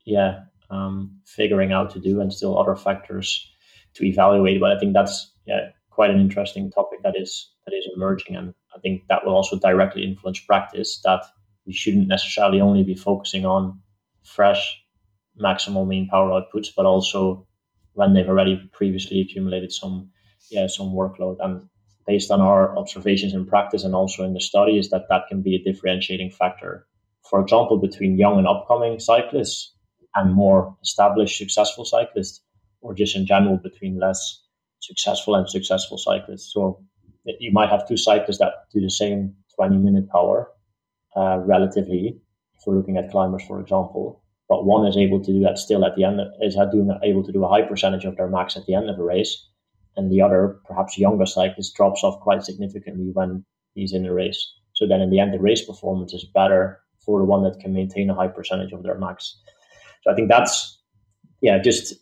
yeah 0.04 0.40
um, 0.70 1.20
figuring 1.24 1.72
out 1.72 1.90
to 1.90 2.00
do 2.00 2.20
and 2.20 2.32
still 2.32 2.58
other 2.58 2.74
factors 2.74 3.48
to 3.94 4.04
evaluate. 4.04 4.60
But 4.60 4.72
I 4.72 4.78
think 4.78 4.92
that's 4.92 5.32
yeah 5.46 5.70
quite 5.90 6.10
an 6.10 6.20
interesting 6.20 6.70
topic 6.70 7.02
that 7.04 7.14
is 7.16 7.50
that 7.64 7.74
is 7.74 7.88
emerging, 7.94 8.36
and 8.36 8.54
I 8.74 8.80
think 8.80 9.02
that 9.08 9.24
will 9.24 9.34
also 9.34 9.58
directly 9.58 10.04
influence 10.04 10.40
practice. 10.40 11.00
That 11.04 11.22
we 11.64 11.72
shouldn't 11.72 12.08
necessarily 12.08 12.60
only 12.60 12.82
be 12.82 12.94
focusing 12.94 13.46
on 13.46 13.80
fresh 14.24 14.82
maximal 15.40 15.86
mean 15.86 16.08
power 16.08 16.30
outputs, 16.30 16.68
but 16.76 16.86
also 16.86 17.46
when 17.92 18.14
they've 18.14 18.28
already 18.28 18.70
previously 18.72 19.20
accumulated 19.20 19.72
some 19.72 20.10
yeah 20.50 20.66
some 20.66 20.92
workload. 20.92 21.36
And 21.40 21.68
based 22.06 22.30
on 22.30 22.40
our 22.40 22.76
observations 22.78 23.34
in 23.34 23.46
practice 23.46 23.84
and 23.84 23.94
also 23.94 24.24
in 24.24 24.34
the 24.34 24.40
study 24.40 24.78
is 24.78 24.90
that 24.90 25.06
that 25.08 25.24
can 25.28 25.42
be 25.42 25.56
a 25.56 25.62
differentiating 25.62 26.30
factor. 26.30 26.86
For 27.28 27.40
example, 27.40 27.78
between 27.78 28.18
young 28.18 28.38
and 28.38 28.46
upcoming 28.46 29.00
cyclists 29.00 29.74
and 30.14 30.32
more 30.32 30.76
established, 30.82 31.38
successful 31.38 31.84
cyclists, 31.84 32.40
or 32.80 32.94
just 32.94 33.16
in 33.16 33.26
general 33.26 33.56
between 33.56 33.98
less 33.98 34.42
successful 34.80 35.34
and 35.34 35.48
successful 35.48 35.98
cyclists. 35.98 36.52
So 36.52 36.80
you 37.40 37.50
might 37.52 37.70
have 37.70 37.88
two 37.88 37.96
cyclists 37.96 38.38
that 38.38 38.52
do 38.72 38.80
the 38.80 38.90
same 38.90 39.34
20 39.56 39.76
minute 39.78 40.08
power 40.08 40.48
uh, 41.16 41.38
relatively, 41.38 42.20
if 42.54 42.66
we're 42.66 42.76
looking 42.76 42.98
at 42.98 43.10
climbers, 43.10 43.42
for 43.46 43.60
example, 43.60 44.22
but 44.48 44.64
one 44.64 44.86
is 44.86 44.96
able 44.96 45.18
to 45.20 45.32
do 45.32 45.40
that 45.40 45.58
still 45.58 45.84
at 45.84 45.96
the 45.96 46.04
end, 46.04 46.20
is 46.40 46.56
doing, 46.70 46.90
able 47.02 47.24
to 47.24 47.32
do 47.32 47.44
a 47.44 47.48
high 47.48 47.62
percentage 47.62 48.04
of 48.04 48.16
their 48.16 48.28
max 48.28 48.56
at 48.56 48.66
the 48.66 48.74
end 48.74 48.88
of 48.88 48.98
a 48.98 49.02
race, 49.02 49.48
and 49.96 50.10
the 50.10 50.20
other, 50.20 50.60
perhaps 50.66 50.98
younger 50.98 51.26
cyclist, 51.26 51.74
drops 51.74 52.04
off 52.04 52.20
quite 52.20 52.42
significantly 52.42 53.10
when 53.12 53.44
he's 53.74 53.92
in 53.92 54.06
a 54.06 54.12
race. 54.12 54.52
So 54.72 54.86
then 54.86 55.00
in 55.00 55.10
the 55.10 55.20
end, 55.20 55.32
the 55.32 55.40
race 55.40 55.64
performance 55.64 56.12
is 56.12 56.24
better 56.24 56.80
for 57.04 57.18
the 57.18 57.24
one 57.24 57.42
that 57.44 57.60
can 57.60 57.72
maintain 57.72 58.10
a 58.10 58.14
high 58.14 58.28
percentage 58.28 58.72
of 58.72 58.82
their 58.82 58.98
max. 58.98 59.38
So 60.02 60.12
I 60.12 60.14
think 60.14 60.28
that's, 60.28 60.78
yeah, 61.40 61.58
just 61.58 61.94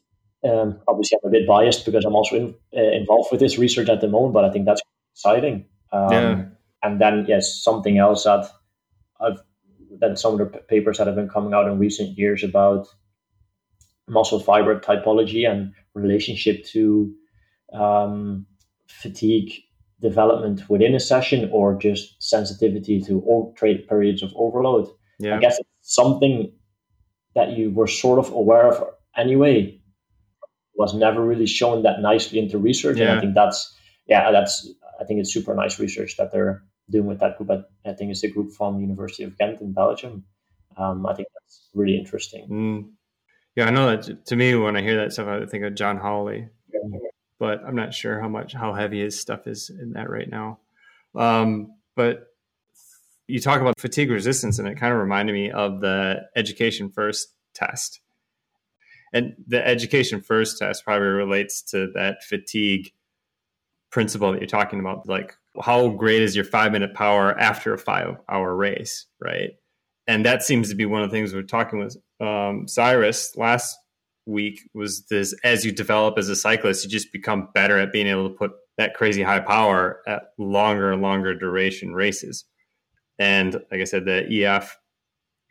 um, 0.44 0.80
obviously 0.88 1.18
I'm 1.22 1.28
a 1.28 1.30
bit 1.30 1.46
biased 1.46 1.84
because 1.84 2.04
I'm 2.04 2.16
also 2.16 2.36
in, 2.36 2.54
uh, 2.76 2.92
involved 2.92 3.30
with 3.30 3.40
this 3.40 3.58
research 3.58 3.88
at 3.88 4.00
the 4.00 4.08
moment, 4.08 4.34
but 4.34 4.44
I 4.44 4.50
think 4.50 4.66
that's 4.66 4.82
exciting. 5.14 5.66
Um, 5.92 6.12
yeah. 6.12 6.44
And 6.82 7.00
then, 7.00 7.24
yes, 7.28 7.62
something 7.62 7.98
else 7.98 8.24
that 8.24 8.46
I've, 9.20 9.40
that 10.00 10.18
some 10.18 10.32
of 10.32 10.38
the 10.38 10.58
papers 10.58 10.98
that 10.98 11.06
have 11.06 11.16
been 11.16 11.28
coming 11.28 11.54
out 11.54 11.68
in 11.68 11.78
recent 11.78 12.18
years 12.18 12.42
about 12.42 12.88
muscle 14.08 14.40
fiber 14.40 14.78
typology 14.80 15.48
and 15.48 15.72
relationship 15.94 16.64
to 16.66 17.14
um, 17.74 18.46
fatigue 18.86 19.52
development 20.00 20.68
within 20.68 20.94
a 20.94 21.00
session 21.00 21.48
or 21.52 21.74
just 21.78 22.22
sensitivity 22.22 23.00
to 23.00 23.20
all 23.20 23.54
trade 23.56 23.88
periods 23.88 24.22
of 24.22 24.32
overload. 24.36 24.88
Yeah. 25.18 25.36
I 25.36 25.40
guess 25.40 25.58
it's 25.58 25.68
something 25.82 26.52
that 27.34 27.56
you 27.56 27.70
were 27.70 27.86
sort 27.86 28.18
of 28.18 28.30
aware 28.32 28.68
of 28.68 28.84
anyway 29.16 29.80
was 30.74 30.94
never 30.94 31.24
really 31.24 31.46
shown 31.46 31.82
that 31.84 32.00
nicely 32.00 32.38
into 32.38 32.58
research. 32.58 32.98
Yeah. 32.98 33.10
And 33.10 33.18
I 33.18 33.20
think 33.20 33.34
that's 33.34 33.74
yeah, 34.06 34.30
that's 34.30 34.68
I 35.00 35.04
think 35.04 35.20
it's 35.20 35.32
super 35.32 35.54
nice 35.54 35.78
research 35.78 36.16
that 36.16 36.32
they're 36.32 36.62
doing 36.90 37.06
with 37.06 37.20
that 37.20 37.38
group. 37.38 37.50
I, 37.50 37.90
I 37.90 37.94
think 37.94 38.10
it's 38.10 38.24
a 38.24 38.28
group 38.28 38.52
from 38.52 38.80
University 38.80 39.24
of 39.24 39.38
Ghent 39.38 39.60
in 39.60 39.72
Belgium. 39.72 40.24
Um, 40.76 41.06
I 41.06 41.14
think 41.14 41.28
that's 41.34 41.68
really 41.74 41.96
interesting. 41.96 42.48
Mm. 42.50 42.90
Yeah, 43.56 43.66
I 43.66 43.70
know 43.70 43.96
that 43.96 44.26
to 44.26 44.36
me 44.36 44.54
when 44.56 44.76
I 44.76 44.82
hear 44.82 44.96
that 44.96 45.12
stuff, 45.12 45.28
I 45.28 45.46
think 45.46 45.64
of 45.64 45.74
John 45.76 45.96
Hawley. 45.96 46.48
But 47.44 47.62
I'm 47.62 47.76
not 47.76 47.92
sure 47.92 48.18
how 48.22 48.28
much 48.30 48.54
how 48.54 48.72
heavy 48.72 49.02
his 49.02 49.20
stuff 49.20 49.46
is 49.46 49.68
in 49.68 49.92
that 49.92 50.08
right 50.08 50.30
now. 50.30 50.60
Um, 51.14 51.74
but 51.94 52.28
you 53.26 53.38
talk 53.38 53.60
about 53.60 53.78
fatigue 53.78 54.10
resistance, 54.10 54.58
and 54.58 54.66
it 54.66 54.76
kind 54.78 54.94
of 54.94 54.98
reminded 54.98 55.34
me 55.34 55.50
of 55.50 55.82
the 55.82 56.22
education 56.34 56.88
first 56.88 57.34
test. 57.52 58.00
And 59.12 59.34
the 59.46 59.62
education 59.62 60.22
first 60.22 60.58
test 60.58 60.86
probably 60.86 61.06
relates 61.06 61.60
to 61.72 61.92
that 61.92 62.24
fatigue 62.24 62.94
principle 63.90 64.32
that 64.32 64.40
you're 64.40 64.48
talking 64.48 64.80
about. 64.80 65.06
Like, 65.06 65.36
how 65.60 65.88
great 65.88 66.22
is 66.22 66.34
your 66.34 66.46
five 66.46 66.72
minute 66.72 66.94
power 66.94 67.38
after 67.38 67.74
a 67.74 67.78
five 67.78 68.16
hour 68.26 68.56
race, 68.56 69.04
right? 69.20 69.50
And 70.06 70.24
that 70.24 70.42
seems 70.42 70.70
to 70.70 70.74
be 70.74 70.86
one 70.86 71.02
of 71.02 71.10
the 71.10 71.14
things 71.14 71.34
we're 71.34 71.42
talking 71.42 71.78
with 71.78 71.98
um, 72.26 72.66
Cyrus 72.68 73.36
last 73.36 73.76
week 74.26 74.60
was 74.74 75.06
this 75.06 75.34
as 75.44 75.64
you 75.64 75.72
develop 75.72 76.18
as 76.18 76.28
a 76.28 76.36
cyclist, 76.36 76.84
you 76.84 76.90
just 76.90 77.12
become 77.12 77.48
better 77.54 77.78
at 77.78 77.92
being 77.92 78.06
able 78.06 78.28
to 78.28 78.34
put 78.34 78.52
that 78.78 78.94
crazy 78.94 79.22
high 79.22 79.40
power 79.40 80.00
at 80.06 80.30
longer 80.38 80.92
and 80.92 81.02
longer 81.02 81.34
duration 81.34 81.94
races. 81.94 82.44
And 83.18 83.54
like 83.70 83.80
I 83.80 83.84
said, 83.84 84.04
the 84.04 84.44
EF 84.44 84.76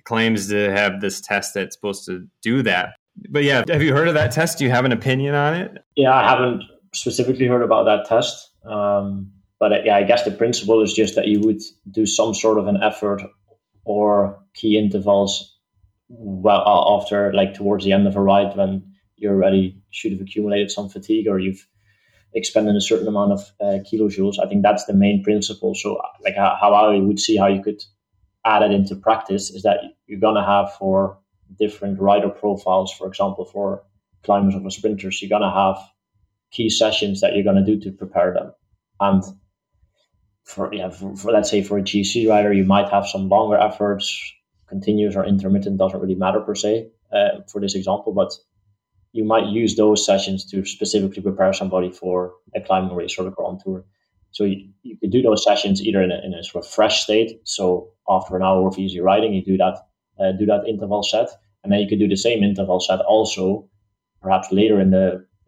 claims 0.04 0.50
to 0.50 0.72
have 0.72 1.00
this 1.02 1.22
test 1.22 1.54
that's 1.54 1.76
supposed 1.76 2.06
to 2.06 2.28
do 2.42 2.62
that. 2.64 2.96
but 3.30 3.44
yeah, 3.44 3.64
have 3.70 3.82
you 3.82 3.94
heard 3.94 4.08
of 4.08 4.16
that 4.16 4.32
test? 4.32 4.58
Do 4.58 4.66
you 4.66 4.72
have 4.72 4.86
an 4.86 4.92
opinion 4.92 5.36
on 5.36 5.54
it? 5.54 5.78
Yeah, 5.96 6.14
I 6.14 6.28
haven't 6.28 6.64
specifically 6.94 7.48
heard 7.48 7.62
about 7.62 7.86
that 7.86 8.06
test. 8.06 8.52
Um, 8.66 9.32
but 9.60 9.72
uh, 9.72 9.78
yeah, 9.86 9.96
I 9.96 10.04
guess 10.04 10.24
the 10.24 10.32
principle 10.32 10.82
is 10.82 10.94
just 10.94 11.16
that 11.16 11.28
you 11.28 11.40
would 11.42 11.62
do 11.90 12.06
some 12.06 12.34
sort 12.34 12.58
of 12.58 12.68
an 12.68 12.82
effort 12.84 13.22
or 13.86 14.40
key 14.54 14.78
intervals 14.78 15.53
well 16.20 16.99
after 17.01 17.34
like 17.34 17.53
towards 17.53 17.84
the 17.84 17.91
end 17.91 18.07
of 18.07 18.16
a 18.16 18.22
ride 18.22 18.55
when 18.55 18.93
you're 19.16 19.34
already 19.34 19.82
should 19.89 20.11
have 20.11 20.22
accumulated 20.22 20.70
some 20.70 20.89
fatigue 20.89 21.28
or 21.28 21.39
you've 21.39 21.68
expended 22.34 22.76
a 22.76 22.82
certain 22.82 23.07
amount 23.07 23.32
of 23.32 23.39
uh, 23.61 23.80
kilojoules. 23.91 24.39
I 24.43 24.47
think 24.47 24.64
that's 24.64 24.86
the 24.86 24.93
main 24.93 25.24
principle. 25.24 25.76
So 25.76 26.01
like 26.24 26.36
how, 26.36 26.74
I 26.74 26.97
would 26.97 27.20
see 27.20 27.38
how 27.38 27.47
you 27.47 27.61
could 27.61 27.82
add 28.45 28.64
it 28.64 28.72
into 28.72 28.95
practice 28.95 29.49
is 29.51 29.64
that 29.64 29.80
you're 30.07 30.20
gonna 30.20 30.45
have 30.45 30.74
for 30.74 31.20
different 31.59 31.99
rider 31.99 32.30
profiles, 32.30 32.91
for 32.91 33.07
example, 33.07 33.45
for 33.45 33.84
climbers 34.24 34.55
or 34.55 34.70
sprinters, 34.72 35.22
you're 35.22 35.30
gonna 35.30 35.53
have 35.53 35.78
key 36.51 36.70
sessions 36.70 37.22
that 37.22 37.36
you're 37.36 37.43
gonna 37.43 37.66
do 37.66 37.80
to 37.80 37.91
prepare 37.91 38.34
them. 38.34 38.51
And 38.99 39.24
for 40.43 40.74
yeah, 40.74 40.89
for, 40.89 41.16
for, 41.16 41.32
let's 41.32 41.49
say 41.49 41.64
for 41.64 41.78
a 41.78 41.82
GC 41.82 42.28
rider, 42.28 42.51
you 42.51 42.66
might 42.66 42.89
have 42.89 43.07
some 43.07 43.30
longer 43.30 43.57
efforts, 43.57 44.34
continuous 44.74 45.16
or 45.16 45.26
intermittent 45.34 45.78
doesn't 45.78 46.02
really 46.04 46.22
matter 46.26 46.42
per 46.48 46.56
se 46.64 46.74
uh, 47.18 47.32
for 47.52 47.60
this 47.62 47.76
example, 47.76 48.12
but 48.22 48.32
you 49.18 49.24
might 49.34 49.58
use 49.62 49.74
those 49.76 50.06
sessions 50.10 50.40
to 50.52 50.66
specifically 50.66 51.22
prepare 51.22 51.54
somebody 51.54 51.92
for 51.92 52.16
a 52.56 52.62
climbing 52.68 52.96
race 52.96 53.16
or 53.20 53.28
a 53.28 53.36
grand 53.38 53.60
tour. 53.64 53.86
So 54.32 54.44
you, 54.44 54.58
you 54.82 54.98
could 55.00 55.12
do 55.12 55.22
those 55.22 55.44
sessions 55.50 55.82
either 55.88 56.02
in 56.02 56.12
a, 56.12 56.20
in 56.26 56.34
a 56.34 56.44
sort 56.44 56.66
of 56.66 56.72
fresh 56.78 57.04
state. 57.04 57.32
So 57.44 57.66
after 58.16 58.36
an 58.36 58.44
hour 58.48 58.68
of 58.68 58.80
easy 58.80 59.00
riding, 59.00 59.34
you 59.34 59.44
do 59.52 59.58
that 59.58 59.76
uh, 60.20 60.32
do 60.40 60.46
that 60.46 60.68
interval 60.68 61.04
set, 61.04 61.30
and 61.62 61.72
then 61.72 61.80
you 61.82 61.88
could 61.90 62.04
do 62.04 62.08
the 62.08 62.26
same 62.28 62.44
interval 62.44 62.80
set 62.80 63.00
also, 63.14 63.68
perhaps 64.22 64.52
later 64.52 64.78
in 64.84 64.90
the 64.92 65.08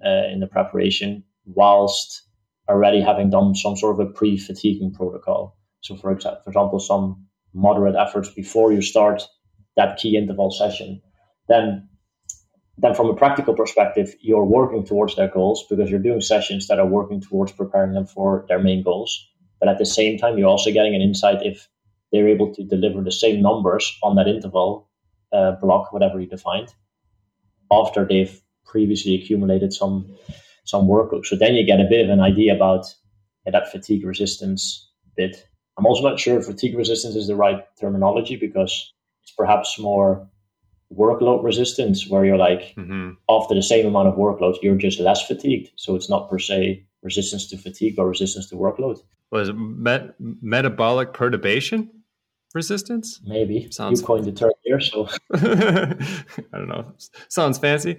uh, 0.10 0.26
in 0.34 0.40
the 0.40 0.48
preparation, 0.56 1.24
whilst 1.46 2.24
already 2.68 3.02
having 3.02 3.30
done 3.30 3.56
some 3.56 3.76
sort 3.76 3.94
of 3.96 4.00
a 4.06 4.12
pre-fatiguing 4.20 4.92
protocol. 5.00 5.56
So, 5.82 5.96
for 5.96 6.12
example, 6.12 6.42
for 6.44 6.50
example, 6.52 6.80
some 6.80 7.08
moderate 7.56 7.95
efforts 7.95 8.30
before 8.30 8.72
you 8.72 8.82
start 8.82 9.24
that 9.78 9.97
key 9.97 10.18
interval 10.18 10.51
session. 10.51 11.01
Then, 11.47 11.88
then 12.78 12.93
from 12.93 13.10
a 13.10 13.16
practical 13.16 13.56
perspective, 13.56 14.14
you're 14.22 14.45
working 14.45 14.86
towards 14.86 15.16
their 15.16 15.30
goals 15.30 15.66
because 15.70 15.89
you're 15.89 15.99
doing 15.99 16.22
sessions 16.22 16.68
that 16.68 16.80
are 16.80 16.86
working 16.86 17.22
towards 17.22 17.51
preparing 17.51 17.93
them 17.93 18.06
for 18.06 18.45
their 18.47 18.60
main 18.60 18.84
goals. 18.84 19.28
But 19.60 19.70
at 19.70 19.78
the 19.78 19.86
same 19.86 20.18
time, 20.18 20.38
you're 20.38 20.49
also 20.49 20.72
getting 20.72 20.95
an 20.95 21.01
insight 21.01 21.45
if 21.45 21.68
they're 22.12 22.28
able 22.28 22.53
to 22.53 22.64
deliver 22.64 23.01
the 23.01 23.12
same 23.12 23.41
numbers 23.41 23.97
on 24.03 24.16
that 24.16 24.28
interval 24.28 24.89
uh, 25.34 25.53
block, 25.62 25.91
whatever 25.91 26.20
you 26.20 26.28
defined, 26.28 26.74
after 27.72 28.06
they've 28.06 28.41
previously 28.66 29.16
accumulated 29.16 29.74
some 29.74 30.16
some 30.66 30.88
workload. 30.88 31.26
So 31.26 31.36
then 31.36 31.53
you 31.56 31.66
get 31.66 31.80
a 31.80 31.88
bit 31.89 32.03
of 32.03 32.10
an 32.10 32.20
idea 32.20 32.56
about 32.56 32.86
yeah, 33.45 33.51
that 33.51 33.72
fatigue 33.72 34.06
resistance 34.06 34.89
bit. 35.16 35.47
I'm 35.78 35.86
also 35.86 36.08
not 36.08 36.20
sure 36.20 36.38
if 36.40 36.46
fatigue 36.46 36.78
resistance 36.78 37.16
is 37.16 37.28
the 37.28 37.36
right 37.36 37.66
terminology 37.80 38.36
because 38.36 38.94
it's 39.24 39.32
perhaps 39.32 39.78
more 39.80 40.28
workload 40.94 41.44
resistance 41.44 42.08
where 42.08 42.26
you're 42.26 42.38
like 42.38 42.74
mm-hmm. 42.78 43.12
after 43.28 43.56
the 43.56 43.64
same 43.64 43.86
amount 43.86 44.08
of 44.08 44.16
workload 44.16 44.56
you're 44.62 44.76
just 44.76 45.00
less 45.00 45.26
fatigued. 45.26 45.72
So 45.76 45.96
it's 45.96 46.10
not 46.10 46.30
per 46.30 46.40
se 46.40 46.86
resistance 47.04 47.48
to 47.50 47.58
fatigue 47.58 48.00
or 48.00 48.08
resistance 48.08 48.50
to 48.50 48.56
workload. 48.56 49.00
Was 49.32 49.50
it 49.50 49.54
met- 49.54 50.16
metabolic 50.20 51.14
perturbation 51.14 51.90
resistance? 52.54 53.20
Maybe. 53.26 53.70
Sounds 53.72 54.02
you 54.02 54.08
coined 54.08 54.26
the 54.26 54.32
term 54.32 54.52
here 54.64 54.80
so. 54.80 55.08
I 55.34 56.58
don't 56.58 56.70
know. 56.70 56.94
Sounds 57.30 57.58
fancy. 57.58 57.98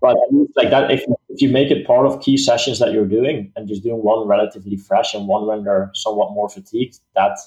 But 0.00 0.16
like 0.56 0.70
that 0.70 0.90
if, 0.90 1.04
if 1.36 1.42
you 1.42 1.50
make 1.50 1.70
it 1.70 1.86
part 1.86 2.06
of 2.06 2.22
key 2.22 2.38
sessions 2.38 2.78
that 2.78 2.94
you're 2.94 3.04
doing 3.04 3.52
and 3.54 3.68
just 3.68 3.82
doing 3.82 4.02
one 4.02 4.26
relatively 4.26 4.78
fresh 4.78 5.12
and 5.12 5.28
one 5.28 5.46
when 5.46 5.64
they're 5.64 5.90
somewhat 5.92 6.32
more 6.32 6.48
fatigued 6.48 6.98
that 7.14 7.38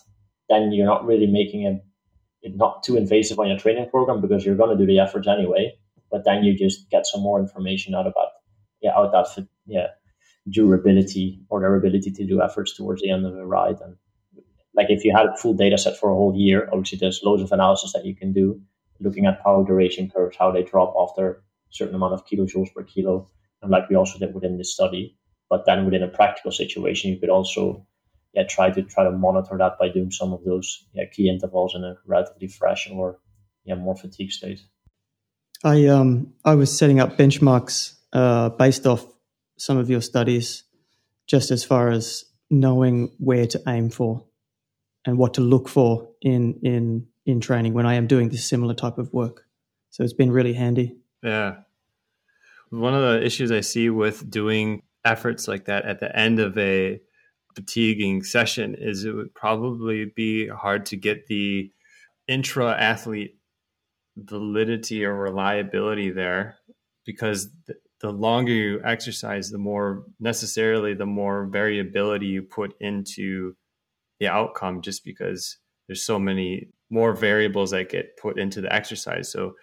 then 0.47 0.71
you're 0.71 0.85
not 0.85 1.05
really 1.05 1.25
making 1.25 1.63
it, 1.63 1.83
it 2.43 2.55
not 2.55 2.83
too 2.83 2.95
invasive 2.95 3.39
on 3.39 3.47
your 3.47 3.57
training 3.57 3.89
program 3.89 4.21
because 4.21 4.45
you're 4.45 4.55
going 4.55 4.69
to 4.69 4.77
do 4.77 4.85
the 4.85 4.99
efforts 4.99 5.27
anyway 5.27 5.73
but 6.11 6.23
then 6.23 6.43
you 6.43 6.55
just 6.55 6.87
get 6.91 7.07
some 7.07 7.21
more 7.21 7.39
information 7.39 7.95
out 7.95 8.05
about 8.05 8.27
yeah 8.79 8.95
out 8.95 9.11
that 9.11 9.47
yeah 9.65 9.87
durability 10.47 11.39
or 11.49 11.59
their 11.59 11.75
ability 11.75 12.11
to 12.11 12.25
do 12.27 12.43
efforts 12.43 12.75
towards 12.75 13.01
the 13.01 13.09
end 13.09 13.25
of 13.25 13.33
the 13.33 13.45
ride. 13.45 13.79
And 13.81 13.95
like 14.75 14.89
if 14.89 15.03
you 15.03 15.15
had 15.15 15.25
a 15.25 15.35
full 15.35 15.55
data 15.55 15.79
set 15.79 15.97
for 15.97 16.11
a 16.11 16.15
whole 16.15 16.35
year 16.35 16.69
obviously 16.71 16.99
there's 16.99 17.21
loads 17.23 17.41
of 17.41 17.51
analysis 17.51 17.93
that 17.93 18.05
you 18.05 18.15
can 18.15 18.33
do 18.33 18.61
looking 18.99 19.25
at 19.25 19.41
power 19.43 19.65
duration 19.65 20.11
curves 20.11 20.37
how 20.37 20.51
they 20.51 20.61
drop 20.61 20.93
after 20.99 21.31
a 21.31 21.35
certain 21.71 21.95
amount 21.95 22.13
of 22.13 22.25
kilojoules 22.27 22.71
per 22.73 22.83
kilo, 22.83 23.29
like 23.67 23.89
we 23.89 23.95
also 23.95 24.19
did 24.19 24.33
within 24.33 24.57
this 24.57 24.73
study. 24.73 25.15
But 25.49 25.65
then 25.65 25.85
within 25.85 26.03
a 26.03 26.07
practical 26.07 26.51
situation, 26.51 27.11
you 27.11 27.19
could 27.19 27.29
also 27.29 27.85
yeah 28.33 28.43
try 28.43 28.69
to 28.69 28.83
try 28.83 29.03
to 29.03 29.11
monitor 29.11 29.57
that 29.57 29.79
by 29.79 29.89
doing 29.89 30.11
some 30.11 30.33
of 30.33 30.43
those 30.43 30.85
yeah, 30.93 31.05
key 31.05 31.29
intervals 31.29 31.75
in 31.75 31.83
a 31.83 31.95
relatively 32.05 32.47
fresh 32.47 32.89
or 32.89 33.19
yeah 33.65 33.75
more 33.75 33.95
fatigue 33.95 34.31
state. 34.31 34.61
I 35.63 35.87
um 35.87 36.33
I 36.45 36.55
was 36.55 36.75
setting 36.75 36.99
up 36.99 37.17
benchmarks 37.17 37.95
uh, 38.13 38.49
based 38.49 38.85
off 38.85 39.05
some 39.57 39.77
of 39.77 39.89
your 39.89 40.01
studies, 40.01 40.63
just 41.27 41.51
as 41.51 41.63
far 41.63 41.89
as 41.89 42.25
knowing 42.49 43.11
where 43.19 43.45
to 43.45 43.61
aim 43.67 43.89
for 43.89 44.23
and 45.05 45.17
what 45.17 45.33
to 45.35 45.41
look 45.41 45.67
for 45.67 46.09
in 46.21 46.59
in 46.63 47.07
in 47.25 47.39
training 47.39 47.73
when 47.73 47.85
I 47.85 47.95
am 47.95 48.07
doing 48.07 48.29
this 48.29 48.45
similar 48.45 48.73
type 48.73 48.97
of 48.97 49.11
work. 49.13 49.45
So 49.89 50.03
it's 50.03 50.13
been 50.13 50.31
really 50.31 50.53
handy. 50.53 50.97
Yeah. 51.23 51.57
One 52.71 52.93
of 52.93 53.01
the 53.01 53.25
issues 53.25 53.51
I 53.51 53.61
see 53.61 53.89
with 53.89 54.29
doing 54.29 54.83
efforts 55.05 55.47
like 55.47 55.65
that 55.65 55.85
at 55.85 55.99
the 55.99 56.15
end 56.15 56.39
of 56.39 56.57
a 56.57 56.99
fatiguing 57.55 58.23
session 58.23 58.75
is 58.77 59.05
it 59.05 59.11
would 59.11 59.33
probably 59.33 60.05
be 60.15 60.47
hard 60.47 60.85
to 60.87 60.95
get 60.95 61.27
the 61.27 61.71
intra 62.27 62.71
athlete 62.79 63.37
validity 64.15 65.03
or 65.03 65.15
reliability 65.15 66.11
there 66.11 66.57
because 67.05 67.49
the 68.01 68.11
longer 68.11 68.53
you 68.53 68.81
exercise, 68.83 69.49
the 69.49 69.57
more 69.57 70.03
necessarily 70.19 70.93
the 70.93 71.05
more 71.05 71.47
variability 71.47 72.27
you 72.27 72.41
put 72.41 72.73
into 72.79 73.55
the 74.19 74.27
outcome 74.27 74.81
just 74.81 75.03
because 75.03 75.57
there's 75.87 76.03
so 76.03 76.19
many 76.19 76.69
more 76.89 77.13
variables 77.13 77.71
that 77.71 77.89
get 77.89 78.17
put 78.17 78.39
into 78.39 78.61
the 78.61 78.73
exercise. 78.73 79.31
So 79.31 79.53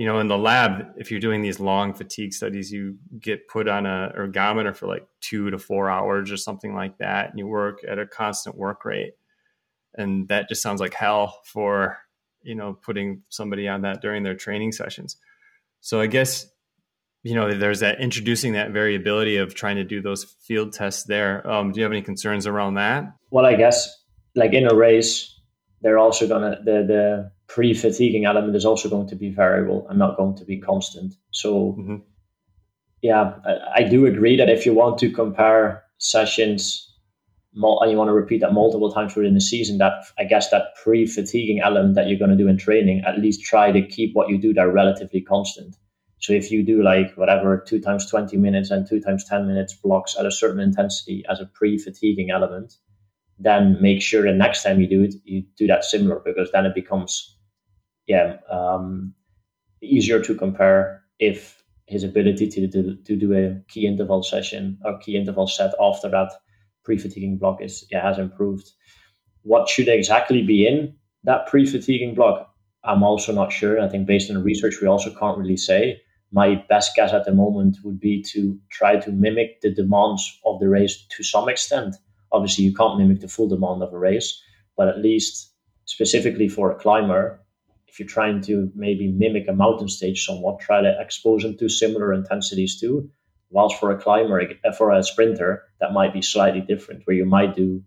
you 0.00 0.06
know, 0.06 0.18
in 0.18 0.28
the 0.28 0.38
lab, 0.38 0.94
if 0.96 1.10
you're 1.10 1.20
doing 1.20 1.42
these 1.42 1.60
long 1.60 1.92
fatigue 1.92 2.32
studies, 2.32 2.72
you 2.72 2.96
get 3.18 3.46
put 3.48 3.68
on 3.68 3.84
a 3.84 4.10
ergometer 4.16 4.74
for 4.74 4.86
like 4.86 5.06
two 5.20 5.50
to 5.50 5.58
four 5.58 5.90
hours 5.90 6.32
or 6.32 6.38
something 6.38 6.74
like 6.74 6.96
that, 6.96 7.28
and 7.28 7.38
you 7.38 7.46
work 7.46 7.80
at 7.86 7.98
a 7.98 8.06
constant 8.06 8.56
work 8.56 8.86
rate. 8.86 9.12
And 9.94 10.26
that 10.28 10.48
just 10.48 10.62
sounds 10.62 10.80
like 10.80 10.94
hell 10.94 11.38
for, 11.44 11.98
you 12.42 12.54
know, 12.54 12.72
putting 12.72 13.24
somebody 13.28 13.68
on 13.68 13.82
that 13.82 14.00
during 14.00 14.22
their 14.22 14.34
training 14.34 14.72
sessions. 14.72 15.18
So 15.82 16.00
I 16.00 16.06
guess, 16.06 16.46
you 17.22 17.34
know, 17.34 17.52
there's 17.52 17.80
that 17.80 18.00
introducing 18.00 18.54
that 18.54 18.70
variability 18.70 19.36
of 19.36 19.54
trying 19.54 19.76
to 19.76 19.84
do 19.84 20.00
those 20.00 20.24
field 20.24 20.72
tests 20.72 21.04
there. 21.04 21.46
Um, 21.46 21.72
do 21.72 21.80
you 21.80 21.82
have 21.82 21.92
any 21.92 22.00
concerns 22.00 22.46
around 22.46 22.76
that? 22.76 23.04
Well, 23.30 23.44
I 23.44 23.54
guess 23.54 23.86
like 24.34 24.54
in 24.54 24.66
a 24.66 24.74
race, 24.74 25.38
they're 25.80 25.98
also 25.98 26.28
gonna 26.28 26.60
the 26.64 26.84
the 26.86 27.32
pre-fatiguing 27.50 28.26
element 28.26 28.54
is 28.54 28.64
also 28.64 28.88
going 28.88 29.08
to 29.08 29.16
be 29.16 29.28
variable 29.28 29.86
and 29.88 29.98
not 29.98 30.16
going 30.16 30.36
to 30.36 30.44
be 30.44 30.60
constant. 30.60 31.14
So, 31.32 31.76
mm-hmm. 31.78 31.96
yeah, 33.02 33.34
I, 33.44 33.80
I, 33.80 33.82
do 33.82 34.06
agree 34.06 34.36
that 34.36 34.48
if 34.48 34.66
you 34.66 34.72
want 34.72 34.98
to 34.98 35.10
compare 35.10 35.82
sessions 35.98 36.94
and 37.52 37.90
you 37.90 37.98
want 37.98 38.06
to 38.06 38.12
repeat 38.12 38.40
that 38.42 38.52
multiple 38.52 38.92
times 38.92 39.16
within 39.16 39.34
the 39.34 39.40
season, 39.40 39.78
that 39.78 39.94
I 40.16 40.24
guess 40.24 40.50
that 40.50 40.76
pre-fatiguing 40.80 41.60
element 41.60 41.96
that 41.96 42.06
you're 42.06 42.20
going 42.20 42.30
to 42.30 42.36
do 42.36 42.46
in 42.46 42.56
training, 42.56 43.02
at 43.04 43.18
least 43.18 43.42
try 43.42 43.72
to 43.72 43.84
keep 43.84 44.14
what 44.14 44.28
you 44.28 44.38
do 44.38 44.54
there 44.54 44.70
relatively 44.70 45.20
constant. 45.20 45.74
So 46.20 46.32
if 46.32 46.52
you 46.52 46.62
do 46.62 46.84
like 46.84 47.16
whatever 47.16 47.64
two 47.66 47.80
times 47.80 48.08
20 48.08 48.36
minutes 48.36 48.70
and 48.70 48.86
two 48.86 49.00
times 49.00 49.24
10 49.24 49.48
minutes 49.48 49.74
blocks 49.74 50.16
at 50.16 50.26
a 50.26 50.30
certain 50.30 50.60
intensity 50.60 51.24
as 51.28 51.40
a 51.40 51.46
pre-fatiguing 51.46 52.30
element, 52.30 52.74
then 53.40 53.76
make 53.80 54.02
sure 54.02 54.22
the 54.22 54.32
next 54.32 54.62
time 54.62 54.80
you 54.80 54.86
do 54.86 55.02
it, 55.02 55.14
you 55.24 55.42
do 55.56 55.66
that 55.66 55.84
similar 55.84 56.20
because 56.24 56.50
then 56.52 56.66
it 56.66 56.74
becomes 56.74 57.36
yeah, 58.06 58.36
um, 58.50 59.14
easier 59.82 60.20
to 60.20 60.34
compare 60.34 61.02
if 61.18 61.62
his 61.86 62.04
ability 62.04 62.48
to, 62.48 62.68
to, 62.68 62.96
to 62.96 63.16
do 63.16 63.32
a 63.34 63.60
key 63.68 63.86
interval 63.86 64.22
session 64.22 64.78
or 64.84 64.98
key 64.98 65.16
interval 65.16 65.46
set 65.46 65.72
after 65.80 66.08
that 66.08 66.30
pre-fatiguing 66.84 67.38
block 67.38 67.60
is 67.62 67.84
yeah, 67.90 68.02
has 68.02 68.18
improved. 68.18 68.70
What 69.42 69.68
should 69.68 69.88
exactly 69.88 70.42
be 70.42 70.66
in 70.66 70.94
that 71.24 71.46
pre-fatiguing 71.46 72.14
block? 72.14 72.52
I'm 72.84 73.02
also 73.02 73.32
not 73.32 73.52
sure. 73.52 73.80
I 73.80 73.88
think 73.88 74.06
based 74.06 74.30
on 74.30 74.36
the 74.36 74.42
research, 74.42 74.80
we 74.80 74.88
also 74.88 75.14
can't 75.14 75.38
really 75.38 75.56
say. 75.56 76.00
My 76.32 76.64
best 76.68 76.94
guess 76.94 77.12
at 77.12 77.24
the 77.24 77.34
moment 77.34 77.78
would 77.82 77.98
be 77.98 78.22
to 78.32 78.58
try 78.70 78.96
to 78.96 79.10
mimic 79.10 79.60
the 79.60 79.70
demands 79.70 80.40
of 80.44 80.60
the 80.60 80.68
race 80.68 81.04
to 81.16 81.22
some 81.22 81.48
extent. 81.48 81.96
Obviously, 82.32 82.64
you 82.64 82.74
can't 82.74 82.98
mimic 82.98 83.20
the 83.20 83.28
full 83.28 83.48
demand 83.48 83.82
of 83.82 83.92
a 83.92 83.98
race, 83.98 84.40
but 84.76 84.88
at 84.88 84.98
least 84.98 85.52
specifically 85.84 86.48
for 86.48 86.70
a 86.70 86.78
climber, 86.78 87.40
if 87.88 87.98
you're 87.98 88.08
trying 88.08 88.40
to 88.42 88.70
maybe 88.74 89.10
mimic 89.10 89.48
a 89.48 89.52
mountain 89.52 89.88
stage 89.88 90.24
somewhat, 90.24 90.60
try 90.60 90.80
to 90.80 90.96
expose 91.00 91.42
them 91.42 91.56
to 91.58 91.68
similar 91.68 92.12
intensities 92.12 92.78
too. 92.78 93.10
Whilst 93.50 93.80
for 93.80 93.90
a 93.90 94.00
climber, 94.00 94.40
uh, 94.64 94.72
for 94.72 94.92
a 94.92 95.02
sprinter, 95.02 95.64
that 95.80 95.92
might 95.92 96.12
be 96.12 96.22
slightly 96.22 96.60
different, 96.60 97.02
where 97.04 97.16
you 97.16 97.24
might 97.24 97.56
do, 97.56 97.82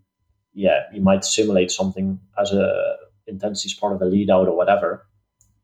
yeah, 0.52 0.80
you 0.92 1.00
might 1.00 1.24
simulate 1.24 1.70
something 1.70 2.20
as 2.38 2.52
a 2.52 2.96
intensity 3.26 3.70
as 3.72 3.78
part 3.78 3.94
of 3.94 4.02
a 4.02 4.04
lead 4.04 4.28
out 4.28 4.46
or 4.46 4.54
whatever, 4.54 5.06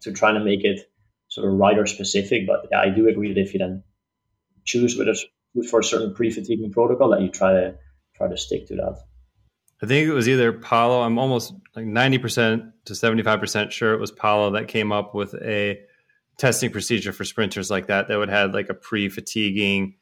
to 0.01 0.13
try 0.13 0.33
to 0.33 0.41
make 0.41 0.65
it 0.65 0.81
sort 1.29 1.47
of 1.47 1.59
rider 1.59 1.85
specific. 1.85 2.47
But 2.47 2.67
yeah, 2.71 2.81
I 2.81 2.89
do 2.89 3.09
agree 3.09 3.35
that 3.35 3.41
if 3.41 3.53
you 3.53 3.59
then 3.59 3.83
choose 4.65 4.97
with 4.97 5.09
a 5.09 5.17
for 5.69 5.81
a 5.81 5.85
certain 5.85 6.15
pre-fatiguing 6.15 6.73
protocol, 6.73 7.11
that 7.11 7.21
you 7.21 7.29
try 7.29 7.53
to 7.53 7.75
try 8.21 8.29
to 8.29 8.37
stick 8.37 8.67
to 8.67 8.75
that. 8.77 9.01
I 9.83 9.87
think 9.87 10.07
it 10.07 10.13
was 10.13 10.29
either 10.29 10.53
Paulo. 10.53 11.01
I'm 11.01 11.19
almost 11.19 11.55
like 11.75 11.87
90% 11.87 12.71
to 12.85 12.93
75% 12.93 13.71
sure 13.71 13.95
it 13.95 14.01
was 14.01 14.11
Paulo 14.11 14.51
that 14.51 14.69
came 14.69 14.93
up 14.93 15.15
with 15.15 15.35
a 15.37 15.81
testing 16.37 16.71
procedure 16.71 17.13
for 17.13 17.25
sprinters 17.25 17.71
like 17.71 17.87
that 17.87 18.09
that 18.09 18.19
would 18.19 18.29
have 18.29 18.53
like 18.53 18.69
a 18.69 18.75
pre-fatiguing 18.75 19.95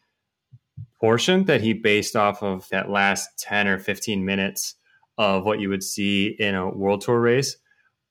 portion 1.00 1.44
that 1.44 1.60
he 1.60 1.72
based 1.72 2.16
off 2.16 2.42
of 2.42 2.68
that 2.70 2.90
last 2.90 3.38
10 3.38 3.68
or 3.68 3.78
15 3.78 4.24
minutes 4.24 4.74
of 5.16 5.44
what 5.44 5.60
you 5.60 5.68
would 5.68 5.84
see 5.84 6.34
in 6.38 6.56
a 6.56 6.68
world 6.68 7.00
tour 7.00 7.20
race. 7.20 7.56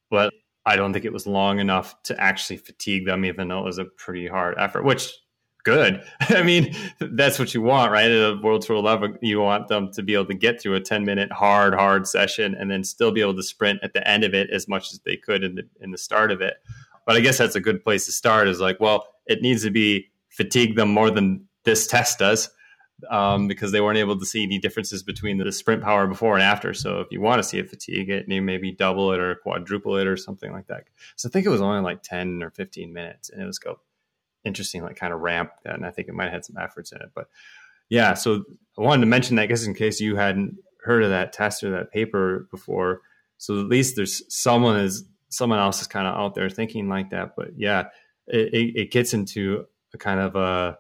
But 0.09 0.33
I 0.65 0.77
don't 0.77 0.93
think 0.93 1.03
it 1.03 1.13
was 1.13 1.27
long 1.27 1.59
enough 1.59 2.01
to 2.03 2.19
actually 2.19 2.57
fatigue 2.57 3.05
them, 3.05 3.25
even 3.25 3.49
though 3.49 3.59
it 3.59 3.65
was 3.65 3.77
a 3.77 3.85
pretty 3.85 4.27
hard 4.27 4.55
effort, 4.57 4.85
which 4.85 5.13
good. 5.67 6.01
I 6.21 6.43
mean, 6.43 6.73
that's 6.99 7.37
what 7.37 7.53
you 7.53 7.61
want, 7.61 7.91
right? 7.91 8.09
At 8.09 8.31
a 8.31 8.39
World 8.41 8.61
Tour 8.61 8.79
level, 8.79 9.13
you 9.21 9.41
want 9.41 9.67
them 9.67 9.91
to 9.91 10.01
be 10.01 10.13
able 10.13 10.27
to 10.27 10.33
get 10.33 10.61
through 10.61 10.75
a 10.75 10.79
10 10.79 11.03
minute 11.03 11.29
hard, 11.29 11.73
hard 11.73 12.07
session 12.07 12.55
and 12.55 12.71
then 12.71 12.85
still 12.85 13.11
be 13.11 13.19
able 13.19 13.35
to 13.35 13.43
sprint 13.43 13.81
at 13.83 13.91
the 13.91 14.07
end 14.07 14.23
of 14.23 14.33
it 14.33 14.49
as 14.49 14.69
much 14.69 14.93
as 14.93 14.99
they 14.99 15.17
could 15.17 15.43
in 15.43 15.55
the, 15.55 15.67
in 15.81 15.91
the 15.91 15.97
start 15.97 16.31
of 16.31 16.39
it. 16.39 16.55
But 17.05 17.17
I 17.17 17.19
guess 17.19 17.37
that's 17.37 17.57
a 17.57 17.59
good 17.59 17.83
place 17.83 18.05
to 18.05 18.13
start 18.13 18.47
is 18.47 18.61
like, 18.61 18.79
well, 18.79 19.07
it 19.25 19.41
needs 19.41 19.63
to 19.63 19.69
be 19.69 20.09
fatigue 20.29 20.77
them 20.77 20.89
more 20.89 21.11
than 21.11 21.45
this 21.65 21.85
test 21.85 22.19
does 22.19 22.49
um, 23.09 23.49
because 23.49 23.73
they 23.73 23.81
weren't 23.81 23.97
able 23.97 24.17
to 24.17 24.25
see 24.25 24.43
any 24.43 24.59
differences 24.59 25.03
between 25.03 25.37
the 25.37 25.51
sprint 25.51 25.83
power 25.83 26.07
before 26.07 26.35
and 26.35 26.43
after. 26.43 26.73
So 26.73 27.01
if 27.01 27.07
you 27.11 27.19
want 27.19 27.39
to 27.39 27.47
see 27.47 27.59
it 27.59 27.69
fatigue 27.69 28.09
it, 28.09 28.29
maybe 28.29 28.71
double 28.71 29.11
it 29.11 29.19
or 29.19 29.35
quadruple 29.35 29.97
it 29.97 30.07
or 30.07 30.15
something 30.15 30.53
like 30.53 30.67
that. 30.67 30.85
So 31.17 31.27
I 31.27 31.31
think 31.31 31.45
it 31.45 31.49
was 31.49 31.61
only 31.61 31.81
like 31.81 32.03
10 32.03 32.41
or 32.41 32.51
15 32.51 32.93
minutes 32.93 33.29
and 33.29 33.41
it 33.41 33.45
was 33.45 33.59
go 33.59 33.79
interesting, 34.47 34.81
like 34.81 34.95
kind 34.95 35.13
of 35.13 35.19
ramp. 35.19 35.51
And 35.65 35.85
I 35.85 35.91
think 35.91 36.07
it 36.07 36.13
might 36.13 36.25
have 36.25 36.33
had 36.33 36.45
some 36.45 36.57
efforts 36.57 36.91
in 36.91 37.01
it. 37.01 37.09
But 37.13 37.27
yeah, 37.89 38.13
so 38.13 38.43
I 38.77 38.81
wanted 38.81 39.01
to 39.01 39.07
mention 39.07 39.35
that 39.35 39.49
just 39.49 39.67
in 39.67 39.73
case 39.73 39.99
you 39.99 40.15
hadn't 40.15 40.57
heard 40.83 41.03
of 41.03 41.09
that 41.09 41.33
test 41.33 41.63
or 41.63 41.71
that 41.71 41.91
paper 41.91 42.47
before. 42.51 43.01
So 43.37 43.59
at 43.59 43.67
least 43.67 43.95
there's 43.95 44.23
someone 44.33 44.79
is 44.79 45.03
someone 45.29 45.59
else 45.59 45.81
is 45.81 45.87
kind 45.87 46.07
of 46.07 46.15
out 46.15 46.35
there 46.35 46.49
thinking 46.49 46.89
like 46.89 47.11
that. 47.11 47.35
But 47.35 47.49
yeah, 47.55 47.85
it, 48.27 48.53
it, 48.53 48.81
it 48.81 48.91
gets 48.91 49.13
into 49.13 49.65
a 49.93 49.97
kind 49.97 50.19
of 50.19 50.35
a 50.35 50.77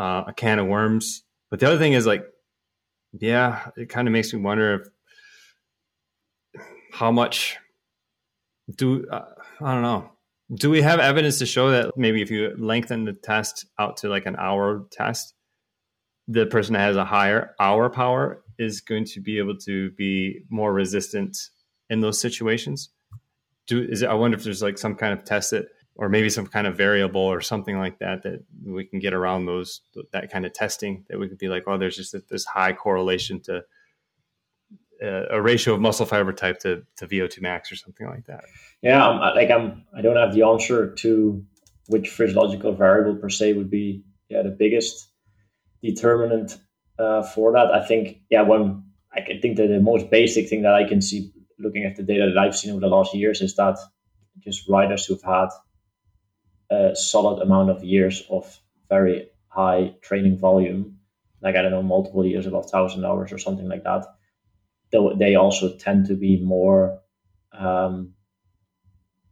uh, 0.00 0.24
a 0.28 0.32
can 0.32 0.58
of 0.58 0.66
worms. 0.66 1.24
But 1.50 1.60
the 1.60 1.66
other 1.66 1.78
thing 1.78 1.94
is 1.94 2.06
like, 2.06 2.24
yeah, 3.18 3.70
it 3.76 3.88
kind 3.88 4.06
of 4.06 4.12
makes 4.12 4.32
me 4.32 4.40
wonder 4.40 4.74
if 4.74 6.62
how 6.92 7.10
much 7.10 7.56
do 8.76 9.06
uh, 9.10 9.24
I 9.60 9.72
don't 9.72 9.82
know 9.82 10.10
do 10.54 10.70
we 10.70 10.80
have 10.80 10.98
evidence 10.98 11.38
to 11.38 11.46
show 11.46 11.70
that 11.70 11.96
maybe 11.96 12.22
if 12.22 12.30
you 12.30 12.54
lengthen 12.56 13.04
the 13.04 13.12
test 13.12 13.66
out 13.78 13.98
to 13.98 14.08
like 14.08 14.26
an 14.26 14.36
hour 14.36 14.86
test, 14.90 15.34
the 16.26 16.46
person 16.46 16.74
that 16.74 16.80
has 16.80 16.96
a 16.96 17.04
higher 17.04 17.54
hour 17.60 17.90
power 17.90 18.42
is 18.58 18.80
going 18.80 19.04
to 19.04 19.20
be 19.20 19.38
able 19.38 19.56
to 19.56 19.90
be 19.92 20.40
more 20.50 20.72
resistant 20.72 21.36
in 21.90 22.00
those 22.00 22.20
situations? 22.20 22.90
Do 23.66 23.82
is 23.82 24.02
it, 24.02 24.08
I 24.08 24.14
wonder 24.14 24.36
if 24.36 24.44
there's 24.44 24.62
like 24.62 24.78
some 24.78 24.94
kind 24.94 25.12
of 25.12 25.24
test 25.24 25.50
that, 25.50 25.66
or 25.96 26.08
maybe 26.08 26.30
some 26.30 26.46
kind 26.46 26.66
of 26.66 26.76
variable 26.76 27.20
or 27.20 27.40
something 27.40 27.78
like 27.78 27.98
that 27.98 28.22
that 28.22 28.44
we 28.64 28.84
can 28.84 29.00
get 29.00 29.12
around 29.12 29.46
those 29.46 29.82
that 30.12 30.30
kind 30.30 30.46
of 30.46 30.52
testing 30.52 31.04
that 31.08 31.18
we 31.18 31.28
could 31.28 31.38
be 31.38 31.48
like, 31.48 31.64
oh, 31.66 31.76
there's 31.76 31.96
just 31.96 32.16
this 32.30 32.44
high 32.46 32.72
correlation 32.72 33.40
to 33.40 33.64
a 35.00 35.40
ratio 35.40 35.74
of 35.74 35.80
muscle 35.80 36.06
fiber 36.06 36.32
type 36.32 36.58
to, 36.60 36.82
to 36.96 37.06
VO2 37.06 37.40
max 37.40 37.70
or 37.70 37.76
something 37.76 38.06
like 38.06 38.26
that. 38.26 38.44
Yeah, 38.82 39.06
I'm, 39.06 39.34
like 39.34 39.50
I'm, 39.50 39.84
I 39.96 40.02
don't 40.02 40.16
have 40.16 40.34
the 40.34 40.42
answer 40.42 40.92
to 40.94 41.44
which 41.86 42.08
physiological 42.08 42.72
variable 42.72 43.16
per 43.16 43.28
se 43.28 43.54
would 43.54 43.70
be 43.70 44.04
yeah 44.28 44.42
the 44.42 44.50
biggest 44.50 45.10
determinant 45.82 46.58
uh, 46.98 47.22
for 47.22 47.52
that. 47.52 47.72
I 47.72 47.84
think 47.84 48.20
yeah 48.30 48.42
when 48.42 48.84
I 49.12 49.22
think 49.40 49.56
that 49.56 49.68
the 49.68 49.80
most 49.80 50.10
basic 50.10 50.48
thing 50.48 50.62
that 50.62 50.74
I 50.74 50.84
can 50.84 51.00
see 51.00 51.32
looking 51.58 51.84
at 51.84 51.96
the 51.96 52.02
data 52.02 52.30
that 52.32 52.38
I've 52.38 52.56
seen 52.56 52.70
over 52.70 52.80
the 52.80 52.88
last 52.88 53.14
years 53.14 53.40
is 53.40 53.56
that 53.56 53.78
just 54.40 54.68
riders 54.68 55.06
who've 55.06 55.22
had 55.22 55.48
a 56.70 56.94
solid 56.94 57.42
amount 57.42 57.70
of 57.70 57.82
years 57.82 58.22
of 58.30 58.58
very 58.88 59.28
high 59.48 59.94
training 60.02 60.38
volume, 60.38 60.98
like 61.40 61.56
I 61.56 61.62
don't 61.62 61.70
know, 61.70 61.82
multiple 61.82 62.24
years 62.24 62.46
above 62.46 62.70
thousand 62.70 63.04
hours 63.04 63.32
or 63.32 63.38
something 63.38 63.68
like 63.68 63.84
that, 63.84 64.04
they 64.90 65.34
also 65.34 65.76
tend 65.76 66.06
to 66.06 66.14
be 66.14 66.40
more 66.42 67.00
um, 67.52 68.14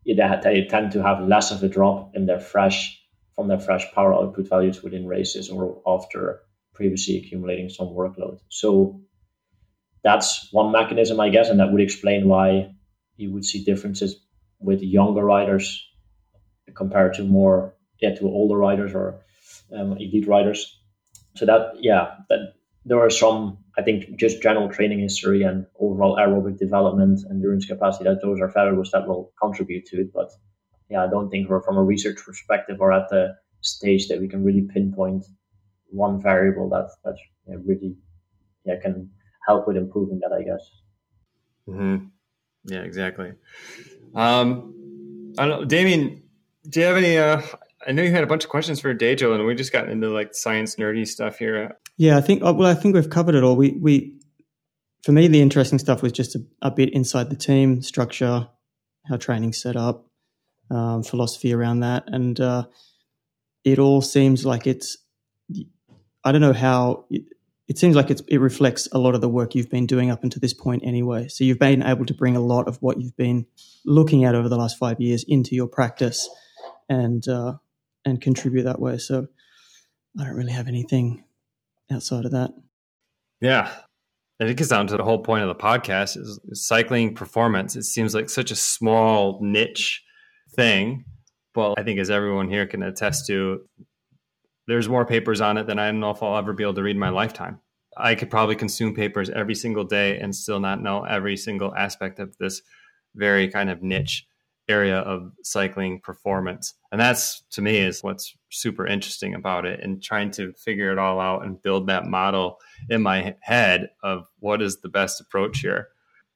they 0.04 0.66
tend 0.70 0.92
to 0.92 1.02
have 1.02 1.26
less 1.26 1.50
of 1.50 1.62
a 1.62 1.68
drop 1.68 2.14
in 2.14 2.26
their 2.26 2.40
fresh 2.40 3.02
from 3.34 3.48
their 3.48 3.58
fresh 3.58 3.84
power 3.92 4.14
output 4.14 4.48
values 4.48 4.82
within 4.82 5.06
races 5.06 5.50
or 5.50 5.82
after 5.86 6.40
previously 6.74 7.18
accumulating 7.18 7.68
some 7.68 7.88
workload. 7.88 8.38
So 8.48 9.00
that's 10.02 10.48
one 10.52 10.72
mechanism, 10.72 11.20
I 11.20 11.28
guess, 11.28 11.50
and 11.50 11.60
that 11.60 11.72
would 11.72 11.80
explain 11.80 12.28
why 12.28 12.72
you 13.16 13.32
would 13.32 13.44
see 13.44 13.64
differences 13.64 14.20
with 14.58 14.82
younger 14.82 15.24
riders 15.24 15.86
compared 16.74 17.14
to 17.14 17.24
more 17.24 17.74
yeah 18.00 18.14
to 18.14 18.26
older 18.26 18.56
riders 18.56 18.94
or 18.94 19.20
um, 19.74 19.92
elite 19.92 20.28
riders. 20.28 20.78
So 21.34 21.46
that 21.46 21.72
yeah, 21.80 22.14
that 22.28 22.54
there 22.86 23.00
are 23.00 23.10
some 23.10 23.58
I 23.76 23.82
think 23.82 24.16
just 24.16 24.42
general 24.42 24.70
training 24.70 25.00
history 25.00 25.42
and 25.42 25.66
overall 25.78 26.16
aerobic 26.16 26.58
development, 26.58 27.20
endurance 27.28 27.66
capacity, 27.66 28.04
that 28.04 28.22
those 28.22 28.40
are 28.40 28.48
variables 28.48 28.90
that 28.92 29.06
will 29.06 29.32
contribute 29.42 29.84
to 29.86 30.00
it. 30.00 30.12
But 30.14 30.30
yeah, 30.88 31.04
I 31.04 31.08
don't 31.08 31.28
think 31.28 31.50
we're 31.50 31.62
from 31.62 31.76
a 31.76 31.82
research 31.82 32.18
perspective 32.24 32.78
or 32.80 32.92
at 32.92 33.08
the 33.10 33.34
stage 33.60 34.08
that 34.08 34.20
we 34.20 34.28
can 34.28 34.44
really 34.44 34.66
pinpoint 34.72 35.26
one 35.88 36.22
variable 36.22 36.68
that 36.70 36.88
that 37.04 37.16
really 37.64 37.96
yeah 38.64 38.80
can 38.80 39.10
help 39.46 39.66
with 39.66 39.76
improving 39.76 40.20
that. 40.20 40.32
I 40.32 40.42
guess. 40.42 40.70
Mm-hmm. 41.68 42.06
Yeah, 42.66 42.82
exactly. 42.82 43.32
Um, 44.14 45.34
I 45.38 45.46
don't 45.46 45.68
Damien. 45.68 46.22
Do 46.68 46.80
you 46.80 46.86
have 46.86 46.96
any? 46.96 47.18
Uh, 47.18 47.42
I 47.86 47.92
know 47.92 48.02
you 48.02 48.10
had 48.10 48.24
a 48.24 48.28
bunch 48.28 48.44
of 48.44 48.50
questions 48.50 48.80
for 48.80 48.94
Dajo, 48.94 49.34
and 49.34 49.44
we 49.44 49.54
just 49.54 49.72
got 49.72 49.88
into 49.88 50.08
like 50.08 50.34
science 50.34 50.76
nerdy 50.76 51.06
stuff 51.06 51.38
here. 51.38 51.76
Yeah, 51.96 52.16
I 52.16 52.20
think. 52.20 52.42
Uh, 52.44 52.52
well, 52.52 52.68
I 52.68 52.74
think 52.74 52.94
we've 52.94 53.10
covered 53.10 53.34
it 53.34 53.42
all. 53.42 53.56
We 53.56 53.72
we, 53.72 54.18
for 55.02 55.12
me, 55.12 55.28
the 55.28 55.40
interesting 55.40 55.78
stuff 55.78 56.02
was 56.02 56.12
just 56.12 56.34
a, 56.36 56.40
a 56.62 56.70
bit 56.70 56.92
inside 56.92 57.30
the 57.30 57.36
team 57.36 57.82
structure, 57.82 58.48
how 59.06 59.16
training's 59.16 59.60
set 59.60 59.76
up, 59.76 60.06
um, 60.70 61.02
philosophy 61.02 61.54
around 61.54 61.80
that, 61.80 62.04
and 62.08 62.38
uh, 62.38 62.64
it 63.64 63.78
all 63.78 64.02
seems 64.02 64.44
like 64.44 64.66
it's. 64.66 64.98
I 66.24 66.32
don't 66.32 66.40
know 66.40 66.52
how. 66.52 67.06
It, 67.10 67.24
it 67.68 67.78
seems 67.78 67.96
like 67.96 68.10
it 68.10 68.40
reflects 68.40 68.86
a 68.92 68.98
lot 68.98 69.16
of 69.16 69.20
the 69.20 69.28
work 69.28 69.56
you've 69.56 69.70
been 69.70 69.86
doing 69.86 70.08
up 70.08 70.22
until 70.22 70.38
this 70.38 70.54
point 70.54 70.84
anyway. 70.84 71.26
So 71.26 71.42
you've 71.42 71.58
been 71.58 71.82
able 71.82 72.06
to 72.06 72.14
bring 72.14 72.36
a 72.36 72.40
lot 72.40 72.68
of 72.68 72.76
what 72.76 73.00
you've 73.00 73.16
been 73.16 73.46
looking 73.84 74.24
at 74.24 74.36
over 74.36 74.48
the 74.48 74.56
last 74.56 74.78
five 74.78 75.00
years 75.00 75.24
into 75.26 75.56
your 75.56 75.66
practice 75.66 76.28
and 76.88 77.26
uh, 77.26 77.54
and 78.04 78.20
contribute 78.20 78.64
that 78.64 78.80
way. 78.80 78.98
So 78.98 79.26
I 80.18 80.24
don't 80.24 80.36
really 80.36 80.52
have 80.52 80.68
anything 80.68 81.24
outside 81.90 82.24
of 82.24 82.32
that. 82.32 82.50
Yeah. 83.40 83.72
And 84.38 84.48
it 84.48 84.56
gets 84.56 84.70
down 84.70 84.86
to 84.88 84.96
the 84.96 85.04
whole 85.04 85.22
point 85.22 85.42
of 85.42 85.48
the 85.48 85.62
podcast 85.62 86.16
is, 86.16 86.38
cycling 86.52 87.14
performance. 87.14 87.74
It 87.76 87.84
seems 87.84 88.14
like 88.14 88.28
such 88.28 88.50
a 88.50 88.56
small 88.56 89.38
niche 89.42 90.02
thing. 90.54 91.04
But 91.54 91.74
I 91.78 91.82
think 91.82 91.98
as 91.98 92.10
everyone 92.10 92.50
here 92.50 92.66
can 92.66 92.82
attest 92.82 93.26
to, 93.28 93.60
there's 94.66 94.88
more 94.88 95.06
papers 95.06 95.40
on 95.40 95.56
it 95.56 95.66
than 95.66 95.78
I 95.78 95.86
don't 95.86 96.00
know 96.00 96.10
if 96.10 96.22
I'll 96.22 96.36
ever 96.36 96.52
be 96.52 96.64
able 96.64 96.74
to 96.74 96.82
read 96.82 96.96
in 96.96 97.00
my 97.00 97.08
lifetime. 97.08 97.60
I 97.96 98.14
could 98.14 98.30
probably 98.30 98.56
consume 98.56 98.94
papers 98.94 99.30
every 99.30 99.54
single 99.54 99.84
day 99.84 100.18
and 100.18 100.34
still 100.34 100.60
not 100.60 100.82
know 100.82 101.04
every 101.04 101.36
single 101.36 101.74
aspect 101.74 102.18
of 102.18 102.36
this 102.36 102.60
very 103.14 103.48
kind 103.48 103.70
of 103.70 103.82
niche 103.82 104.26
area 104.68 104.98
of 104.98 105.32
cycling 105.42 106.00
performance. 106.00 106.74
And 106.90 107.00
that's 107.00 107.42
to 107.52 107.62
me 107.62 107.78
is 107.78 108.02
what's 108.02 108.36
super 108.50 108.86
interesting 108.86 109.34
about 109.34 109.64
it 109.64 109.80
and 109.80 110.02
trying 110.02 110.30
to 110.32 110.52
figure 110.54 110.90
it 110.92 110.98
all 110.98 111.20
out 111.20 111.44
and 111.44 111.62
build 111.62 111.86
that 111.86 112.06
model 112.06 112.58
in 112.88 113.02
my 113.02 113.34
head 113.40 113.90
of 114.02 114.26
what 114.38 114.62
is 114.62 114.80
the 114.80 114.88
best 114.88 115.20
approach 115.20 115.60
here. 115.60 115.88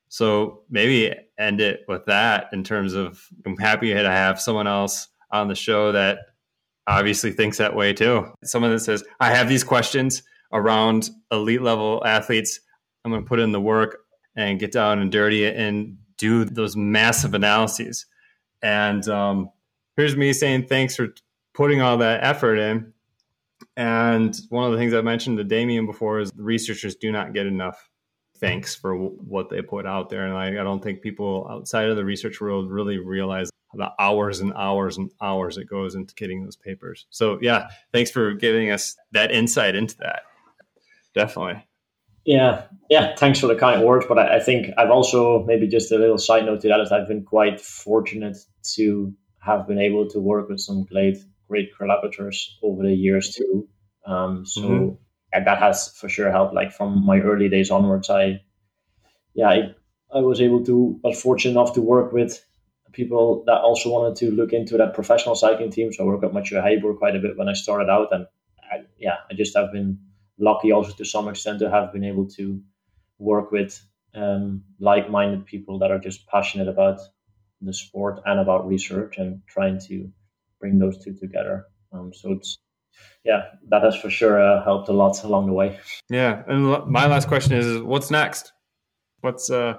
So 0.09 0.62
maybe 0.68 1.14
end 1.39 1.61
it 1.61 1.81
with 1.89 2.05
that 2.07 2.49
in 2.53 2.64
terms 2.64 2.95
of 2.95 3.24
I'm 3.47 3.57
happy 3.57 3.93
to 3.93 4.11
have 4.11 4.41
someone 4.41 4.66
else 4.66 5.09
on 5.31 5.49
the 5.49 5.55
show 5.55 5.93
that 5.93 6.18
obviously 6.87 7.31
thinks 7.31 7.59
that 7.59 7.76
way 7.76 7.93
too. 7.93 8.26
Someone 8.45 8.72
that 8.72 8.81
says, 8.81 9.05
I 9.20 9.31
have 9.31 9.49
these 9.49 9.62
questions 9.62 10.22
around 10.53 11.11
elite 11.31 11.62
level 11.62 12.03
athletes. 12.05 12.61
I'm 13.05 13.12
going 13.12 13.22
to 13.22 13.28
put 13.28 13.39
in 13.39 13.53
the 13.53 13.61
work 13.61 13.99
and 14.37 14.59
get 14.59 14.72
down 14.72 14.99
and 14.99 15.12
dirty 15.12 15.47
and 15.47 15.97
do 16.18 16.45
those 16.45 16.76
massive 16.76 17.35
analyses 17.35 18.07
And 18.62 19.06
um, 19.08 19.50
here's 19.96 20.16
me 20.16 20.32
saying 20.32 20.66
thanks 20.66 20.96
for 20.96 21.08
putting 21.54 21.80
all 21.80 21.98
that 21.98 22.22
effort 22.22 22.56
in. 22.56 22.92
And 23.76 24.38
one 24.48 24.64
of 24.64 24.72
the 24.72 24.78
things 24.78 24.94
I 24.94 25.00
mentioned 25.00 25.38
to 25.38 25.44
Damien 25.44 25.86
before 25.86 26.20
is 26.20 26.30
researchers 26.36 26.96
do 26.96 27.12
not 27.12 27.32
get 27.32 27.46
enough 27.46 27.88
thanks 28.38 28.74
for 28.74 28.96
what 28.96 29.50
they 29.50 29.62
put 29.62 29.86
out 29.86 30.08
there. 30.08 30.26
And 30.26 30.36
I, 30.36 30.48
I 30.48 30.64
don't 30.64 30.82
think 30.82 31.02
people 31.02 31.46
outside 31.50 31.88
of 31.88 31.96
the 31.96 32.04
research 32.04 32.40
world 32.40 32.70
really 32.70 32.98
realize 32.98 33.50
the 33.74 33.90
hours 33.98 34.40
and 34.40 34.52
hours 34.54 34.96
and 34.96 35.11
hours 35.20 35.56
it 35.56 35.66
goes 35.66 35.94
into 35.94 36.14
getting 36.14 36.42
those 36.42 36.56
papers. 36.56 37.06
So 37.11 37.38
yeah, 37.40 37.68
thanks 37.92 38.11
for 38.11 38.32
giving 38.32 38.70
us 38.70 38.96
that 39.12 39.30
insight 39.30 39.76
into 39.76 39.96
that. 39.98 40.22
Definitely. 41.14 41.64
Yeah, 42.25 42.64
yeah. 42.89 43.14
Thanks 43.16 43.41
for 43.41 43.47
the 43.47 43.55
kind 43.55 43.83
words, 43.83 44.07
but 44.07 44.18
I, 44.18 44.37
I, 44.37 44.41
think 44.41 44.68
I've 44.77 44.91
also 44.91 45.45
maybe 45.45 45.66
just 45.66 45.91
a 45.91 45.99
little 45.99 46.18
side 46.18 46.45
note 46.45 46.61
to 46.62 46.68
that 46.68 46.81
is 46.81 46.93
I've 46.93 47.09
been 47.09 47.25
quite 47.25 47.61
fortunate 47.61 48.37
to 48.75 49.14
have 49.41 49.66
been 49.66 49.79
able 49.79 50.07
to 50.09 50.21
work 50.21 50.49
with 50.49 50.61
some 50.61 50.85
great, 50.85 51.18
great 51.49 51.71
collaborators 51.77 52.59
over 52.62 52.83
the 52.83 52.95
years 52.95 53.35
too. 53.35 53.68
Um, 54.07 54.45
so 54.45 54.61
mm-hmm. 54.62 55.45
that 55.45 55.59
has 55.59 55.89
for 55.97 56.09
sure 56.09 56.31
helped. 56.31 56.55
Like 56.55 56.73
from 56.73 57.05
my 57.05 57.21
early 57.21 57.49
days 57.49 57.71
onwards, 57.71 58.11
I, 58.11 58.43
yeah, 59.35 59.49
I, 59.49 59.75
I 60.12 60.21
was 60.21 60.41
able 60.41 60.64
to 60.64 61.01
was 61.03 61.21
fortunate 61.21 61.53
enough 61.53 61.75
to 61.75 61.81
work 61.81 62.12
with 62.12 62.45
people 62.93 63.45
that 63.47 63.61
also 63.61 63.91
wanted 63.91 64.16
to 64.16 64.31
look 64.33 64.53
into 64.53 64.77
that 64.77 64.95
professional 64.95 65.35
cycling 65.35 65.71
team. 65.71 65.93
So 65.93 66.03
I 66.03 66.07
worked 66.07 66.25
with 66.25 66.33
Mathieu 66.33 66.59
Heijboer 66.59 66.99
quite 66.99 67.16
a 67.16 67.21
bit 67.21 67.37
when 67.37 67.49
I 67.49 67.53
started 67.53 67.89
out, 67.89 68.09
and 68.12 68.27
I, 68.71 68.83
yeah, 68.99 69.16
I 69.31 69.35
just 69.35 69.57
have 69.57 69.73
been 69.73 69.99
lucky 70.41 70.72
also 70.72 70.93
to 70.93 71.05
some 71.05 71.28
extent 71.28 71.59
to 71.61 71.70
have 71.70 71.93
been 71.93 72.05
able 72.05 72.26
to 72.26 72.61
work 73.18 73.53
with 73.53 73.80
um, 74.14 74.64
like-minded 74.80 75.47
people 75.47 75.78
that 75.78 75.91
are 75.91 75.99
just 75.99 76.26
passionate 76.26 76.68
about 76.68 77.01
the 77.61 77.72
sport 77.72 78.20
and 78.24 78.41
about 78.41 78.66
research 78.66 79.18
and 79.18 79.43
trying 79.47 79.78
to 79.78 80.11
bring 80.59 80.78
those 80.78 81.03
two 81.05 81.14
together. 81.14 81.66
Um, 81.93 82.12
so 82.12 82.32
it's 82.32 82.59
yeah, 83.24 83.43
that 83.68 83.82
has 83.82 83.97
for 83.97 84.11
sure 84.11 84.41
uh, 84.41 84.64
helped 84.64 84.88
a 84.88 84.93
lot 84.93 85.22
along 85.24 85.47
the 85.47 85.53
way. 85.53 85.78
Yeah, 86.09 86.43
and 86.47 86.86
my 86.86 87.07
last 87.07 87.28
question 87.28 87.53
is, 87.55 87.80
what's 87.82 88.11
next? 88.11 88.53
What's 89.20 89.51
uh, 89.51 89.78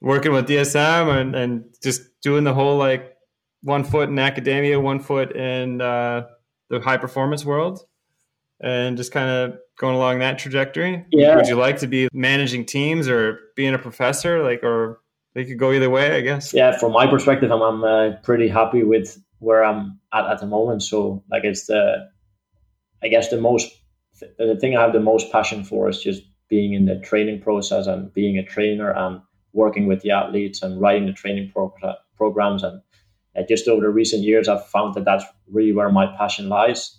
working 0.00 0.32
with 0.32 0.48
DSM 0.48 1.20
and, 1.20 1.34
and 1.34 1.64
just 1.82 2.02
doing 2.22 2.44
the 2.44 2.54
whole 2.54 2.76
like 2.76 3.16
one 3.62 3.84
foot 3.84 4.08
in 4.08 4.18
academia, 4.18 4.80
one 4.80 5.00
foot 5.00 5.36
in 5.36 5.80
uh, 5.80 6.26
the 6.70 6.80
high 6.80 6.96
performance 6.96 7.44
world, 7.44 7.84
and 8.60 8.96
just 8.96 9.12
kind 9.12 9.30
of 9.30 9.58
going 9.78 9.96
along 9.96 10.18
that 10.18 10.38
trajectory? 10.38 11.04
Yeah. 11.10 11.36
Would 11.36 11.46
you 11.46 11.56
like 11.56 11.78
to 11.78 11.86
be 11.86 12.08
managing 12.12 12.66
teams 12.66 13.08
or 13.08 13.38
being 13.56 13.74
a 13.74 13.78
professor? 13.78 14.42
Like, 14.42 14.62
or 14.62 15.00
they 15.34 15.44
could 15.44 15.58
go 15.58 15.72
either 15.72 15.90
way, 15.90 16.16
I 16.16 16.20
guess. 16.20 16.52
Yeah, 16.52 16.76
from 16.76 16.92
my 16.92 17.06
perspective, 17.06 17.50
I'm, 17.50 17.62
I'm 17.62 17.84
uh, 17.84 18.16
pretty 18.22 18.48
happy 18.48 18.82
with 18.82 19.22
where 19.38 19.64
I'm 19.64 19.98
at 20.12 20.26
at 20.26 20.40
the 20.40 20.46
moment. 20.46 20.82
So, 20.82 21.24
like, 21.30 21.44
it's 21.44 21.66
the, 21.66 22.08
I 23.02 23.08
guess 23.08 23.30
the 23.30 23.40
most, 23.40 23.70
the 24.38 24.56
thing 24.60 24.76
I 24.76 24.82
have 24.82 24.92
the 24.92 25.00
most 25.00 25.32
passion 25.32 25.64
for 25.64 25.88
is 25.88 26.02
just 26.02 26.22
being 26.48 26.74
in 26.74 26.84
the 26.84 26.98
training 27.00 27.40
process 27.40 27.86
and 27.86 28.12
being 28.12 28.36
a 28.36 28.44
trainer 28.44 28.90
and 28.90 29.22
working 29.52 29.86
with 29.86 30.02
the 30.02 30.10
athletes 30.10 30.62
and 30.62 30.80
writing 30.80 31.06
the 31.06 31.12
training 31.12 31.50
pro- 31.54 31.72
programs. 32.16 32.62
And 32.62 32.82
uh, 33.36 33.42
just 33.48 33.68
over 33.68 33.80
the 33.80 33.88
recent 33.88 34.22
years, 34.22 34.48
I've 34.48 34.66
found 34.66 34.94
that 34.94 35.04
that's 35.04 35.24
really 35.50 35.72
where 35.72 35.90
my 35.90 36.14
passion 36.18 36.48
lies. 36.48 36.98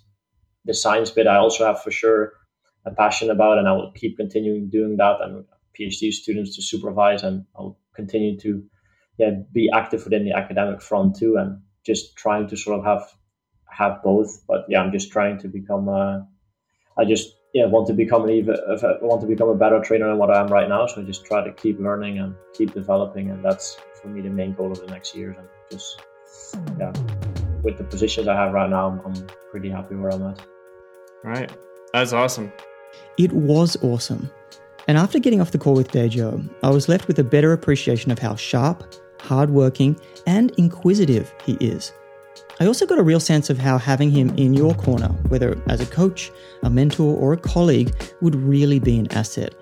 The 0.66 0.74
science 0.74 1.10
bit, 1.10 1.28
I 1.28 1.38
also 1.38 1.66
have 1.66 1.82
for 1.82 1.92
sure 1.92 2.34
a 2.86 2.92
passion 2.92 3.30
about, 3.30 3.58
and 3.58 3.68
I 3.68 3.74
will 3.74 3.92
keep 3.92 4.18
continuing 4.18 4.70
doing 4.70 4.98
that. 4.98 5.22
And 5.22 5.46
PhD 5.78 6.12
students 6.12 6.56
to 6.56 6.62
supervise, 6.62 7.24
and 7.24 7.46
I'll 7.56 7.78
continue 7.96 8.38
to 8.40 8.64
yeah, 9.18 9.32
be 9.52 9.70
active 9.74 10.04
within 10.04 10.26
the 10.26 10.34
academic 10.34 10.82
front 10.82 11.16
too, 11.16 11.38
and 11.38 11.62
just 11.86 12.16
trying 12.16 12.48
to 12.48 12.58
sort 12.58 12.80
of 12.80 12.86
have 12.86 13.10
have 13.70 14.04
both. 14.04 14.44
But 14.48 14.66
yeah, 14.68 14.82
I'm 14.82 14.92
just 14.92 15.12
trying 15.12 15.40
to 15.40 15.48
become. 15.48 15.88
A, 15.88 16.28
I 16.98 17.06
just 17.06 17.36
yeah 17.54 17.66
want 17.66 17.88
to 17.88 17.94
become 17.94 18.24
an 18.24 18.32
even 18.32 18.56
uh, 18.56 18.94
want 19.02 19.22
to 19.22 19.28
become 19.28 19.50
a 19.50 19.56
better 19.56 19.82
trainer 19.82 20.08
than 20.08 20.18
what 20.18 20.32
I 20.32 20.42
am 20.42 20.48
right 20.48 20.68
now. 20.68 20.88
So 20.88 21.02
I 21.02 21.06
just 21.06 21.26
try 21.26 21.44
to 21.44 21.54
keep 21.54 21.80
learning 21.80 22.20
and 22.20 22.36
keep 22.54 22.74
developing, 22.74 23.30
and 23.32 23.44
that's 23.44 23.78
for 24.02 24.08
me 24.08 24.22
the 24.22 24.30
main 24.30 24.54
goal 24.54 24.72
of 24.72 24.80
the 24.80 24.88
next 24.88 25.16
years. 25.16 25.36
And 25.38 25.48
just 25.72 26.02
yeah, 26.80 26.92
with 27.64 27.78
the 27.78 27.84
positions 27.84 28.28
I 28.28 28.36
have 28.36 28.54
right 28.54 28.70
now, 28.70 28.90
I'm, 28.90 29.02
I'm 29.06 29.28
pretty 29.52 29.70
happy 29.70 29.96
where 29.96 30.12
I'm 30.12 30.24
at. 30.24 30.46
Right, 31.24 31.52
that's 31.94 32.14
awesome. 32.14 32.52
It 33.18 33.32
was 33.34 33.78
awesome. 33.84 34.32
And 34.88 34.98
after 34.98 35.20
getting 35.20 35.42
off 35.42 35.52
the 35.52 35.58
call 35.58 35.76
with 35.76 35.92
Dajo, 35.92 36.50
I 36.64 36.70
was 36.70 36.90
left 36.90 37.08
with 37.08 37.20
a 37.20 37.24
better 37.24 37.54
appreciation 37.54 38.12
of 38.12 38.20
how 38.20 38.36
sharp, 38.36 38.84
hardworking, 39.20 40.00
and 40.26 40.52
inquisitive 40.58 41.34
he 41.46 41.54
is. 41.54 41.92
I 42.60 42.66
also 42.66 42.86
got 42.86 43.00
a 43.00 43.04
real 43.04 43.20
sense 43.20 43.50
of 43.50 43.58
how 43.58 43.78
having 43.78 44.12
him 44.12 44.30
in 44.38 44.54
your 44.54 44.74
corner, 44.76 45.10
whether 45.28 45.62
as 45.68 45.82
a 45.82 45.86
coach, 45.86 46.32
a 46.64 46.70
mentor, 46.70 47.16
or 47.16 47.34
a 47.34 47.38
colleague, 47.38 47.94
would 48.22 48.36
really 48.36 48.80
be 48.80 48.98
an 48.98 49.12
asset. 49.14 49.54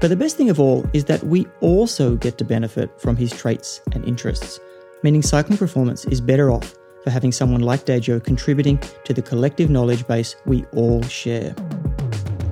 But 0.00 0.08
the 0.08 0.16
best 0.16 0.36
thing 0.36 0.50
of 0.50 0.58
all 0.58 0.84
is 0.92 1.04
that 1.04 1.22
we 1.24 1.46
also 1.60 2.16
get 2.16 2.38
to 2.38 2.44
benefit 2.44 2.90
from 3.00 3.16
his 3.16 3.32
traits 3.32 3.80
and 3.92 4.04
interests, 4.04 4.58
meaning 5.02 5.22
cycling 5.22 5.58
performance 5.58 6.04
is 6.06 6.20
better 6.20 6.50
off 6.50 6.74
for 7.04 7.10
having 7.10 7.32
someone 7.32 7.60
like 7.60 7.84
Dajo 7.84 8.22
contributing 8.22 8.80
to 9.04 9.12
the 9.12 9.22
collective 9.22 9.70
knowledge 9.70 10.06
base 10.06 10.36
we 10.46 10.64
all 10.72 11.02
share. 11.02 11.54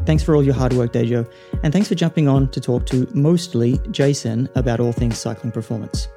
Thanks 0.07 0.23
for 0.23 0.35
all 0.35 0.43
your 0.43 0.55
hard 0.55 0.73
work, 0.73 0.93
Dajo, 0.93 1.31
and 1.63 1.73
thanks 1.73 1.89
for 1.89 1.95
jumping 1.95 2.27
on 2.27 2.49
to 2.51 2.61
talk 2.61 2.87
to 2.87 3.07
mostly 3.15 3.79
Jason 3.91 4.49
about 4.55 4.81
all 4.81 4.93
things 4.93 5.19
cycling 5.19 5.53
performance. 5.53 6.09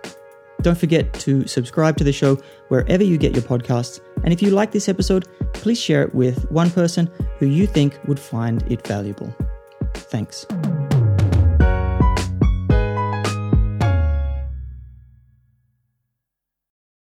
Don't 0.62 0.78
forget 0.78 1.12
to 1.16 1.46
subscribe 1.46 1.98
to 1.98 2.04
the 2.04 2.14
show 2.14 2.38
wherever 2.70 3.04
you 3.04 3.18
get 3.18 3.34
your 3.34 3.44
podcasts. 3.44 4.00
And 4.24 4.32
if 4.32 4.42
you 4.42 4.52
like 4.52 4.72
this 4.72 4.88
episode, 4.88 5.28
please 5.54 5.80
share 5.80 6.04
it 6.04 6.16
with 6.16 6.50
one 6.50 6.72
person 6.72 7.10
who 7.38 7.48
you 7.48 7.68
think 7.68 8.00
would 8.08 8.20
find 8.20 8.64
it 8.72 8.88
valuable. 8.88 9.36
Thanks. 9.94 10.46